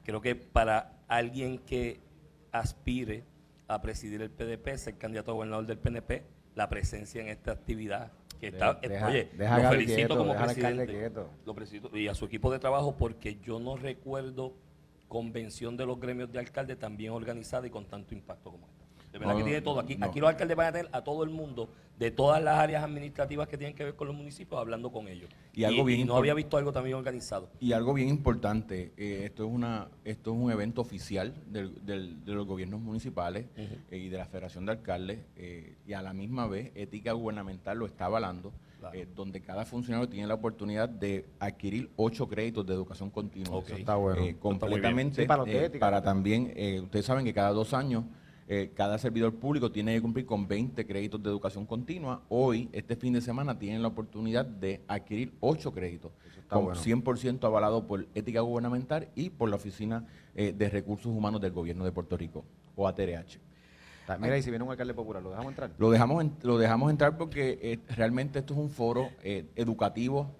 creo 0.03 0.21
que 0.21 0.36
para 0.36 0.99
alguien 1.08 1.60
que 1.60 1.99
aspire 2.51 3.23
a 3.67 3.81
presidir 3.81 4.21
el 4.21 4.29
PDP, 4.29 4.77
ser 4.77 4.97
candidato 4.97 5.31
a 5.31 5.34
gobernador 5.36 5.65
del 5.65 5.77
PNP, 5.77 6.23
la 6.55 6.69
presencia 6.69 7.21
en 7.21 7.29
esta 7.29 7.51
actividad 7.51 8.12
que 8.39 8.47
está, 8.47 8.79
eh, 8.81 9.01
oye, 9.03 9.29
lo 9.38 9.69
felicito 9.69 10.17
como 10.17 10.36
presidente, 10.36 11.12
lo 11.45 11.53
felicito, 11.53 11.97
y 11.97 12.08
a 12.08 12.13
su 12.13 12.25
equipo 12.25 12.51
de 12.51 12.60
trabajo 12.60 12.95
porque 12.97 13.39
yo 13.41 13.60
no 13.60 13.77
recuerdo 13.77 14.53
convención 15.08 15.77
de 15.77 15.86
los 15.86 15.99
gremios 15.99 16.31
de 16.31 16.39
alcalde 16.39 16.75
tan 16.75 16.97
bien 16.97 17.12
organizada 17.12 17.67
y 17.67 17.69
con 17.69 17.86
tanto 17.86 18.13
impacto 18.13 18.51
como 18.51 18.67
esta. 18.67 18.84
De 19.15 19.19
verdad 19.19 19.38
que 19.38 19.43
tiene 19.43 19.62
todo. 19.62 19.80
Aquí, 19.80 19.97
aquí 20.01 20.19
los 20.19 20.30
alcaldes 20.30 20.58
van 20.58 20.67
a 20.67 20.71
tener 20.73 20.89
a 20.91 21.01
todo 21.01 21.23
el 21.23 21.30
mundo 21.30 21.69
de 21.97 22.12
todas 22.12 22.43
las 22.43 22.60
áreas 22.60 22.84
administrativas 22.84 23.47
que 23.47 23.58
tienen 23.58 23.73
que 23.73 23.86
ver 23.86 23.95
con 23.95 24.08
los 24.08 24.15
municipios 24.17 24.60
hablando 24.60 24.91
con 24.91 25.08
ellos. 25.08 25.30
Y, 25.54 25.63
algo 25.63 25.86
bien 25.86 26.06
no 26.06 26.17
había 26.17 26.34
visto 26.34 26.58
algo 26.58 26.73
también 26.73 26.97
organizado. 26.97 27.47
Y 27.62 27.71
algo 27.71 27.93
bien 27.93 28.10
importante, 28.10 28.91
eh, 28.97 29.21
esto 29.23 29.45
es 29.45 29.49
una 29.54 29.88
esto 30.04 30.34
es 30.34 30.38
un 30.38 30.51
evento 30.51 30.82
oficial 30.82 31.34
del, 31.47 31.86
de 31.86 32.34
los 32.34 32.45
gobiernos 32.45 32.82
municipales 32.82 33.45
eh, 33.56 33.97
y 33.97 34.10
de 34.10 34.17
la 34.17 34.25
Federación 34.25 34.65
de 34.65 34.73
Alcaldes 34.73 35.19
eh, 35.38 35.78
y 35.88 35.93
a 35.93 36.01
la 36.01 36.12
misma 36.12 36.45
vez 36.47 36.73
Ética 36.75 37.13
Gubernamental 37.13 37.78
lo 37.78 37.86
está 37.86 38.08
avalando. 38.08 38.51
donde 39.15 39.39
cada 39.39 39.63
funcionario 39.63 40.10
tiene 40.10 40.28
la 40.28 40.34
oportunidad 40.34 40.89
de 40.89 41.25
adquirir 41.39 41.89
ocho 41.95 42.28
créditos 42.28 42.67
de 42.67 42.73
educación 42.73 43.10
continua. 43.10 43.63
Eso 43.65 43.78
está 43.78 43.95
bueno. 43.95 44.21
completamente 44.39 45.25
para, 45.25 45.45
para, 45.80 46.01
también, 46.04 46.54
ustedes 46.84 47.06
saben 47.06 47.23
que 47.23 47.34
cada 47.34 47.49
dos 47.49 47.73
años 47.73 48.04
eh, 48.47 48.71
cada 48.75 48.99
servidor 48.99 49.34
público 49.34 49.71
tiene 49.71 49.95
que 49.95 50.01
cumplir 50.01 50.25
con 50.27 50.47
20 50.47 50.86
créditos 50.86 51.21
de 51.23 51.29
educación 51.29 51.65
continua. 51.65 52.21
Hoy, 52.29 52.69
este 52.73 52.95
fin 52.95 53.13
de 53.13 53.21
semana, 53.21 53.58
tienen 53.58 53.81
la 53.81 53.88
oportunidad 53.88 54.45
de 54.45 54.84
adquirir 54.88 55.34
8 55.39 55.73
créditos, 55.73 56.12
con 56.47 56.67
100% 56.67 57.43
avalado 57.43 57.88
por 57.88 58.05
Ética 58.13 58.41
Gubernamental 58.41 59.10
y 59.15 59.31
por 59.31 59.49
la 59.49 59.55
Oficina 59.55 60.05
eh, 60.36 60.53
de 60.55 60.69
Recursos 60.69 61.08
Humanos 61.08 61.41
del 61.41 61.53
Gobierno 61.53 61.86
de 61.86 61.91
Puerto 61.91 62.15
Rico, 62.17 62.45
o 62.75 62.88
ATRH. 62.88 63.39
Mira, 64.19 64.38
y 64.38 64.43
si 64.43 64.51
viene 64.51 64.63
un 64.63 64.69
alcalde 64.69 64.93
popular, 64.93 65.23
¿lo 65.23 65.31
dejamos 65.31 65.51
entrar? 65.51 65.71
Lo 65.79 65.89
dejamos, 65.89 66.23
lo 66.43 66.60
dejamos 66.60 66.91
entrar 66.91 67.17
porque 67.17 67.58
eh, 67.63 67.79
realmente 67.95 68.38
esto 68.38 68.53
es 68.53 68.60
un 68.60 68.69
foro 68.69 69.10
educativo 69.23 70.36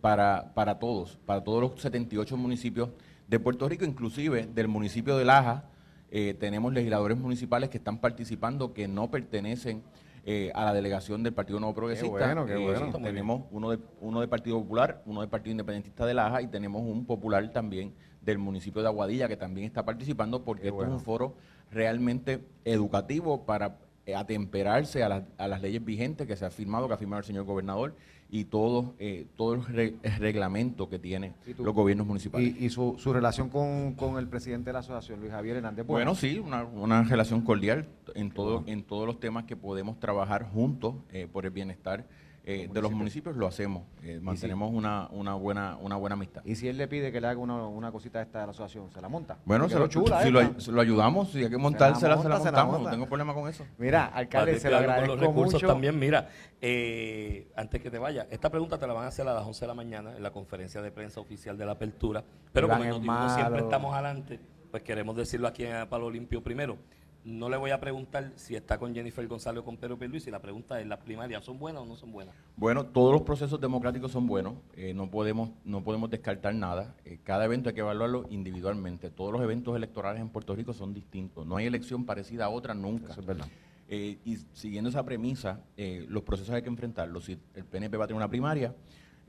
para, 0.00 0.54
para 0.54 0.78
todos, 0.78 1.18
para 1.26 1.44
todos 1.44 1.60
los 1.60 1.82
78 1.82 2.36
municipios 2.38 2.88
de 3.28 3.38
Puerto 3.38 3.68
Rico, 3.68 3.84
inclusive 3.84 4.46
del 4.46 4.68
municipio 4.68 5.18
de 5.18 5.24
Laja, 5.26 5.69
eh, 6.10 6.34
tenemos 6.34 6.72
legisladores 6.72 7.16
municipales 7.16 7.70
que 7.70 7.78
están 7.78 7.98
participando 7.98 8.72
que 8.74 8.88
no 8.88 9.10
pertenecen 9.10 9.82
eh, 10.24 10.50
a 10.54 10.64
la 10.64 10.74
delegación 10.74 11.22
del 11.22 11.32
Partido 11.32 11.60
Nuevo 11.60 11.74
Progresista. 11.74 12.32
Eh, 12.48 12.92
tenemos 13.02 13.42
uno, 13.50 13.70
de, 13.70 13.78
uno 14.00 14.20
del 14.20 14.28
Partido 14.28 14.60
Popular, 14.60 15.02
uno 15.06 15.20
del 15.20 15.30
Partido 15.30 15.52
Independentista 15.52 16.04
de 16.04 16.14
Laja 16.14 16.42
y 16.42 16.48
tenemos 16.48 16.82
un 16.82 17.06
popular 17.06 17.50
también 17.52 17.94
del 18.20 18.38
municipio 18.38 18.82
de 18.82 18.88
Aguadilla 18.88 19.28
que 19.28 19.36
también 19.36 19.66
está 19.66 19.84
participando 19.84 20.44
porque 20.44 20.68
esto 20.68 20.82
es 20.82 20.88
un 20.88 21.00
foro 21.00 21.36
realmente 21.70 22.44
educativo 22.64 23.46
para 23.46 23.78
atemperarse 24.14 25.04
a, 25.04 25.24
a, 25.38 25.48
las 25.48 25.62
leyes 25.62 25.84
vigentes 25.84 26.26
que 26.26 26.36
se 26.36 26.44
ha 26.44 26.50
firmado, 26.50 26.88
que 26.88 26.94
ha 26.94 26.98
firmado 26.98 27.20
el 27.20 27.24
señor 27.24 27.44
gobernador 27.44 27.94
y 28.32 28.44
todo, 28.44 28.94
eh, 28.98 29.26
todo 29.36 29.54
el, 29.54 29.98
reglamento 30.18 30.88
que 30.88 30.98
tienen 30.98 31.34
los 31.58 31.74
gobiernos 31.74 32.06
municipales. 32.06 32.54
¿Y, 32.58 32.70
su, 32.70 32.96
su, 32.98 33.12
relación 33.12 33.48
con, 33.48 33.94
con, 33.94 34.18
el 34.18 34.28
presidente 34.28 34.70
de 34.70 34.74
la 34.74 34.78
asociación, 34.80 35.20
Luis 35.20 35.32
Javier 35.32 35.56
Hernández? 35.56 35.86
Bueno, 35.86 36.14
sí, 36.14 36.38
una, 36.38 36.64
una, 36.64 37.02
relación 37.02 37.42
cordial 37.42 37.88
en, 38.14 38.30
todo, 38.30 38.62
en 38.66 38.84
todos 38.84 39.06
los 39.06 39.18
temas 39.18 39.44
que 39.44 39.56
podemos 39.56 39.98
trabajar 39.98 40.44
juntos 40.44 40.94
eh, 41.10 41.28
por 41.30 41.44
el 41.44 41.50
bienestar 41.50 42.06
eh, 42.44 42.68
de 42.72 42.82
los 42.82 42.90
municipios 42.90 43.36
lo 43.36 43.46
hacemos, 43.46 43.84
eh, 44.02 44.18
mantenemos 44.20 44.72
una, 44.72 45.08
una, 45.10 45.34
buena 45.34 45.76
una 45.80 45.96
buena 45.96 46.14
amistad. 46.14 46.42
¿Y 46.44 46.56
si 46.56 46.68
él 46.68 46.78
le 46.78 46.88
pide 46.88 47.12
que 47.12 47.20
le 47.20 47.26
haga 47.26 47.38
una, 47.38 47.66
una 47.66 47.92
cosita 47.92 48.22
esta 48.22 48.40
de 48.40 48.46
la 48.46 48.50
asociación, 48.52 48.90
se 48.90 49.00
la 49.00 49.08
monta? 49.08 49.38
Bueno, 49.44 49.68
se 49.68 49.78
lo, 49.78 49.88
chula, 49.88 50.22
si 50.22 50.30
lo, 50.30 50.80
ayudamos, 50.80 51.30
si 51.30 51.44
hay 51.44 51.50
que 51.50 51.58
montársela, 51.58 52.16
se 52.20 52.28
la, 52.28 52.38
montamos, 52.38 52.80
no 52.80 52.90
tengo 52.90 53.06
problema 53.06 53.34
con 53.34 53.48
eso. 53.48 53.66
Mira, 53.76 54.06
alcalde, 54.06 54.58
se 54.58 54.70
lo 54.70 54.78
agradezco 54.78 55.16
los 55.16 55.20
recursos 55.20 55.60
también, 55.60 55.98
mira, 55.98 56.28
eh, 56.60 57.48
antes 57.56 57.82
que 57.82 57.90
te 57.90 57.98
vaya, 57.98 58.26
esta 58.30 58.48
pregunta 58.48 58.78
te 58.78 58.86
la 58.86 58.94
van 58.94 59.04
a 59.04 59.08
hacer 59.08 59.28
a 59.28 59.34
las 59.34 59.44
11 59.44 59.60
de 59.60 59.66
la 59.66 59.74
mañana 59.74 60.16
en 60.16 60.22
la 60.22 60.30
conferencia 60.30 60.80
de 60.80 60.90
prensa 60.90 61.20
oficial 61.20 61.58
de 61.58 61.66
la 61.66 61.72
apertura, 61.72 62.24
pero 62.52 62.68
como 62.68 62.84
nosotros 62.84 63.34
siempre 63.34 63.60
estamos 63.60 63.92
adelante, 63.92 64.40
pues 64.70 64.82
queremos 64.82 65.14
decirlo 65.14 65.46
aquí 65.46 65.64
en 65.64 65.86
Palo 65.88 66.10
Limpio 66.10 66.42
primero 66.42 66.78
no 67.24 67.48
le 67.48 67.56
voy 67.56 67.70
a 67.70 67.80
preguntar 67.80 68.32
si 68.36 68.56
está 68.56 68.78
con 68.78 68.94
Jennifer 68.94 69.26
González 69.26 69.60
o 69.60 69.64
con 69.64 69.76
Pedro 69.76 69.98
y 70.00 70.30
La 70.30 70.40
pregunta 70.40 70.80
es, 70.80 70.86
¿las 70.86 70.98
primarias 70.98 71.44
son 71.44 71.58
buenas 71.58 71.82
o 71.82 71.86
no 71.86 71.96
son 71.96 72.12
buenas? 72.12 72.34
Bueno, 72.56 72.86
todos 72.86 73.12
los 73.12 73.22
procesos 73.22 73.60
democráticos 73.60 74.12
son 74.12 74.26
buenos. 74.26 74.54
Eh, 74.74 74.94
no, 74.94 75.10
podemos, 75.10 75.50
no 75.64 75.82
podemos 75.82 76.10
descartar 76.10 76.54
nada. 76.54 76.94
Eh, 77.04 77.18
cada 77.22 77.44
evento 77.44 77.68
hay 77.68 77.74
que 77.74 77.80
evaluarlo 77.80 78.26
individualmente. 78.30 79.10
Todos 79.10 79.32
los 79.32 79.42
eventos 79.42 79.76
electorales 79.76 80.20
en 80.20 80.28
Puerto 80.30 80.54
Rico 80.54 80.72
son 80.72 80.94
distintos. 80.94 81.46
No 81.46 81.56
hay 81.56 81.66
elección 81.66 82.06
parecida 82.06 82.46
a 82.46 82.48
otra 82.48 82.74
nunca. 82.74 83.12
Eso 83.12 83.20
es 83.20 83.26
verdad. 83.26 83.48
Eh, 83.92 84.18
y 84.24 84.36
siguiendo 84.52 84.88
esa 84.88 85.04
premisa, 85.04 85.60
eh, 85.76 86.06
los 86.08 86.22
procesos 86.22 86.54
hay 86.54 86.62
que 86.62 86.68
enfrentarlos. 86.68 87.24
Si 87.24 87.36
el 87.54 87.64
PNP 87.64 87.96
va 87.96 88.04
a 88.04 88.06
tener 88.06 88.18
una 88.18 88.30
primaria, 88.30 88.72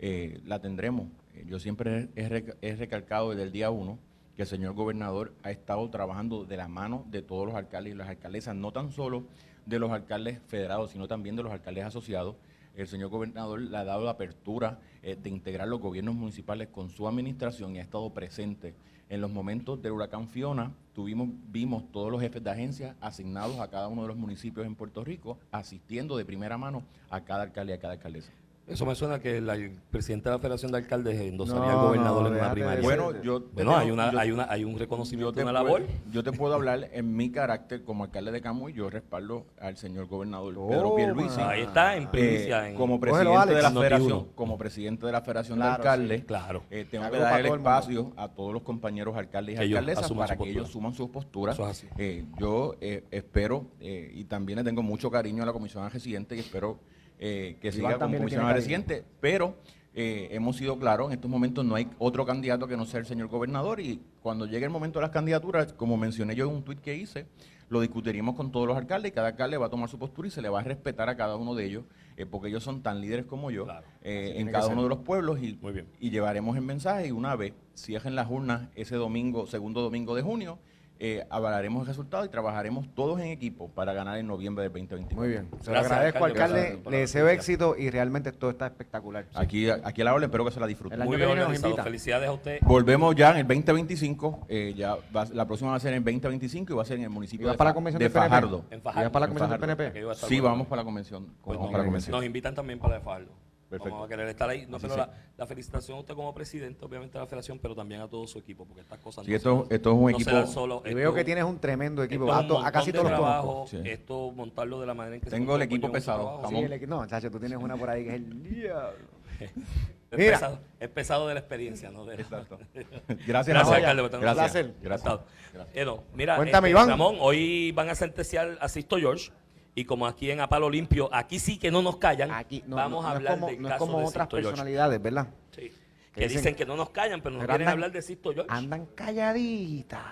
eh, 0.03 0.41
la 0.45 0.59
tendremos. 0.59 1.07
Eh, 1.35 1.45
yo 1.47 1.59
siempre 1.59 2.09
he 2.15 2.75
recalcado 2.75 3.31
desde 3.31 3.43
el 3.43 3.51
día 3.51 3.69
uno 3.69 3.99
que 4.35 4.43
el 4.43 4.47
señor 4.47 4.73
gobernador 4.73 5.33
ha 5.43 5.51
estado 5.51 5.89
trabajando 5.89 6.45
de 6.45 6.57
la 6.57 6.67
mano 6.67 7.05
de 7.09 7.21
todos 7.21 7.45
los 7.45 7.55
alcaldes 7.55 7.93
y 7.93 7.97
las 7.97 8.09
alcaldesas, 8.09 8.55
no 8.55 8.71
tan 8.71 8.91
solo 8.91 9.25
de 9.65 9.79
los 9.79 9.91
alcaldes 9.91 10.39
federados, 10.47 10.91
sino 10.91 11.07
también 11.07 11.35
de 11.35 11.43
los 11.43 11.51
alcaldes 11.51 11.85
asociados. 11.85 12.35
El 12.75 12.87
señor 12.87 13.09
gobernador 13.09 13.61
le 13.61 13.75
ha 13.75 13.83
dado 13.83 14.05
la 14.05 14.11
apertura 14.11 14.79
eh, 15.03 15.17
de 15.21 15.29
integrar 15.29 15.67
los 15.67 15.81
gobiernos 15.81 16.15
municipales 16.15 16.69
con 16.69 16.89
su 16.89 17.07
administración 17.07 17.75
y 17.75 17.79
ha 17.79 17.83
estado 17.83 18.09
presente. 18.13 18.73
En 19.09 19.19
los 19.19 19.29
momentos 19.29 19.81
del 19.81 19.91
huracán 19.91 20.29
Fiona, 20.29 20.71
tuvimos, 20.93 21.27
vimos 21.49 21.91
todos 21.91 22.09
los 22.09 22.21
jefes 22.21 22.41
de 22.41 22.49
agencia 22.49 22.95
asignados 23.01 23.59
a 23.59 23.69
cada 23.69 23.89
uno 23.89 24.03
de 24.03 24.07
los 24.07 24.17
municipios 24.17 24.65
en 24.65 24.75
Puerto 24.75 25.03
Rico, 25.03 25.37
asistiendo 25.51 26.15
de 26.15 26.23
primera 26.23 26.57
mano 26.57 26.83
a 27.09 27.19
cada 27.21 27.43
alcalde 27.43 27.73
y 27.73 27.75
a 27.75 27.79
cada 27.79 27.93
alcaldesa. 27.93 28.31
Eso 28.71 28.85
me 28.85 28.95
suena 28.95 29.19
que 29.19 29.41
la- 29.41 29.55
el 29.55 29.71
presidente 29.91 30.29
de 30.29 30.35
la 30.35 30.39
Federación 30.39 30.71
de 30.71 30.77
Alcaldes 30.79 31.19
endosaría 31.19 31.71
No, 31.73 31.79
al 31.79 31.85
gobernador 31.87 32.21
no, 32.23 32.27
en 32.29 32.33
una 32.35 32.51
primaria. 32.51 32.75
de 32.77 32.81
Bueno, 32.81 33.21
yo 33.21 33.41
Bueno, 33.53 33.75
hay, 33.75 33.91
una, 33.91 34.11
yo- 34.11 34.19
hay, 34.19 34.31
una, 34.31 34.47
hay 34.49 34.63
un 34.63 34.79
reconocimiento, 34.79 35.33
te, 35.33 35.43
una 35.43 35.51
puedo, 35.61 35.79
labor. 35.79 35.81
yo 36.11 36.23
te 36.23 36.31
puedo 36.31 36.53
hablar 36.53 36.89
en 36.93 37.15
mi 37.15 37.29
carácter 37.31 37.83
como 37.83 38.05
alcalde 38.05 38.31
de 38.31 38.41
Camuy, 38.41 38.73
yo 38.73 38.89
respaldo 38.89 39.45
al 39.59 39.77
señor 39.77 40.07
gobernador 40.07 40.53
Pedro 40.53 40.83
Toma. 40.83 40.95
Pierluisi. 40.95 41.41
Ahí 41.41 41.61
está, 41.61 41.95
en 41.97 42.03
Eh, 42.03 42.07
primicia. 42.11 42.69
en- 42.69 42.75
como 42.75 42.99
presidente 42.99 43.35
Alex. 43.35 43.55
de 43.57 43.61
la 43.61 43.71
federación, 43.71 44.27
como 44.35 44.57
presidente 44.57 45.05
de 45.05 45.11
la 45.11 45.21
federación 45.21 45.57
Claro, 45.57 45.71
de 45.71 45.75
alcaldes, 45.89 46.23
Claro. 46.25 46.63
eh, 46.71 46.85
tengo 46.89 47.05
Algo 47.05 47.17
que 47.17 47.23
dar 47.23 47.39
el 47.41 47.45
espacio 47.47 48.13
a 48.15 48.29
todos 48.29 48.53
los 48.53 48.63
compañeros 48.63 49.15
alcaldes 49.17 49.55
y 49.55 49.57
alcaldesas 49.63 50.11
para 50.13 50.37
que 50.37 50.49
ellos 50.49 50.69
suman 50.69 50.93
sus 50.93 51.09
posturas. 51.09 51.55
Eso 51.55 51.65
es 51.65 51.71
así. 51.71 51.87
Eh, 51.97 52.25
yo 52.39 52.75
eh, 52.79 53.03
espero 53.11 53.65
eh, 53.79 54.11
y 54.13 54.23
también 54.25 54.57
le 54.59 54.63
tengo 54.63 54.81
mucho 54.81 55.11
cariño 55.11 55.43
a 55.43 55.45
la 55.45 55.53
comisión 55.53 55.89
residente 55.89 56.35
y 56.35 56.39
espero 56.39 56.79
eh, 57.21 57.55
que 57.61 57.71
siga 57.71 57.97
como 57.97 58.25
tiene 58.25 58.51
residente, 58.51 59.05
pero 59.21 59.55
eh, 59.93 60.29
hemos 60.31 60.57
sido 60.57 60.77
claros, 60.79 61.07
en 61.07 61.13
estos 61.13 61.29
momentos 61.29 61.63
no 61.63 61.75
hay 61.75 61.87
otro 61.99 62.25
candidato 62.25 62.67
que 62.67 62.75
no 62.75 62.85
sea 62.85 62.99
el 62.99 63.05
señor 63.05 63.27
gobernador 63.27 63.79
y 63.79 64.01
cuando 64.21 64.45
llegue 64.45 64.65
el 64.65 64.71
momento 64.71 64.99
de 64.99 65.03
las 65.03 65.11
candidaturas, 65.11 65.71
como 65.73 65.97
mencioné 65.97 66.35
yo 66.35 66.49
en 66.49 66.55
un 66.55 66.63
tuit 66.63 66.79
que 66.79 66.95
hice, 66.95 67.27
lo 67.69 67.79
discutiremos 67.79 68.35
con 68.35 68.51
todos 68.51 68.67
los 68.67 68.75
alcaldes 68.75 69.11
y 69.11 69.13
cada 69.13 69.29
alcalde 69.29 69.57
va 69.57 69.67
a 69.67 69.69
tomar 69.69 69.87
su 69.87 69.97
postura 69.97 70.27
y 70.27 70.31
se 70.31 70.41
le 70.41 70.49
va 70.49 70.59
a 70.59 70.63
respetar 70.63 71.07
a 71.09 71.15
cada 71.15 71.35
uno 71.37 71.55
de 71.55 71.65
ellos, 71.65 71.83
eh, 72.17 72.25
porque 72.25 72.49
ellos 72.49 72.63
son 72.63 72.81
tan 72.81 72.99
líderes 72.99 73.25
como 73.25 73.49
yo 73.51 73.63
Claro. 73.65 73.85
eh, 74.01 74.33
en 74.37 74.51
cada 74.51 74.67
uno 74.67 74.83
de 74.83 74.89
los 74.89 74.97
pueblos 74.99 75.41
y, 75.41 75.57
Muy 75.61 75.71
bien. 75.71 75.87
y 75.99 76.09
llevaremos 76.09 76.57
el 76.57 76.63
mensaje 76.63 77.07
y 77.07 77.11
una 77.11 77.35
vez 77.37 77.53
cierren 77.75 78.15
las 78.15 78.29
urnas 78.29 78.67
ese 78.75 78.95
domingo, 78.95 79.45
segundo 79.47 79.81
domingo 79.81 80.15
de 80.15 80.21
junio, 80.21 80.59
eh, 81.03 81.25
avalaremos 81.31 81.81
el 81.81 81.87
resultado 81.87 82.23
y 82.25 82.29
trabajaremos 82.29 82.87
todos 82.93 83.19
en 83.19 83.25
equipo 83.27 83.69
para 83.69 83.91
ganar 83.91 84.19
en 84.19 84.27
noviembre 84.27 84.61
del 84.63 84.71
2024. 84.71 85.17
Muy 85.17 85.29
bien. 85.29 85.49
Se 85.61 85.71
lo 85.71 85.79
agradezco, 85.79 86.23
alcalde, 86.23 86.79
Le 86.85 86.91
la 86.91 86.97
deseo 86.97 87.27
éxito 87.27 87.75
y 87.75 87.89
realmente 87.89 88.31
todo 88.31 88.51
está 88.51 88.67
espectacular. 88.67 89.25
Aquí, 89.33 89.67
aquí 89.67 90.01
a 90.01 90.05
la 90.05 90.13
hora 90.13 90.25
espero 90.25 90.45
que 90.45 90.51
se 90.51 90.59
la 90.59 90.67
disfruten. 90.67 90.99
Muy 90.99 91.17
bien 91.17 91.29
organizado. 91.29 91.75
Felicidades 91.77 92.29
a 92.29 92.33
usted. 92.33 92.59
Volvemos 92.61 93.15
ya 93.15 93.31
en 93.31 93.37
el 93.37 93.47
2025, 93.47 94.45
eh, 94.47 94.73
ya 94.77 94.95
va- 95.15 95.25
la 95.33 95.45
próxima 95.47 95.71
va 95.71 95.77
a 95.77 95.79
ser 95.79 95.93
en 95.93 95.97
el 95.97 96.03
2025 96.03 96.71
y 96.71 96.75
va 96.75 96.83
a 96.83 96.85
ser 96.85 96.97
en 96.97 97.03
el 97.05 97.09
¿Y 97.09 97.13
municipio 97.13 97.49
de, 97.49 97.57
para 97.57 97.71
la 97.71 97.73
convención 97.73 97.99
de 97.99 98.09
PNP? 98.09 98.29
Fajardo. 98.29 98.65
En 98.69 98.77
¿Y 98.77 98.81
Fajardo. 98.81 99.03
vas 99.03 99.11
para 99.11 99.25
la 99.25 99.31
En 99.31 99.37
convención 99.39 99.59
del. 99.67 99.77
PNP? 99.77 100.15
Sí, 100.27 100.39
vamos 100.39 100.67
para 100.67 100.81
la 100.81 100.85
convención. 100.85 101.25
Pues 101.43 101.57
vamos 101.57 101.61
nos, 101.61 101.71
para 101.71 101.77
la 101.79 101.85
convención. 101.87 102.11
nos 102.15 102.23
invitan 102.25 102.53
también 102.53 102.77
para 102.77 102.95
de 102.95 103.01
Fajardo. 103.01 103.31
Perfecto. 103.71 103.89
Vamos 103.95 104.05
a 104.05 104.09
querer 104.09 104.27
estar 104.27 104.47
ahí. 104.49 104.65
No 104.67 104.77
sea. 104.79 104.95
la, 104.95 105.13
la 105.37 105.47
felicitación 105.47 105.97
a 105.97 106.01
usted 106.01 106.13
como 106.13 106.31
presidente, 106.33 106.85
obviamente, 106.85 107.13
de 107.17 107.19
la 107.21 107.25
federación, 107.25 107.57
pero 107.57 107.73
también 107.73 108.01
a 108.01 108.07
todo 108.07 108.27
su 108.27 108.37
equipo, 108.37 108.65
porque 108.65 108.81
estas 108.81 108.99
cosas 108.99 109.25
Sí, 109.25 109.31
no 109.31 109.37
esto- 109.37 109.65
se 109.69 109.75
esto 109.75 109.89
es 109.89 109.95
un 109.95 110.01
no 110.03 110.09
equipo- 110.09 110.45
solo. 110.47 110.81
Esto- 110.85 110.95
veo 110.95 111.13
que 111.13 111.23
tienes 111.23 111.43
un 111.45 111.57
tremendo 111.59 112.03
equipo. 112.03 112.25
esto 112.25 112.39
es 112.43 112.51
A, 112.51 112.59
un 112.59 112.65
a 112.67 112.71
casi 112.71 112.91
de 112.91 112.99
todos 112.99 113.09
los 113.11 113.19
trabajo. 113.19 113.65
Sí. 113.67 113.81
Esto 113.83 114.31
montarlo 114.31 114.79
de 114.79 114.85
la 114.87 114.93
manera 114.93 115.15
en 115.15 115.21
que 115.21 115.29
se 115.29 115.35
Tengo 115.35 115.55
el 115.55 115.61
equipo 115.63 115.91
pesado. 115.91 116.41
Sí, 116.49 116.55
el 116.57 116.89
no, 116.89 117.05
chacho, 117.07 117.31
tú 117.31 117.39
tienes 117.39 117.57
una 117.57 117.75
por 117.77 117.89
ahí 117.89 118.03
que 118.03 118.09
es 118.09 118.15
el 118.15 118.43
diablo. 118.43 119.07
Es 120.11 120.17
Mira. 120.19 120.33
pesado, 120.33 120.59
es 120.81 120.89
pesado 120.89 121.27
de 121.29 121.33
la 121.35 121.39
experiencia, 121.39 121.89
¿no? 121.89 122.03
De- 122.05 122.15
Exacto. 122.15 122.59
Gracias, 123.07 123.25
Gracias, 123.27 123.57
Ramón. 123.57 123.73
alcalde. 123.75 124.09
Gracias. 124.19 124.53
Gracias. 124.81 125.19
Gracias. 125.53 125.73
Eh, 125.73 125.85
no, 125.85 126.03
mira, 126.13 126.35
Cuéntame, 126.35 126.67
este, 126.67 126.71
Iván. 126.77 126.89
Ramón, 126.89 127.15
hoy 127.21 127.71
van 127.71 127.87
a 127.87 127.95
sentenciar 127.95 128.57
a 128.59 128.67
Sisto 128.67 128.97
George. 128.97 129.31
Y 129.73 129.85
como 129.85 130.05
aquí 130.05 130.29
en 130.31 130.41
Apalo 130.41 130.69
Limpio, 130.69 131.09
aquí 131.13 131.39
sí 131.39 131.57
que 131.57 131.71
no 131.71 131.81
nos 131.81 131.97
callan, 131.97 132.29
Aquí 132.31 132.61
no, 132.67 132.75
vamos 132.75 133.03
no- 133.03 133.07
a 133.09 133.11
no 133.11 133.15
hablar 133.17 133.33
es 133.33 133.39
como, 133.39 133.47
del 133.51 133.61
no 133.61 133.69
caso 133.69 133.79
como 133.85 133.99
de 133.99 134.05
otras 134.05 134.27
personalidades, 134.27 135.01
¿verdad? 135.01 135.27
Sí. 135.55 135.71
que 136.13 136.21
dicen- 136.27 136.37
dicen 136.37 136.55
que 136.55 136.65
no 136.65 136.75
nos 136.75 136.89
callan, 136.89 137.21
pero 137.21 137.33
no 137.35 137.39
pero 137.39 137.51
quieren 137.53 137.67
andan- 137.69 137.73
hablar 137.73 137.91
de 137.93 138.01
Sisto 138.01 138.33
George. 138.33 138.51
Andan 138.51 138.85
calladitas. 138.87 140.03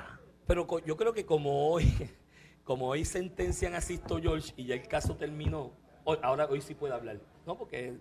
Pero 0.47 0.65
yo 0.85 0.95
creo 0.95 1.11
que 1.13 1.25
como 1.25 1.69
hoy, 1.71 1.83
como 2.63 2.87
hoy 2.87 3.03
sentencian 3.03 3.75
a 3.75 3.81
Sisto 3.81 4.17
George 4.21 4.53
y 4.55 4.65
ya 4.65 4.75
el 4.75 4.87
caso 4.87 5.15
terminó, 5.17 5.71
hoy- 6.05 6.19
ahora 6.21 6.45
hoy 6.49 6.61
sí 6.61 6.73
puede 6.73 6.93
hablar, 6.93 7.17
¿no? 7.45 7.57
Porque 7.57 7.95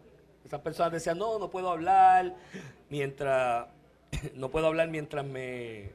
esas 0.44 0.60
personas 0.60 0.92
decían, 0.92 1.18
no, 1.18 1.40
no 1.40 1.50
puedo 1.50 1.70
hablar 1.72 2.36
mientras, 2.88 3.66
no 4.36 4.48
puedo 4.48 4.68
hablar 4.68 4.88
mientras 4.88 5.24
me, 5.26 5.90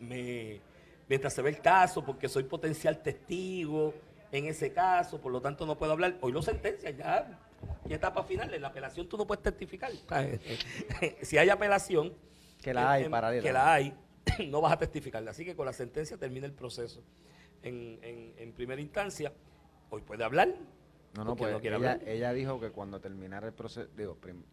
me, 0.00 0.58
mientras 1.06 1.34
se 1.34 1.42
ve 1.42 1.50
el 1.50 1.60
caso, 1.60 2.02
porque 2.02 2.28
soy 2.30 2.44
potencial 2.44 3.02
testigo 3.02 3.92
en 4.32 4.46
ese 4.46 4.72
caso, 4.72 5.20
por 5.20 5.32
lo 5.32 5.40
tanto 5.40 5.66
no 5.66 5.76
puedo 5.78 5.92
hablar. 5.92 6.16
Hoy 6.20 6.32
lo 6.32 6.42
sentencian 6.42 6.96
ya, 6.96 7.38
ya 7.86 7.96
etapa 7.96 8.22
final, 8.24 8.52
en 8.54 8.62
la 8.62 8.68
apelación 8.68 9.08
tú 9.08 9.16
no 9.16 9.26
puedes 9.26 9.42
testificar. 9.42 9.90
si 11.22 11.38
hay 11.38 11.48
apelación, 11.48 12.12
Que 12.62 12.72
la 12.74 12.92
hay, 12.92 13.04
eh, 13.04 13.10
paralela. 13.10 13.42
Que 13.42 13.52
la 13.52 13.72
hay, 13.72 13.94
no 14.48 14.60
vas 14.60 14.72
a 14.72 14.78
testificar. 14.78 15.26
Así 15.28 15.44
que 15.44 15.54
con 15.56 15.66
la 15.66 15.72
sentencia 15.72 16.16
termina 16.16 16.46
el 16.46 16.52
proceso. 16.52 17.02
En, 17.62 17.98
en- 18.02 18.34
en 18.38 18.52
primera 18.52 18.80
instancia, 18.80 19.32
hoy 19.90 20.02
puede 20.02 20.24
hablar. 20.24 20.48
No, 21.14 21.24
no, 21.24 21.36
quiere 21.36 21.58
ella, 21.58 21.74
hablar. 21.76 22.00
ella 22.08 22.32
dijo 22.32 22.60
que 22.60 22.70
cuando 22.70 23.00
terminara 23.00 23.48
el 23.48 23.52
proceso, 23.52 23.88
digo, 23.96 24.14
prim- 24.14 24.44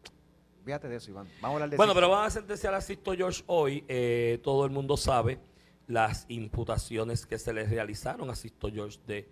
fíjate 0.66 0.88
de 0.90 0.96
eso, 0.96 1.12
Iván. 1.12 1.28
Vamos 1.40 1.44
a 1.44 1.54
hablar 1.56 1.70
de 1.70 1.78
Bueno, 1.78 1.94
pero 1.94 2.10
van 2.10 2.26
a 2.26 2.30
sentenciar 2.32 2.74
a 2.74 2.82
Sisto 2.82 3.13
George 3.13 3.44
hoy. 3.46 3.86
Eh, 3.88 4.40
todo 4.44 4.66
el 4.66 4.72
mundo 4.72 4.98
sabe 4.98 5.38
las 5.88 6.26
imputaciones 6.30 7.26
que 7.26 7.39
se 7.39 7.54
le 7.54 7.65
realizaron 7.65 8.30
a 8.30 8.36
Sisto 8.36 8.69
George 8.71 9.00
de 9.08 9.30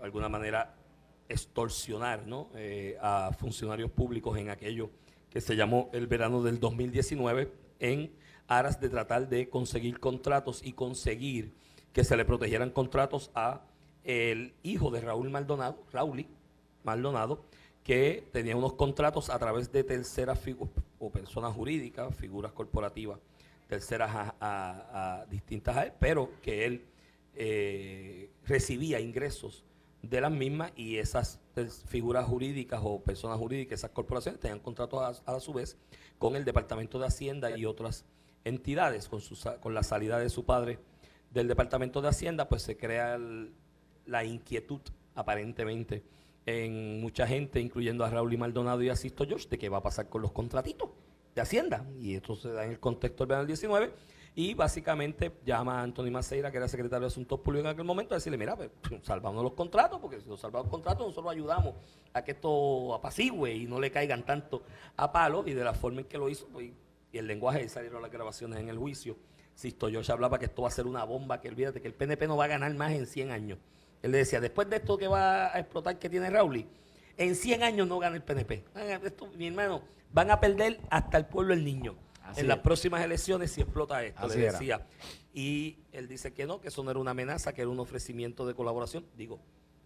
alguna 0.00 0.28
manera 0.28 0.74
extorsionar 1.28 2.26
¿no? 2.26 2.48
Eh, 2.54 2.96
a 3.00 3.30
funcionarios 3.38 3.90
públicos 3.90 4.38
en 4.38 4.48
aquello 4.50 4.90
que 5.30 5.40
se 5.40 5.54
llamó 5.56 5.90
el 5.92 6.06
verano 6.06 6.42
del 6.42 6.58
2019 6.60 7.52
en 7.80 8.12
aras 8.48 8.80
de 8.80 8.88
tratar 8.88 9.28
de 9.28 9.48
conseguir 9.48 9.98
contratos 10.00 10.64
y 10.64 10.72
conseguir 10.72 11.52
que 11.92 12.04
se 12.04 12.16
le 12.16 12.24
protegieran 12.24 12.70
contratos 12.70 13.30
a 13.34 13.62
el 14.04 14.54
hijo 14.62 14.90
de 14.90 15.00
Raúl 15.00 15.30
Maldonado, 15.30 15.82
Raúl 15.92 16.26
Maldonado, 16.84 17.44
que 17.82 18.28
tenía 18.32 18.56
unos 18.56 18.74
contratos 18.74 19.30
a 19.30 19.38
través 19.38 19.72
de 19.72 19.82
terceras 19.82 20.38
figu- 20.44 20.70
o 20.98 21.10
personas 21.10 21.54
jurídicas, 21.54 22.14
figuras 22.14 22.52
corporativas, 22.52 23.18
terceras 23.66 24.10
a, 24.40 25.24
distintas 25.30 25.76
a 25.76 25.84
él, 25.84 25.92
pero 25.98 26.30
que 26.42 26.64
él 26.64 26.84
eh, 27.34 28.30
recibía 28.44 29.00
ingresos 29.00 29.64
de 30.02 30.20
las 30.20 30.30
mismas 30.30 30.72
y 30.76 30.96
esas 30.98 31.40
tes- 31.54 31.84
figuras 31.88 32.26
jurídicas 32.26 32.80
o 32.82 33.00
personas 33.02 33.38
jurídicas, 33.38 33.80
esas 33.80 33.90
corporaciones 33.90 34.40
tenían 34.40 34.60
contratos 34.60 35.22
a, 35.26 35.40
su 35.40 35.52
vez 35.52 35.76
con 36.18 36.36
el 36.36 36.44
Departamento 36.44 36.98
de 36.98 37.06
Hacienda 37.06 37.56
y 37.56 37.64
otras 37.64 38.04
entidades. 38.44 39.08
Con, 39.08 39.20
su 39.20 39.36
con 39.60 39.74
la 39.74 39.82
salida 39.82 40.18
de 40.18 40.30
su 40.30 40.44
padre 40.44 40.78
del 41.32 41.48
Departamento 41.48 42.00
de 42.00 42.08
Hacienda, 42.08 42.48
pues 42.48 42.62
se 42.62 42.76
crea 42.76 43.18
la 44.06 44.24
inquietud 44.24 44.80
aparentemente 45.14 46.04
en 46.46 47.00
mucha 47.00 47.26
gente, 47.26 47.60
incluyendo 47.60 48.04
a 48.04 48.10
Raúl 48.10 48.32
y 48.32 48.36
Maldonado 48.36 48.80
y 48.82 48.88
a 48.88 48.94
Sisto 48.96 49.26
George, 49.26 49.48
de 49.48 49.58
qué 49.58 49.68
va 49.68 49.78
a 49.78 49.82
pasar 49.82 50.08
con 50.08 50.22
los 50.22 50.30
contratitos 50.30 50.90
de 51.36 51.42
Hacienda. 51.42 51.86
Y 52.00 52.16
esto 52.16 52.34
se 52.34 52.50
da 52.50 52.64
en 52.64 52.72
el 52.72 52.80
contexto 52.80 53.22
del 53.22 53.28
verano 53.28 53.42
del 53.42 53.48
19. 53.48 53.92
Y 54.34 54.54
básicamente 54.54 55.32
llama 55.44 55.78
a 55.78 55.82
Anthony 55.82 56.10
Maceira, 56.10 56.50
que 56.50 56.56
era 56.56 56.68
secretario 56.68 57.02
de 57.02 57.06
Asuntos 57.06 57.40
Públicos 57.40 57.66
en 57.66 57.72
aquel 57.72 57.84
momento, 57.84 58.14
a 58.14 58.18
decirle, 58.18 58.36
mira, 58.36 58.54
pues, 58.56 58.70
salvamos 59.02 59.42
los 59.42 59.52
contratos, 59.52 59.98
porque 59.98 60.20
si 60.20 60.28
nos 60.28 60.40
salvamos 60.40 60.66
los 60.66 60.72
contratos, 60.72 61.06
nosotros 61.06 61.32
ayudamos 61.32 61.74
a 62.12 62.22
que 62.22 62.32
esto 62.32 62.94
apacigüe 62.94 63.54
y 63.54 63.66
no 63.66 63.80
le 63.80 63.90
caigan 63.90 64.26
tanto 64.26 64.62
a 64.96 65.10
palo. 65.12 65.44
Y 65.46 65.54
de 65.54 65.64
la 65.64 65.72
forma 65.72 66.00
en 66.00 66.06
que 66.06 66.18
lo 66.18 66.28
hizo, 66.28 66.46
pues, 66.48 66.70
y 67.12 67.18
el 67.18 67.26
lenguaje, 67.26 67.64
y 67.64 67.68
salieron 67.68 68.02
las 68.02 68.10
grabaciones 68.10 68.58
en 68.58 68.68
el 68.68 68.76
juicio. 68.76 69.16
Sisto 69.54 69.88
George 69.88 70.12
hablaba 70.12 70.38
que 70.38 70.46
esto 70.46 70.62
va 70.62 70.68
a 70.68 70.70
ser 70.70 70.86
una 70.86 71.04
bomba, 71.04 71.40
que 71.40 71.48
olvídate 71.48 71.80
que 71.80 71.88
el 71.88 71.94
PNP 71.94 72.26
no 72.26 72.36
va 72.36 72.44
a 72.44 72.48
ganar 72.48 72.74
más 72.74 72.92
en 72.92 73.06
100 73.06 73.30
años. 73.30 73.58
Él 74.02 74.12
le 74.12 74.18
decía, 74.18 74.40
después 74.40 74.68
de 74.68 74.76
esto 74.76 74.98
que 74.98 75.08
va 75.08 75.54
a 75.54 75.58
explotar 75.58 75.98
que 75.98 76.10
tiene 76.10 76.28
Raúl, 76.28 76.66
en 77.16 77.34
100 77.34 77.62
años 77.62 77.88
no 77.88 77.98
gana 77.98 78.16
el 78.16 78.22
PNP. 78.22 78.64
Ah, 78.74 79.00
esto, 79.02 79.28
mi 79.28 79.46
hermano, 79.46 79.80
van 80.16 80.30
a 80.30 80.40
perder 80.40 80.80
hasta 80.88 81.18
el 81.18 81.26
pueblo 81.26 81.52
el 81.52 81.62
niño. 81.62 81.94
Así 82.22 82.40
en 82.40 82.48
las 82.48 82.56
es. 82.56 82.62
próximas 82.62 83.04
elecciones 83.04 83.52
si 83.52 83.60
explota 83.60 84.02
esto, 84.02 84.24
Así 84.24 84.38
le 84.38 84.44
era. 84.44 84.52
decía. 84.52 84.86
Y 85.34 85.76
él 85.92 86.08
dice 86.08 86.32
que 86.32 86.46
no, 86.46 86.58
que 86.58 86.68
eso 86.68 86.82
no 86.82 86.90
era 86.90 86.98
una 86.98 87.10
amenaza, 87.10 87.52
que 87.52 87.60
era 87.60 87.70
un 87.70 87.78
ofrecimiento 87.78 88.46
de 88.46 88.54
colaboración. 88.54 89.04
Digo, 89.14 89.38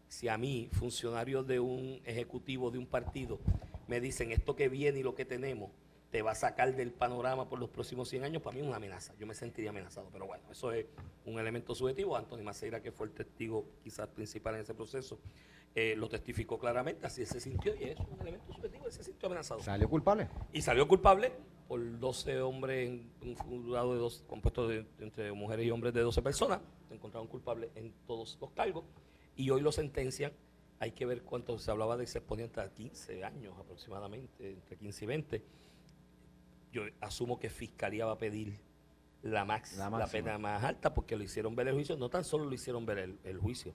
si 0.06 0.28
a 0.28 0.38
mí, 0.38 0.68
funcionarios 0.70 1.48
de 1.48 1.58
un 1.58 2.00
ejecutivo 2.04 2.70
de 2.70 2.78
un 2.78 2.86
partido, 2.86 3.40
me 3.88 4.00
dicen 4.00 4.30
esto 4.30 4.54
que 4.54 4.68
viene 4.68 5.00
y 5.00 5.02
lo 5.02 5.16
que 5.16 5.24
tenemos, 5.24 5.72
te 6.10 6.22
va 6.22 6.32
a 6.32 6.34
sacar 6.34 6.74
del 6.74 6.92
panorama 6.92 7.48
por 7.48 7.58
los 7.58 7.70
próximos 7.70 8.08
100 8.08 8.24
años, 8.24 8.42
para 8.42 8.54
mí 8.54 8.60
es 8.60 8.66
una 8.66 8.76
amenaza. 8.76 9.14
Yo 9.18 9.26
me 9.26 9.34
sentiría 9.34 9.70
amenazado, 9.70 10.08
pero 10.12 10.26
bueno, 10.26 10.42
eso 10.50 10.72
es 10.72 10.86
un 11.24 11.38
elemento 11.38 11.74
subjetivo. 11.74 12.16
Antonio 12.16 12.44
Maceira, 12.44 12.82
que 12.82 12.90
fue 12.90 13.06
el 13.06 13.12
testigo 13.12 13.64
quizás 13.82 14.08
principal 14.08 14.56
en 14.56 14.62
ese 14.62 14.74
proceso, 14.74 15.20
eh, 15.74 15.94
lo 15.96 16.08
testificó 16.08 16.58
claramente, 16.58 17.06
así 17.06 17.24
se 17.24 17.38
sintió 17.38 17.76
y 17.76 17.84
es 17.84 17.98
un 18.00 18.20
elemento 18.20 18.52
subjetivo, 18.52 18.86
él 18.86 18.92
se 18.92 19.04
sintió 19.04 19.28
amenazado. 19.28 19.60
¿Salió 19.60 19.88
culpable? 19.88 20.28
Y 20.52 20.62
salió 20.62 20.88
culpable 20.88 21.32
por 21.68 22.00
12 22.00 22.40
hombres 22.42 22.88
en 22.88 23.12
un 23.22 23.36
jurado 23.36 23.92
de 23.92 24.00
dos, 24.00 24.24
compuesto 24.26 24.66
de, 24.66 24.84
entre 24.98 25.30
mujeres 25.30 25.64
y 25.64 25.70
hombres 25.70 25.94
de 25.94 26.00
12 26.00 26.22
personas, 26.22 26.60
se 26.88 26.94
encontraron 26.94 27.28
culpables 27.28 27.70
en 27.76 27.92
todos 28.08 28.36
los 28.40 28.50
cargos 28.50 28.84
y 29.36 29.48
hoy 29.50 29.60
lo 29.60 29.70
sentencian. 29.70 30.32
Hay 30.80 30.90
que 30.92 31.06
ver 31.06 31.22
cuánto 31.22 31.56
se 31.58 31.70
hablaba 31.70 31.96
de 31.96 32.04
que 32.04 32.10
se 32.10 32.20
ponía 32.20 32.46
hasta 32.46 32.68
15 32.68 33.22
años 33.22 33.54
aproximadamente, 33.56 34.50
entre 34.50 34.76
15 34.76 35.04
y 35.04 35.06
20 35.06 35.44
yo 36.72 36.82
asumo 37.00 37.38
que 37.38 37.50
Fiscalía 37.50 38.06
va 38.06 38.12
a 38.12 38.18
pedir 38.18 38.58
la, 39.22 39.44
max, 39.44 39.76
la, 39.76 40.06
pena 40.06 40.38
más 40.38 40.64
alta 40.64 40.94
porque 40.94 41.16
lo 41.16 41.22
hicieron 41.22 41.54
ver 41.54 41.68
el 41.68 41.74
juicio, 41.74 41.96
no 41.96 42.08
tan 42.08 42.24
solo 42.24 42.44
lo 42.44 42.54
hicieron 42.54 42.86
ver 42.86 43.16
el, 43.22 43.38
juicio 43.38 43.74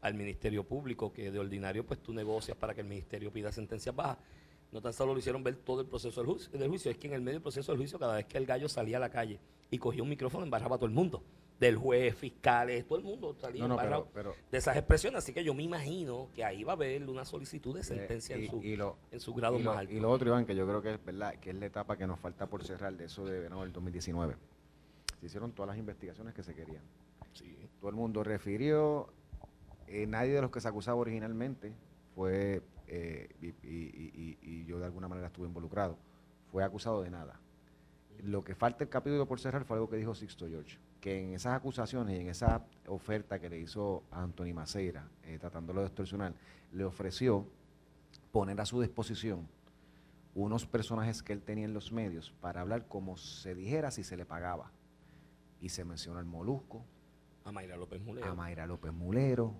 al 0.00 0.14
Ministerio 0.14 0.64
Público, 0.64 1.12
que 1.12 1.30
de 1.30 1.38
ordinario 1.38 1.84
pues 1.84 2.00
tú 2.00 2.12
negocias 2.12 2.56
para 2.56 2.74
que 2.74 2.82
el 2.82 2.86
Ministerio 2.86 3.32
pida 3.32 3.50
sentencias 3.50 3.94
bajas, 3.94 4.18
no 4.70 4.80
tan 4.80 4.92
solo 4.92 5.12
lo 5.12 5.18
hicieron 5.18 5.42
ver 5.42 5.56
todo 5.56 5.80
el 5.80 5.86
proceso 5.86 6.20
del 6.20 6.30
juicio, 6.30 6.58
del 6.58 6.68
juicio, 6.68 6.90
es 6.90 6.98
que 6.98 7.06
en 7.06 7.14
el 7.14 7.20
medio 7.20 7.36
del 7.36 7.42
proceso 7.42 7.72
del 7.72 7.78
juicio 7.78 7.98
cada 7.98 8.16
vez 8.16 8.26
que 8.26 8.38
el 8.38 8.46
gallo 8.46 8.68
salía 8.68 8.98
a 8.98 9.00
la 9.00 9.10
calle 9.10 9.40
y 9.70 9.78
cogía 9.78 10.02
un 10.02 10.08
micrófono 10.08 10.44
embarraba 10.44 10.76
a 10.76 10.78
todo 10.78 10.86
el 10.86 10.92
mundo 10.92 11.22
del 11.64 11.76
juez, 11.76 12.14
fiscales, 12.14 12.86
todo 12.86 12.98
el 12.98 13.04
mundo 13.04 13.34
salía 13.40 13.66
de 13.66 14.58
esas 14.58 14.76
expresiones. 14.76 15.18
Así 15.18 15.32
que 15.32 15.42
yo 15.42 15.54
me 15.54 15.62
imagino 15.62 16.28
que 16.34 16.44
ahí 16.44 16.62
va 16.62 16.72
a 16.72 16.76
haber 16.76 17.08
una 17.08 17.24
solicitud 17.24 17.74
de 17.74 17.80
eh, 17.80 17.84
sentencia 17.84 18.36
en, 18.36 18.50
su, 18.50 18.60
en 19.10 19.20
su 19.20 19.32
grado 19.32 19.58
más 19.58 19.78
alto. 19.78 19.92
Y 19.94 19.98
lo 19.98 20.10
otro, 20.10 20.28
Iván, 20.28 20.44
que 20.44 20.54
yo 20.54 20.66
creo 20.66 20.82
que 20.82 20.94
es 20.94 21.04
verdad, 21.04 21.34
que 21.36 21.50
es 21.50 21.56
la 21.56 21.66
etapa 21.66 21.96
que 21.96 22.06
nos 22.06 22.20
falta 22.20 22.46
por 22.46 22.62
cerrar 22.64 22.94
de 22.96 23.06
eso 23.06 23.24
de 23.24 23.40
verano 23.40 23.62
del 23.62 23.72
2019. 23.72 24.36
Se 25.20 25.26
hicieron 25.26 25.52
todas 25.52 25.68
las 25.68 25.78
investigaciones 25.78 26.34
que 26.34 26.42
se 26.42 26.54
querían. 26.54 26.82
Todo 27.80 27.88
el 27.88 27.96
mundo 27.96 28.22
refirió, 28.22 29.08
eh, 29.86 30.06
nadie 30.06 30.34
de 30.34 30.42
los 30.42 30.50
que 30.50 30.60
se 30.60 30.68
acusaba 30.68 30.98
originalmente 30.98 31.72
fue, 32.14 32.62
eh, 32.86 33.28
y, 33.40 34.38
y 34.42 34.64
yo 34.66 34.78
de 34.78 34.84
alguna 34.84 35.08
manera 35.08 35.28
estuve 35.28 35.46
involucrado, 35.46 35.98
fue 36.52 36.62
acusado 36.62 37.02
de 37.02 37.10
nada. 37.10 37.40
Lo 38.22 38.42
que 38.42 38.54
falta 38.54 38.84
el 38.84 38.90
capítulo 38.90 39.26
por 39.26 39.40
cerrar 39.40 39.64
fue 39.64 39.76
algo 39.76 39.88
que 39.88 39.96
dijo 39.96 40.14
Sixto 40.14 40.46
George 40.46 40.78
que 41.04 41.22
en 41.22 41.34
esas 41.34 41.52
acusaciones 41.52 42.16
y 42.16 42.22
en 42.22 42.28
esa 42.30 42.64
oferta 42.86 43.38
que 43.38 43.50
le 43.50 43.58
hizo 43.58 44.04
a 44.10 44.22
Anthony 44.22 44.54
Maceira, 44.54 45.06
eh, 45.24 45.36
tratándolo 45.38 45.82
de 45.82 45.88
extorsionar, 45.88 46.32
le 46.72 46.82
ofreció 46.82 47.46
poner 48.32 48.58
a 48.58 48.64
su 48.64 48.80
disposición 48.80 49.46
unos 50.34 50.64
personajes 50.64 51.22
que 51.22 51.34
él 51.34 51.42
tenía 51.42 51.66
en 51.66 51.74
los 51.74 51.92
medios 51.92 52.32
para 52.40 52.62
hablar 52.62 52.88
como 52.88 53.18
se 53.18 53.54
dijera 53.54 53.90
si 53.90 54.02
se 54.02 54.16
le 54.16 54.24
pagaba. 54.24 54.72
Y 55.60 55.68
se 55.68 55.84
menciona 55.84 56.20
al 56.20 56.24
Molusco. 56.24 56.86
A 57.44 57.52
Mayra 57.52 57.76
López 57.76 58.00
Mulero. 58.00 58.26
A 58.26 58.34
Mayra 58.34 58.66
López 58.66 58.94
Mulero. 58.94 59.52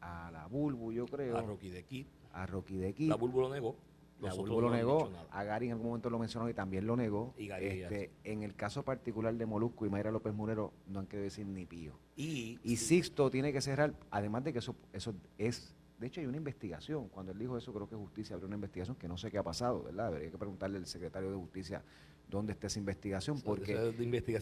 A 0.00 0.30
la 0.30 0.46
Bulbu, 0.46 0.92
yo 0.92 1.04
creo. 1.04 1.36
A 1.36 1.42
Rocky 1.42 1.68
de 1.68 1.84
Kid. 1.84 2.06
A 2.32 2.46
Rocky 2.46 2.78
de 2.78 2.94
Kid. 2.94 3.10
La 3.10 3.16
Bulbu 3.16 3.42
lo 3.42 3.50
negó. 3.50 3.76
La 4.20 4.34
lo 4.34 4.70
negó, 4.70 5.10
a 5.30 5.44
Gary 5.44 5.66
en 5.66 5.72
algún 5.72 5.88
momento 5.88 6.08
lo 6.08 6.18
mencionó 6.18 6.48
y 6.48 6.54
también 6.54 6.86
lo 6.86 6.96
negó. 6.96 7.34
este, 7.36 8.10
en 8.24 8.42
el 8.42 8.54
caso 8.54 8.82
particular 8.82 9.34
de 9.34 9.46
Molusco 9.46 9.86
y 9.86 9.90
Mayra 9.90 10.10
López 10.10 10.32
Murero 10.32 10.72
no 10.86 11.00
han 11.00 11.06
querido 11.06 11.24
decir 11.24 11.46
ni 11.46 11.66
pío. 11.66 11.98
Y, 12.16 12.58
Sixto 12.76 13.30
tiene 13.30 13.52
que 13.52 13.60
cerrar, 13.60 13.94
además 14.10 14.44
de 14.44 14.52
que 14.52 14.60
eso, 14.60 14.76
eso 14.92 15.14
es, 15.38 15.74
de 15.98 16.06
hecho 16.06 16.20
hay 16.20 16.26
una 16.26 16.36
investigación, 16.36 17.08
cuando 17.08 17.32
él 17.32 17.38
dijo 17.38 17.56
eso 17.58 17.72
creo 17.72 17.88
que 17.88 17.96
Justicia 17.96 18.34
abrió 18.34 18.46
una 18.46 18.56
investigación 18.56 18.96
que 18.96 19.08
no 19.08 19.16
sé 19.16 19.30
qué 19.30 19.38
ha 19.38 19.42
pasado, 19.42 19.82
¿verdad? 19.82 20.08
Debería 20.08 20.30
que 20.30 20.38
preguntarle 20.38 20.78
al 20.78 20.86
secretario 20.86 21.30
de 21.30 21.36
Justicia 21.36 21.82
dónde 22.30 22.52
está 22.52 22.66
esa 22.66 22.78
investigación, 22.78 23.40
porque, 23.40 23.76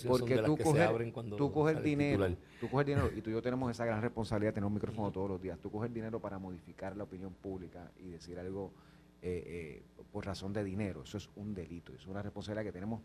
porque 0.07 0.39
tú, 0.39 0.57
coges, 0.57 0.89
tú 1.37 1.53
coges 1.53 1.83
dinero, 1.83 2.37
tú 2.61 2.71
coges 2.71 2.87
dinero, 2.87 3.11
y 3.15 3.21
tú 3.21 3.31
y 3.31 3.33
yo 3.33 3.43
tenemos 3.43 3.71
esa 3.71 3.85
gran 3.85 4.01
responsabilidad 4.01 4.51
de 4.51 4.55
tener 4.55 4.67
un 4.67 4.75
micrófono 4.75 5.11
todos 5.11 5.29
los 5.29 5.43
días, 5.43 5.59
tú 5.59 5.71
coges 5.71 5.93
dinero 5.93 6.21
para 6.21 6.39
modificar 6.39 6.97
la 6.97 7.05
opinión 7.05 7.33
pública 7.35 7.91
y 7.99 8.09
decir 8.09 8.39
algo 8.39 8.73
eh, 9.25 9.83
eh, 9.95 10.05
por 10.11 10.27
razón 10.27 10.53
de 10.53 10.65
dinero. 10.65 11.05
Eso 11.05 11.17
es 11.17 11.31
un 11.37 11.55
delito, 11.55 11.93
es 11.93 12.07
una 12.09 12.23
responsabilidad 12.23 12.65
que 12.65 12.73
tenemos 12.73 13.01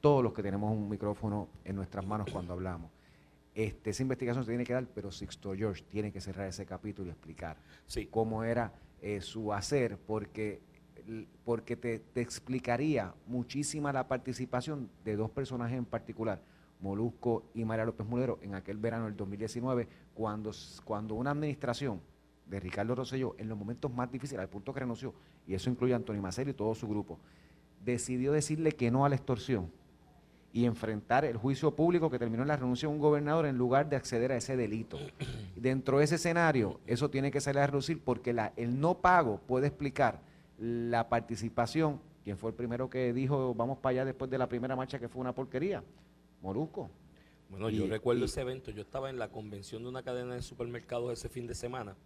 todos 0.00 0.22
los 0.22 0.32
que 0.32 0.42
tenemos 0.42 0.70
un 0.70 0.88
micrófono 0.88 1.48
en 1.64 1.74
nuestras 1.74 2.06
manos 2.06 2.28
cuando 2.32 2.52
hablamos. 2.52 2.92
Este, 3.54 3.90
esa 3.90 4.02
investigación 4.02 4.44
se 4.44 4.52
tiene 4.52 4.64
que 4.64 4.72
dar, 4.72 4.86
pero 4.86 5.10
Sixto 5.10 5.52
George 5.54 5.82
tiene 5.90 6.12
que 6.12 6.20
cerrar 6.20 6.46
ese 6.46 6.64
capítulo 6.64 7.08
y 7.08 7.10
explicar 7.10 7.56
cómo 8.10 8.44
era 8.44 8.72
eh, 9.02 9.20
su 9.20 9.52
hacer, 9.52 9.98
porque, 9.98 10.60
porque 11.44 11.74
te, 11.74 11.98
te, 11.98 12.20
explicaría 12.20 13.12
muchísima 13.26 13.92
la 13.92 14.06
participación 14.06 14.88
de 15.04 15.16
dos 15.16 15.30
personajes 15.30 15.76
en 15.76 15.86
particular, 15.86 16.40
Molusco 16.80 17.50
y 17.52 17.64
María 17.64 17.84
López 17.84 18.06
Mulero, 18.06 18.38
en 18.42 18.54
aquel 18.54 18.76
verano 18.76 19.06
del 19.06 19.16
2019, 19.16 19.88
cuando, 20.14 20.52
cuando 20.84 21.16
una 21.16 21.32
administración 21.32 22.00
de 22.48 22.60
Ricardo 22.60 22.94
Rosselló 22.94 23.34
en 23.38 23.48
los 23.48 23.58
momentos 23.58 23.92
más 23.92 24.10
difíciles, 24.10 24.40
al 24.40 24.48
punto 24.48 24.72
que 24.72 24.80
renunció, 24.80 25.14
y 25.46 25.54
eso 25.54 25.70
incluye 25.70 25.92
a 25.92 25.96
Antonio 25.96 26.22
Macero 26.22 26.50
y 26.50 26.54
todo 26.54 26.74
su 26.74 26.88
grupo, 26.88 27.18
decidió 27.84 28.32
decirle 28.32 28.72
que 28.72 28.90
no 28.90 29.04
a 29.04 29.08
la 29.08 29.16
extorsión 29.16 29.70
y 30.52 30.64
enfrentar 30.64 31.24
el 31.24 31.36
juicio 31.36 31.76
público 31.76 32.10
que 32.10 32.18
terminó 32.18 32.42
en 32.42 32.48
la 32.48 32.56
renuncia 32.56 32.88
de 32.88 32.94
un 32.94 33.00
gobernador 33.00 33.46
en 33.46 33.58
lugar 33.58 33.88
de 33.88 33.96
acceder 33.96 34.32
a 34.32 34.36
ese 34.36 34.56
delito. 34.56 34.98
Dentro 35.56 35.98
de 35.98 36.04
ese 36.04 36.14
escenario, 36.14 36.80
eso 36.86 37.10
tiene 37.10 37.30
que 37.30 37.40
salir 37.40 37.60
a 37.60 37.66
reducir 37.66 38.00
porque 38.02 38.32
la, 38.32 38.52
el 38.56 38.80
no 38.80 38.98
pago 38.98 39.40
puede 39.46 39.66
explicar 39.66 40.20
la 40.58 41.08
participación. 41.08 42.00
¿Quién 42.24 42.38
fue 42.38 42.50
el 42.50 42.56
primero 42.56 42.88
que 42.88 43.12
dijo 43.12 43.54
vamos 43.54 43.78
para 43.78 43.90
allá 43.92 44.04
después 44.06 44.30
de 44.30 44.38
la 44.38 44.48
primera 44.48 44.74
marcha 44.74 44.98
que 44.98 45.08
fue 45.08 45.20
una 45.20 45.34
porquería? 45.34 45.82
Molusco. 46.42 46.90
Bueno, 47.50 47.70
yo 47.70 47.86
recuerdo 47.86 48.26
ese 48.26 48.42
evento. 48.42 48.70
Yo 48.70 48.82
estaba 48.82 49.08
en 49.08 49.18
la 49.18 49.28
convención 49.28 49.82
de 49.82 49.88
una 49.88 50.02
cadena 50.02 50.34
de 50.34 50.42
supermercados 50.42 51.12
ese 51.12 51.28
fin 51.28 51.46
de 51.46 51.54
semana 51.54 51.96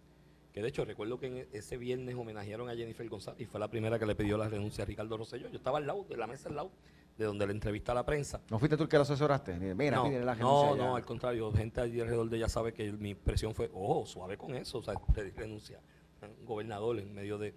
que 0.53 0.61
de 0.61 0.67
hecho 0.69 0.85
recuerdo 0.85 1.19
que 1.19 1.27
e, 1.27 1.57
ese 1.57 1.77
viernes 1.77 2.15
homenajearon 2.15 2.69
a 2.69 2.75
Jennifer 2.75 3.07
González 3.09 3.41
y 3.41 3.45
fue 3.45 3.59
la 3.59 3.67
primera 3.67 3.97
que 3.97 4.05
le 4.05 4.15
pidió 4.15 4.37
la 4.37 4.47
renuncia 4.47 4.83
a 4.83 4.87
Ricardo 4.87 5.17
Rosselló. 5.17 5.49
Yo 5.49 5.57
estaba 5.57 5.79
al 5.79 5.87
lado, 5.87 6.05
de 6.07 6.15
la 6.15 6.27
mesa 6.27 6.47
al 6.47 6.55
lado, 6.55 6.71
de 7.17 7.25
donde 7.25 7.47
le 7.47 7.53
entrevista 7.53 7.91
a 7.91 7.95
la 7.95 8.05
prensa. 8.05 8.39
¿No 8.51 8.59
fuiste 8.59 8.77
tú 8.77 8.83
el 8.83 8.89
que 8.89 8.97
lo 8.97 9.01
asesoraste? 9.01 9.53
Mira, 9.73 9.97
no, 9.97 10.09
la 10.09 10.35
no, 10.35 10.75
no, 10.75 10.95
al 10.95 11.03
contrario, 11.03 11.51
gente 11.51 11.81
allí 11.81 11.99
alrededor 11.99 12.29
de 12.29 12.37
ella 12.37 12.49
sabe 12.49 12.71
que 12.71 12.91
mi 12.91 13.15
presión 13.15 13.55
fue, 13.55 13.69
ojo, 13.73 14.05
suave 14.05 14.37
con 14.37 14.55
eso, 14.55 14.77
o 14.77 14.83
sea, 14.83 14.93
renuncia 15.35 15.79
a 16.21 16.27
un 16.27 16.45
gobernador 16.45 16.99
en 16.99 17.11
medio 17.13 17.39
de 17.39 17.55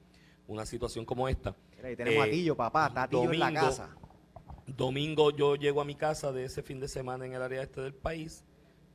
una 0.49 0.64
situación 0.64 1.05
como 1.05 1.28
esta. 1.28 1.55
Mira, 1.76 1.88
ahí 1.88 1.97
tenemos 1.97 2.26
a 2.26 2.30
Tillo, 2.30 2.57
papá, 2.57 2.86
está 2.86 3.09
Tillo 3.09 3.30
en 3.30 3.38
la 3.38 3.53
casa. 3.53 3.94
Domingo 4.66 5.30
yo 5.30 5.55
llego 5.55 5.80
a 5.80 5.84
mi 5.84 5.94
casa 5.94 6.32
de 6.32 6.44
ese 6.44 6.62
fin 6.62 6.80
de 6.80 6.88
semana 6.88 7.26
en 7.26 7.34
el 7.34 7.42
área 7.42 7.62
este 7.62 7.82
del 7.82 7.94
país 7.94 8.42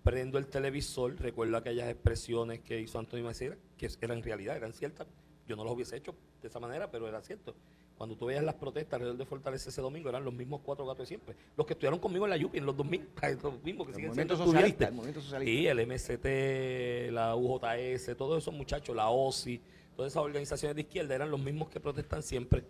prendo 0.03 0.37
el 0.37 0.47
televisor, 0.47 1.15
recuerdo 1.19 1.57
aquellas 1.57 1.89
expresiones 1.89 2.59
que 2.61 2.79
hizo 2.79 2.99
Antonio 2.99 3.25
Macera, 3.25 3.57
que 3.97 4.05
eran 4.05 4.21
realidad, 4.21 4.55
eran 4.55 4.73
ciertas. 4.73 5.07
Yo 5.47 5.55
no 5.55 5.63
las 5.63 5.73
hubiese 5.73 5.97
hecho 5.97 6.15
de 6.41 6.47
esa 6.47 6.59
manera, 6.59 6.89
pero 6.91 7.07
era 7.07 7.21
cierto. 7.21 7.55
Cuando 7.97 8.15
tú 8.15 8.27
veías 8.27 8.43
las 8.43 8.55
protestas 8.55 8.93
alrededor 8.93 9.17
de 9.17 9.25
Fortaleza 9.25 9.69
ese 9.69 9.81
domingo, 9.81 10.09
eran 10.09 10.23
los 10.23 10.33
mismos 10.33 10.61
cuatro 10.63 10.85
gatos 10.85 10.99
de 11.03 11.05
siempre. 11.07 11.35
Los 11.57 11.67
que 11.67 11.73
estudiaron 11.73 11.99
conmigo 11.99 12.25
en 12.25 12.31
la 12.31 12.37
YUPI 12.37 12.59
en 12.59 12.65
los 12.65 12.77
2000, 12.77 13.09
los 13.43 13.63
mismos 13.63 13.87
que 13.87 13.93
siguen 13.93 14.13
siendo 14.13 14.37
socialista, 14.37 14.87
el 14.87 14.93
movimiento 14.93 15.21
socialista. 15.21 15.51
Y 15.51 15.67
el 15.67 15.87
MST, 15.87 17.11
la 17.11 17.35
UJS, 17.35 18.15
todos 18.17 18.41
esos 18.41 18.53
muchachos, 18.53 18.95
la 18.95 19.09
OSI, 19.09 19.61
todas 19.95 20.13
esas 20.13 20.23
organizaciones 20.23 20.75
de 20.75 20.81
izquierda 20.81 21.15
eran 21.15 21.29
los 21.29 21.39
mismos 21.39 21.69
que 21.69 21.79
protestan 21.79 22.23
siempre. 22.23 22.63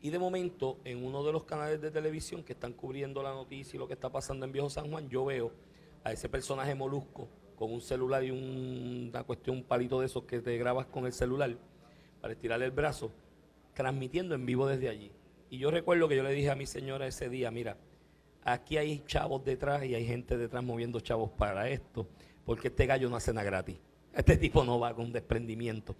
Y 0.00 0.10
de 0.10 0.18
momento, 0.18 0.78
en 0.84 1.04
uno 1.04 1.22
de 1.22 1.32
los 1.32 1.44
canales 1.44 1.80
de 1.80 1.90
televisión 1.90 2.42
que 2.42 2.54
están 2.54 2.72
cubriendo 2.72 3.22
la 3.22 3.32
noticia 3.32 3.76
y 3.76 3.78
lo 3.78 3.86
que 3.86 3.94
está 3.94 4.10
pasando 4.10 4.46
en 4.46 4.52
Viejo 4.52 4.70
San 4.70 4.90
Juan, 4.90 5.08
yo 5.08 5.24
veo 5.24 5.52
a 6.02 6.12
ese 6.12 6.28
personaje 6.28 6.74
molusco 6.74 7.28
con 7.62 7.72
un 7.72 7.80
celular 7.80 8.24
y 8.24 8.32
una 8.32 9.22
cuestión, 9.22 9.58
un 9.58 9.62
palito 9.62 10.00
de 10.00 10.06
esos 10.06 10.24
que 10.24 10.40
te 10.40 10.58
grabas 10.58 10.86
con 10.86 11.06
el 11.06 11.12
celular 11.12 11.56
para 12.20 12.32
estirarle 12.32 12.64
el 12.64 12.72
brazo, 12.72 13.12
transmitiendo 13.72 14.34
en 14.34 14.44
vivo 14.44 14.66
desde 14.66 14.88
allí. 14.88 15.12
Y 15.48 15.58
yo 15.58 15.70
recuerdo 15.70 16.08
que 16.08 16.16
yo 16.16 16.24
le 16.24 16.32
dije 16.32 16.50
a 16.50 16.56
mi 16.56 16.66
señora 16.66 17.06
ese 17.06 17.28
día, 17.28 17.52
mira, 17.52 17.76
aquí 18.42 18.78
hay 18.78 19.04
chavos 19.06 19.44
detrás 19.44 19.84
y 19.84 19.94
hay 19.94 20.04
gente 20.04 20.36
detrás 20.36 20.64
moviendo 20.64 20.98
chavos 20.98 21.30
para 21.30 21.68
esto, 21.68 22.08
porque 22.44 22.66
este 22.66 22.84
gallo 22.84 23.08
no 23.08 23.14
hace 23.14 23.32
nada 23.32 23.44
gratis. 23.44 23.76
Este 24.12 24.36
tipo 24.36 24.64
no 24.64 24.80
va 24.80 24.92
con 24.92 25.12
desprendimiento. 25.12 25.94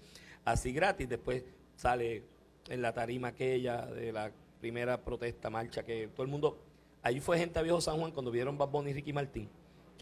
Así 0.45 0.73
gratis, 0.73 1.09
después 1.09 1.45
sale 1.77 2.25
en 2.69 2.83
la 2.83 2.93
tarima 2.93 3.29
aquella 3.29 3.87
de 3.87 4.11
la 4.11 4.33
primera 4.61 5.01
protesta, 5.01 5.49
marcha, 5.49 5.85
que 5.85 6.09
todo 6.09 6.25
el 6.25 6.29
mundo, 6.29 6.59
ahí 7.03 7.21
fue 7.21 7.39
gente 7.39 7.61
a 7.61 7.63
Viejo 7.63 7.81
San 7.81 8.01
Juan 8.01 8.11
cuando 8.11 8.33
vieron 8.33 8.59
Bad 8.59 8.69
Bunny 8.69 8.91
y 8.91 8.95
Ricky 8.95 9.13
Martín 9.13 9.49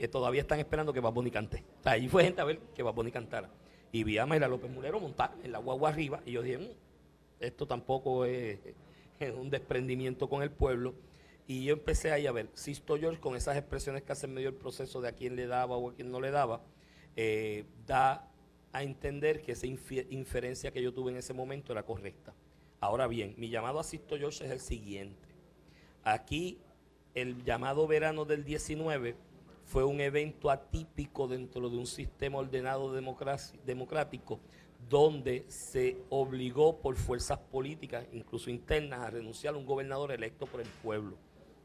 que 0.01 0.09
todavía 0.09 0.41
están 0.41 0.59
esperando 0.59 0.95
que 0.95 1.01
Bad 1.01 1.15
cante. 1.31 1.63
Ahí 1.85 2.09
fue 2.09 2.25
gente 2.25 2.41
a 2.41 2.45
ver 2.45 2.59
que 2.75 2.83
Bad 2.83 3.13
cantara. 3.13 3.51
Y 3.93 4.03
vi 4.03 4.17
a 4.17 4.25
Mayra 4.25 4.49
López 4.49 4.71
Mulero 4.71 4.99
montar 4.99 5.35
en 5.45 5.53
la 5.53 5.59
guagua 5.59 5.91
arriba 5.91 6.23
y 6.25 6.33
yo 6.33 6.43
dije, 6.43 6.57
mm, 6.57 6.69
esto 7.39 7.67
tampoco 7.67 8.25
es, 8.25 8.59
un 9.37 9.51
desprendimiento 9.51 10.27
con 10.31 10.43
el 10.43 10.51
pueblo. 10.51 10.95
Y 11.47 11.65
yo 11.65 11.75
empecé 11.75 12.13
ahí 12.13 12.27
a 12.27 12.33
ver, 12.33 12.49
Sisto 12.55 12.97
George 12.97 13.21
con 13.21 13.37
esas 13.37 13.59
expresiones 13.59 14.03
que 14.03 14.13
hace 14.13 14.27
medio 14.27 14.51
del 14.51 14.59
proceso 14.59 15.03
de 15.03 15.09
a 15.09 15.13
quién 15.13 15.37
le 15.37 15.47
daba 15.47 15.77
o 15.77 15.91
a 15.91 15.95
quién 15.95 16.11
no 16.11 16.19
le 16.19 16.31
daba, 16.31 16.63
eh, 17.15 17.67
da 17.87 18.27
a 18.73 18.83
entender 18.83 19.43
que 19.43 19.53
esa 19.53 19.67
inferencia 19.67 20.71
que 20.71 20.81
yo 20.81 20.95
tuve 20.95 21.11
en 21.11 21.19
ese 21.19 21.35
momento 21.35 21.73
era 21.73 21.83
correcta. 21.83 22.33
Ahora 22.81 23.07
bien, 23.07 23.35
mi 23.37 23.51
llamado 23.51 23.79
a 23.79 23.85
Sisto 23.85 24.17
George 24.17 24.47
es 24.47 24.51
el 24.51 24.61
siguiente. 24.61 25.29
Aquí 26.05 26.59
el 27.15 27.45
llamado 27.45 27.87
verano 27.87 28.25
del 28.25 28.45
19 28.45 29.29
fue 29.71 29.85
un 29.85 30.01
evento 30.01 30.51
atípico 30.51 31.29
dentro 31.29 31.71
de 31.71 31.77
un 31.77 31.87
sistema 31.87 32.39
ordenado 32.39 32.93
democrático 32.93 34.41
donde 34.89 35.45
se 35.47 35.97
obligó 36.09 36.81
por 36.81 36.97
fuerzas 36.97 37.39
políticas, 37.39 38.05
incluso 38.13 38.51
internas, 38.51 38.99
a 38.99 39.11
renunciar 39.11 39.55
a 39.55 39.59
un 39.59 39.65
gobernador 39.65 40.11
electo 40.11 40.47
por 40.47 40.61
el 40.61 40.67
pueblo, 40.83 41.17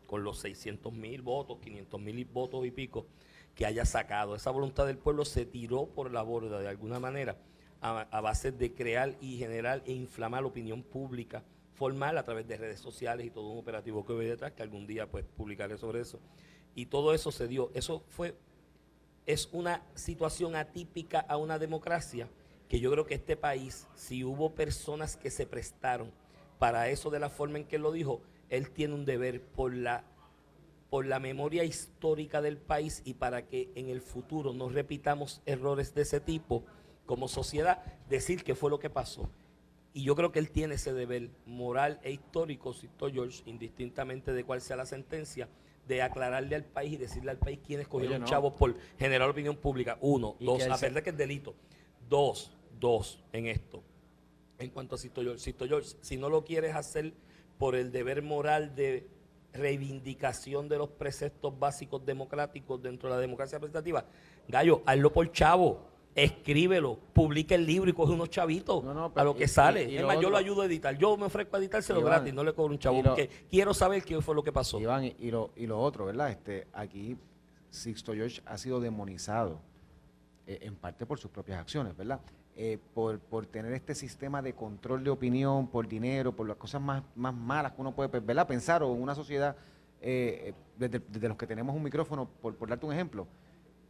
con 0.05 0.23
los 0.23 0.37
600 0.37 0.93
mil 0.93 1.23
votos, 1.23 1.57
500 1.63 1.99
mil 1.99 2.25
votos 2.25 2.63
y 2.67 2.69
pico 2.69 3.07
que 3.55 3.65
haya 3.65 3.85
sacado. 3.85 4.35
Esa 4.35 4.51
voluntad 4.51 4.85
del 4.85 4.99
pueblo 4.99 5.25
se 5.25 5.47
tiró 5.47 5.87
por 5.87 6.11
la 6.11 6.21
borda 6.21 6.59
de 6.59 6.67
alguna 6.67 6.99
manera 6.99 7.39
a, 7.81 8.21
base 8.21 8.51
de 8.51 8.71
crear 8.75 9.15
y 9.19 9.39
generar 9.39 9.81
e 9.87 9.93
inflamar 9.93 10.43
la 10.43 10.49
opinión 10.49 10.83
pública 10.83 11.43
formal 11.73 12.19
a 12.19 12.23
través 12.23 12.47
de 12.47 12.55
redes 12.55 12.79
sociales 12.79 13.25
y 13.25 13.31
todo 13.31 13.49
un 13.49 13.57
operativo 13.57 14.05
que 14.05 14.13
voy 14.13 14.27
detrás, 14.27 14.51
que 14.51 14.61
algún 14.61 14.85
día 14.85 15.09
pues 15.09 15.25
publicaré 15.25 15.75
sobre 15.79 16.01
eso. 16.01 16.19
Y 16.75 16.87
todo 16.87 17.13
eso 17.13 17.31
se 17.31 17.47
dio. 17.47 17.71
Eso 17.73 18.03
fue, 18.09 18.35
es 19.25 19.49
una 19.53 19.81
situación 19.95 20.55
atípica 20.55 21.21
a 21.21 21.37
una 21.37 21.57
democracia 21.57 22.27
que 22.69 22.79
yo 22.79 22.91
creo 22.91 23.05
que 23.05 23.15
este 23.15 23.37
país, 23.37 23.87
si 23.95 24.23
hubo 24.23 24.53
personas 24.53 25.15
que 25.17 25.31
se 25.31 25.47
prestaron 25.47 26.11
para 26.59 26.89
eso 26.89 27.09
de 27.09 27.19
la 27.19 27.29
forma 27.29 27.57
en 27.57 27.65
que 27.65 27.77
lo 27.79 27.91
dijo, 27.91 28.21
él 28.49 28.69
tiene 28.71 28.93
un 28.93 29.05
deber 29.05 29.41
por 29.41 29.73
la, 29.73 30.03
por 30.89 31.05
la 31.05 31.19
memoria 31.19 31.63
histórica 31.63 32.41
del 32.41 32.57
país 32.57 33.01
y 33.05 33.13
para 33.15 33.47
que 33.47 33.69
en 33.75 33.89
el 33.89 34.01
futuro 34.01 34.53
no 34.53 34.69
repitamos 34.69 35.41
errores 35.45 35.93
de 35.93 36.01
ese 36.01 36.19
tipo 36.19 36.63
como 37.05 37.27
sociedad, 37.27 37.83
decir 38.09 38.43
que 38.43 38.55
fue 38.55 38.69
lo 38.69 38.79
que 38.79 38.89
pasó. 38.89 39.29
Y 39.93 40.03
yo 40.03 40.15
creo 40.15 40.31
que 40.31 40.39
él 40.39 40.49
tiene 40.49 40.75
ese 40.75 40.93
deber 40.93 41.29
moral 41.45 41.99
e 42.03 42.11
histórico, 42.11 42.73
cito 42.73 43.09
George, 43.09 43.43
indistintamente 43.45 44.33
de 44.33 44.43
cuál 44.43 44.59
sea 44.59 44.75
la 44.75 44.85
sentencia, 44.85 45.47
de 45.87 46.01
aclararle 46.01 46.55
al 46.55 46.65
país 46.65 46.93
y 46.93 46.97
decirle 46.97 47.31
al 47.31 47.37
país 47.37 47.59
quiénes 47.65 47.87
cogieron 47.87 48.23
chavos 48.23 48.53
por 48.53 48.75
generar 48.97 49.29
opinión 49.29 49.55
pública. 49.55 49.97
Uno, 50.01 50.35
dos, 50.39 50.63
a 50.63 50.73
pesar 50.73 50.93
de 50.93 51.03
que 51.03 51.11
es 51.11 51.17
delito. 51.17 51.55
Dos, 52.09 52.51
dos 52.79 53.23
en 53.31 53.47
esto. 53.47 53.83
En 54.57 54.69
cuanto 54.69 54.95
a 54.95 54.97
Sisto 54.97 55.21
George, 55.21 55.39
Sisto 55.39 55.67
George, 55.67 55.95
si 56.01 56.17
no 56.17 56.29
lo 56.29 56.45
quieres 56.45 56.75
hacer 56.75 57.13
por 57.57 57.75
el 57.75 57.91
deber 57.91 58.21
moral 58.21 58.75
de 58.75 59.07
reivindicación 59.53 60.67
de 60.67 60.77
los 60.77 60.89
preceptos 60.89 61.57
básicos 61.57 62.05
democráticos 62.05 62.81
dentro 62.81 63.09
de 63.09 63.15
la 63.15 63.21
democracia 63.21 63.57
representativa, 63.57 64.05
Gallo, 64.47 64.81
hazlo 64.85 65.11
por 65.11 65.31
chavo 65.31 65.94
escríbelo, 66.15 66.97
publica 67.11 67.55
el 67.55 67.65
libro 67.65 67.89
y 67.89 67.93
coge 67.93 68.13
unos 68.13 68.29
chavitos 68.29 68.83
a 69.15 69.23
lo 69.23 69.35
que 69.35 69.47
sale. 69.49 69.95
es 69.95 70.05
más, 70.05 70.19
yo 70.19 70.29
lo 70.29 70.37
ayudo 70.37 70.61
a 70.61 70.65
editar. 70.65 70.97
Yo 70.97 71.17
me 71.17 71.25
ofrezco 71.25 71.57
a 71.57 71.59
editárselo 71.59 72.01
gratis, 72.01 72.33
no 72.33 72.43
le 72.43 72.53
cobro 72.53 72.73
un 72.73 72.79
chavo, 72.79 73.03
porque 73.03 73.29
quiero 73.49 73.73
saber 73.73 74.03
qué 74.03 74.21
fue 74.21 74.33
lo 74.33 74.41
que 74.41 74.53
pasó. 74.53 74.79
Iván, 74.79 75.03
y 75.03 75.29
lo, 75.29 75.51
y 75.57 75.67
lo 75.67 75.79
otro, 75.79 76.05
¿verdad? 76.05 76.29
Este, 76.29 76.67
aquí 76.73 77.17
Sixto 77.69 78.13
George 78.13 78.41
ha 78.45 78.57
sido 78.57 78.79
demonizado, 78.79 79.59
eh, 80.47 80.59
en 80.61 80.75
parte 80.75 81.05
por 81.05 81.19
sus 81.19 81.29
propias 81.29 81.59
acciones, 81.59 81.95
¿verdad? 81.97 82.21
Eh, 82.55 82.77
por, 82.93 83.19
por 83.19 83.45
tener 83.45 83.73
este 83.73 83.93
sistema 83.93 84.41
de 84.41 84.53
control 84.53 85.03
de 85.03 85.09
opinión, 85.09 85.67
por 85.67 85.85
dinero, 85.85 86.33
por 86.33 86.47
las 86.47 86.55
cosas 86.55 86.81
más, 86.81 87.03
más 87.13 87.33
malas 87.33 87.73
que 87.73 87.81
uno 87.81 87.93
puede 87.93 88.19
¿verdad? 88.21 88.47
pensar, 88.47 88.81
o 88.81 88.95
en 88.95 89.01
una 89.01 89.13
sociedad, 89.13 89.57
eh, 89.99 90.53
desde, 90.77 91.27
los 91.27 91.35
que 91.35 91.45
tenemos 91.45 91.75
un 91.75 91.83
micrófono, 91.83 92.29
por, 92.41 92.55
por 92.55 92.69
darte 92.69 92.85
un 92.85 92.93
ejemplo, 92.93 93.27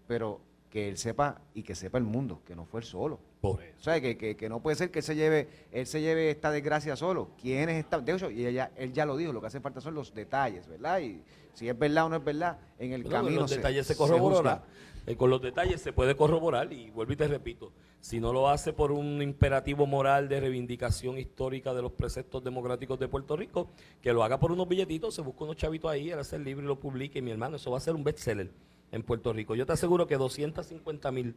pero 0.07 0.39
que 0.69 0.89
él 0.89 0.97
sepa 0.97 1.41
y 1.53 1.63
que 1.63 1.75
sepa 1.75 1.97
el 1.97 2.03
mundo, 2.03 2.41
que 2.45 2.55
no 2.55 2.65
fue 2.65 2.81
él 2.81 2.85
solo. 2.85 3.19
O 3.41 3.59
sea, 3.77 4.01
que, 4.01 4.17
que, 4.17 4.49
no 4.49 4.61
puede 4.61 4.75
ser 4.75 4.91
que 4.91 4.99
él 4.99 5.03
se 5.03 5.15
lleve, 5.15 5.47
él 5.71 5.85
se 5.85 6.01
lleve 6.01 6.31
esta 6.31 6.51
desgracia 6.51 6.95
solo. 6.95 7.29
¿Quiénes 7.39 7.77
están? 7.77 8.03
De 8.03 8.13
hecho, 8.13 8.31
y 8.31 8.45
ella, 8.45 8.71
él 8.75 8.91
ya 8.91 9.05
lo 9.05 9.15
dijo, 9.17 9.31
lo 9.31 9.41
que 9.41 9.47
hace 9.47 9.61
falta 9.61 9.81
son 9.81 9.93
los 9.93 10.13
detalles, 10.13 10.67
¿verdad? 10.67 10.99
Y 10.99 11.21
si 11.53 11.69
es 11.69 11.77
verdad 11.77 12.05
o 12.05 12.09
no 12.09 12.15
es 12.17 12.23
verdad, 12.23 12.57
en 12.79 12.93
el 12.93 13.07
camino. 13.07 13.41
Los 13.41 13.51
detalles 13.51 13.85
se 13.85 13.95
corroboran. 13.95 14.61
Eh, 15.07 15.15
con 15.15 15.29
los 15.29 15.39
detalles 15.39 15.81
se 15.81 15.93
puede 15.93 16.15
corroborar 16.15 16.73
y 16.73 16.89
vuelvo 16.89 17.13
y 17.13 17.15
te 17.15 17.27
repito, 17.27 17.71
si 18.01 18.19
no 18.19 18.33
lo 18.33 18.49
hace 18.49 18.73
por 18.73 18.91
un 18.91 19.21
imperativo 19.21 19.85
moral 19.85 20.27
de 20.27 20.39
reivindicación 20.39 21.19
histórica 21.19 21.75
de 21.75 21.83
los 21.83 21.91
preceptos 21.91 22.43
democráticos 22.43 22.97
de 22.97 23.07
Puerto 23.07 23.37
Rico, 23.37 23.69
que 24.01 24.13
lo 24.13 24.23
haga 24.23 24.39
por 24.39 24.51
unos 24.51 24.67
billetitos, 24.67 25.13
se 25.13 25.21
busca 25.21 25.43
unos 25.43 25.57
chavitos 25.57 25.91
ahí, 25.91 26.09
él 26.09 26.17
hace 26.17 26.37
el 26.37 26.43
libro 26.43 26.63
y 26.63 26.67
lo 26.67 26.79
publique, 26.79 27.19
y 27.19 27.21
mi 27.21 27.29
hermano, 27.29 27.57
eso 27.57 27.69
va 27.69 27.77
a 27.77 27.81
ser 27.81 27.93
un 27.93 28.03
bestseller 28.03 28.49
en 28.91 29.03
Puerto 29.03 29.33
Rico. 29.33 29.55
Yo 29.55 29.65
te 29.65 29.73
aseguro 29.73 30.07
que 30.07 30.17
250 30.17 31.11
mil 31.11 31.35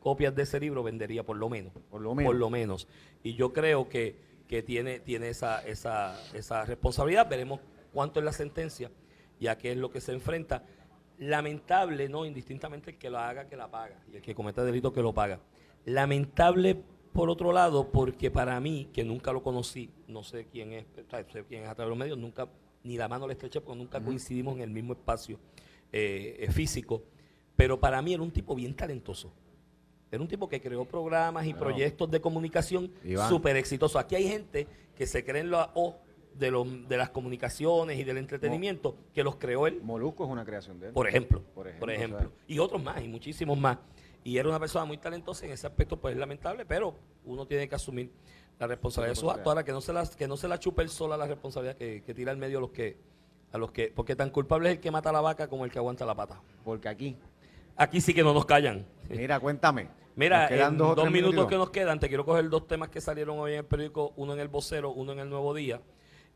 copias 0.00 0.34
de 0.34 0.42
ese 0.42 0.60
libro 0.60 0.82
vendería 0.82 1.24
por 1.24 1.36
lo 1.36 1.48
menos. 1.48 1.72
Por 1.90 2.00
lo 2.00 2.14
menos. 2.14 2.30
Por 2.30 2.38
lo 2.38 2.50
menos. 2.50 2.86
Y 3.22 3.34
yo 3.34 3.52
creo 3.52 3.88
que, 3.88 4.16
que 4.46 4.62
tiene, 4.62 5.00
tiene 5.00 5.30
esa, 5.30 5.66
esa, 5.66 6.20
esa 6.34 6.64
responsabilidad. 6.64 7.28
Veremos 7.28 7.60
cuánto 7.92 8.20
es 8.20 8.24
la 8.24 8.32
sentencia 8.32 8.90
y 9.40 9.46
a 9.46 9.56
qué 9.56 9.72
es 9.72 9.78
lo 9.78 9.90
que 9.90 10.00
se 10.00 10.12
enfrenta. 10.12 10.64
Lamentable, 11.18 12.08
no, 12.08 12.26
indistintamente 12.26 12.90
el 12.90 12.98
que 12.98 13.08
lo 13.08 13.18
haga, 13.18 13.48
que 13.48 13.56
la 13.56 13.70
paga. 13.70 14.02
Y 14.12 14.16
el 14.16 14.22
que 14.22 14.34
cometa 14.34 14.62
delito, 14.62 14.92
que 14.92 15.00
lo 15.00 15.14
paga. 15.14 15.40
Lamentable, 15.86 16.82
por 17.12 17.30
otro 17.30 17.52
lado, 17.52 17.90
porque 17.90 18.30
para 18.30 18.58
mí, 18.60 18.90
que 18.92 19.04
nunca 19.04 19.32
lo 19.32 19.42
conocí, 19.42 19.90
no 20.08 20.22
sé 20.22 20.46
quién 20.46 20.72
es, 20.72 20.84
sé 21.32 21.44
quién 21.44 21.62
es 21.62 21.68
a 21.68 21.74
través 21.74 21.86
de 21.86 21.90
los 21.90 21.98
medios, 21.98 22.18
nunca, 22.18 22.48
ni 22.82 22.96
la 22.96 23.08
mano 23.08 23.26
le 23.26 23.34
estreché 23.34 23.60
porque 23.60 23.78
nunca 23.78 24.00
coincidimos 24.00 24.56
en 24.56 24.62
el 24.62 24.70
mismo 24.70 24.92
espacio 24.92 25.38
eh, 25.96 26.48
físico, 26.50 27.04
pero 27.54 27.78
para 27.78 28.02
mí 28.02 28.14
era 28.14 28.22
un 28.22 28.32
tipo 28.32 28.56
bien 28.56 28.74
talentoso. 28.74 29.32
Era 30.10 30.20
un 30.20 30.28
tipo 30.28 30.48
que 30.48 30.60
creó 30.60 30.84
programas 30.84 31.46
y 31.46 31.54
proyectos 31.54 32.10
de 32.10 32.20
comunicación 32.20 32.90
súper 33.28 33.56
exitosos. 33.56 34.00
Aquí 34.00 34.16
hay 34.16 34.28
gente 34.28 34.66
que 34.96 35.06
se 35.06 35.24
cree 35.24 35.42
en 35.42 35.50
la 35.52 35.70
O 35.74 35.96
de, 36.34 36.50
de 36.88 36.96
las 36.96 37.10
comunicaciones 37.10 37.98
y 37.98 38.04
del 38.04 38.18
entretenimiento 38.18 38.96
que 39.12 39.22
los 39.22 39.36
creó 39.36 39.68
él. 39.68 39.80
Molusco 39.82 40.24
es 40.24 40.30
una 40.30 40.44
creación 40.44 40.80
de 40.80 40.88
él. 40.88 40.92
Por 40.92 41.08
ejemplo. 41.08 41.42
Por 41.54 41.90
ejemplo. 41.90 42.32
Y 42.48 42.58
otros 42.58 42.82
más, 42.82 43.02
y 43.02 43.08
muchísimos 43.08 43.56
más. 43.56 43.78
Y 44.24 44.36
era 44.36 44.48
una 44.48 44.58
persona 44.58 44.84
muy 44.84 44.98
talentosa 44.98 45.46
en 45.46 45.52
ese 45.52 45.66
aspecto, 45.66 46.00
pues 46.00 46.14
es 46.14 46.18
lamentable, 46.18 46.64
pero 46.64 46.96
uno 47.24 47.46
tiene 47.46 47.68
que 47.68 47.74
asumir 47.74 48.10
la 48.58 48.66
responsabilidad 48.66 49.14
de 49.14 49.20
su 49.20 49.30
acto. 49.30 49.50
Ahora, 49.50 49.64
que 49.64 49.72
no 49.72 49.80
se 49.80 49.92
la, 49.92 50.06
que 50.06 50.26
no 50.26 50.36
se 50.36 50.48
la 50.48 50.58
chupe 50.58 50.82
él 50.82 50.88
sola 50.88 51.16
la 51.16 51.26
responsabilidad, 51.26 51.76
que, 51.76 52.02
que 52.02 52.14
tira 52.14 52.32
al 52.32 52.38
medio 52.38 52.60
los 52.60 52.70
que 52.70 52.96
a 53.54 53.58
los 53.58 53.70
que, 53.70 53.92
porque 53.94 54.16
tan 54.16 54.30
culpable 54.30 54.68
es 54.68 54.74
el 54.76 54.80
que 54.80 54.90
mata 54.90 55.12
la 55.12 55.20
vaca 55.20 55.46
como 55.46 55.64
el 55.64 55.70
que 55.70 55.78
aguanta 55.78 56.04
la 56.04 56.16
pata. 56.16 56.40
Porque 56.64 56.88
aquí. 56.88 57.16
Aquí 57.76 58.00
sí 58.00 58.12
que 58.12 58.24
no 58.24 58.34
nos 58.34 58.46
callan. 58.46 58.84
Mira, 59.08 59.38
cuéntame. 59.38 59.88
Mira, 60.16 60.48
en 60.48 60.76
dos, 60.76 61.08
minutos 61.08 61.46
que 61.46 61.54
nos 61.54 61.70
quedan, 61.70 62.00
te 62.00 62.08
quiero 62.08 62.24
coger 62.24 62.48
dos 62.50 62.66
temas 62.66 62.88
que 62.88 63.00
salieron 63.00 63.38
hoy 63.38 63.52
en 63.52 63.58
el 63.58 63.64
periódico, 63.64 64.12
uno 64.16 64.32
en 64.34 64.40
el 64.40 64.48
vocero, 64.48 64.90
uno 64.90 65.12
en 65.12 65.20
el 65.20 65.30
Nuevo 65.30 65.54
Día, 65.54 65.80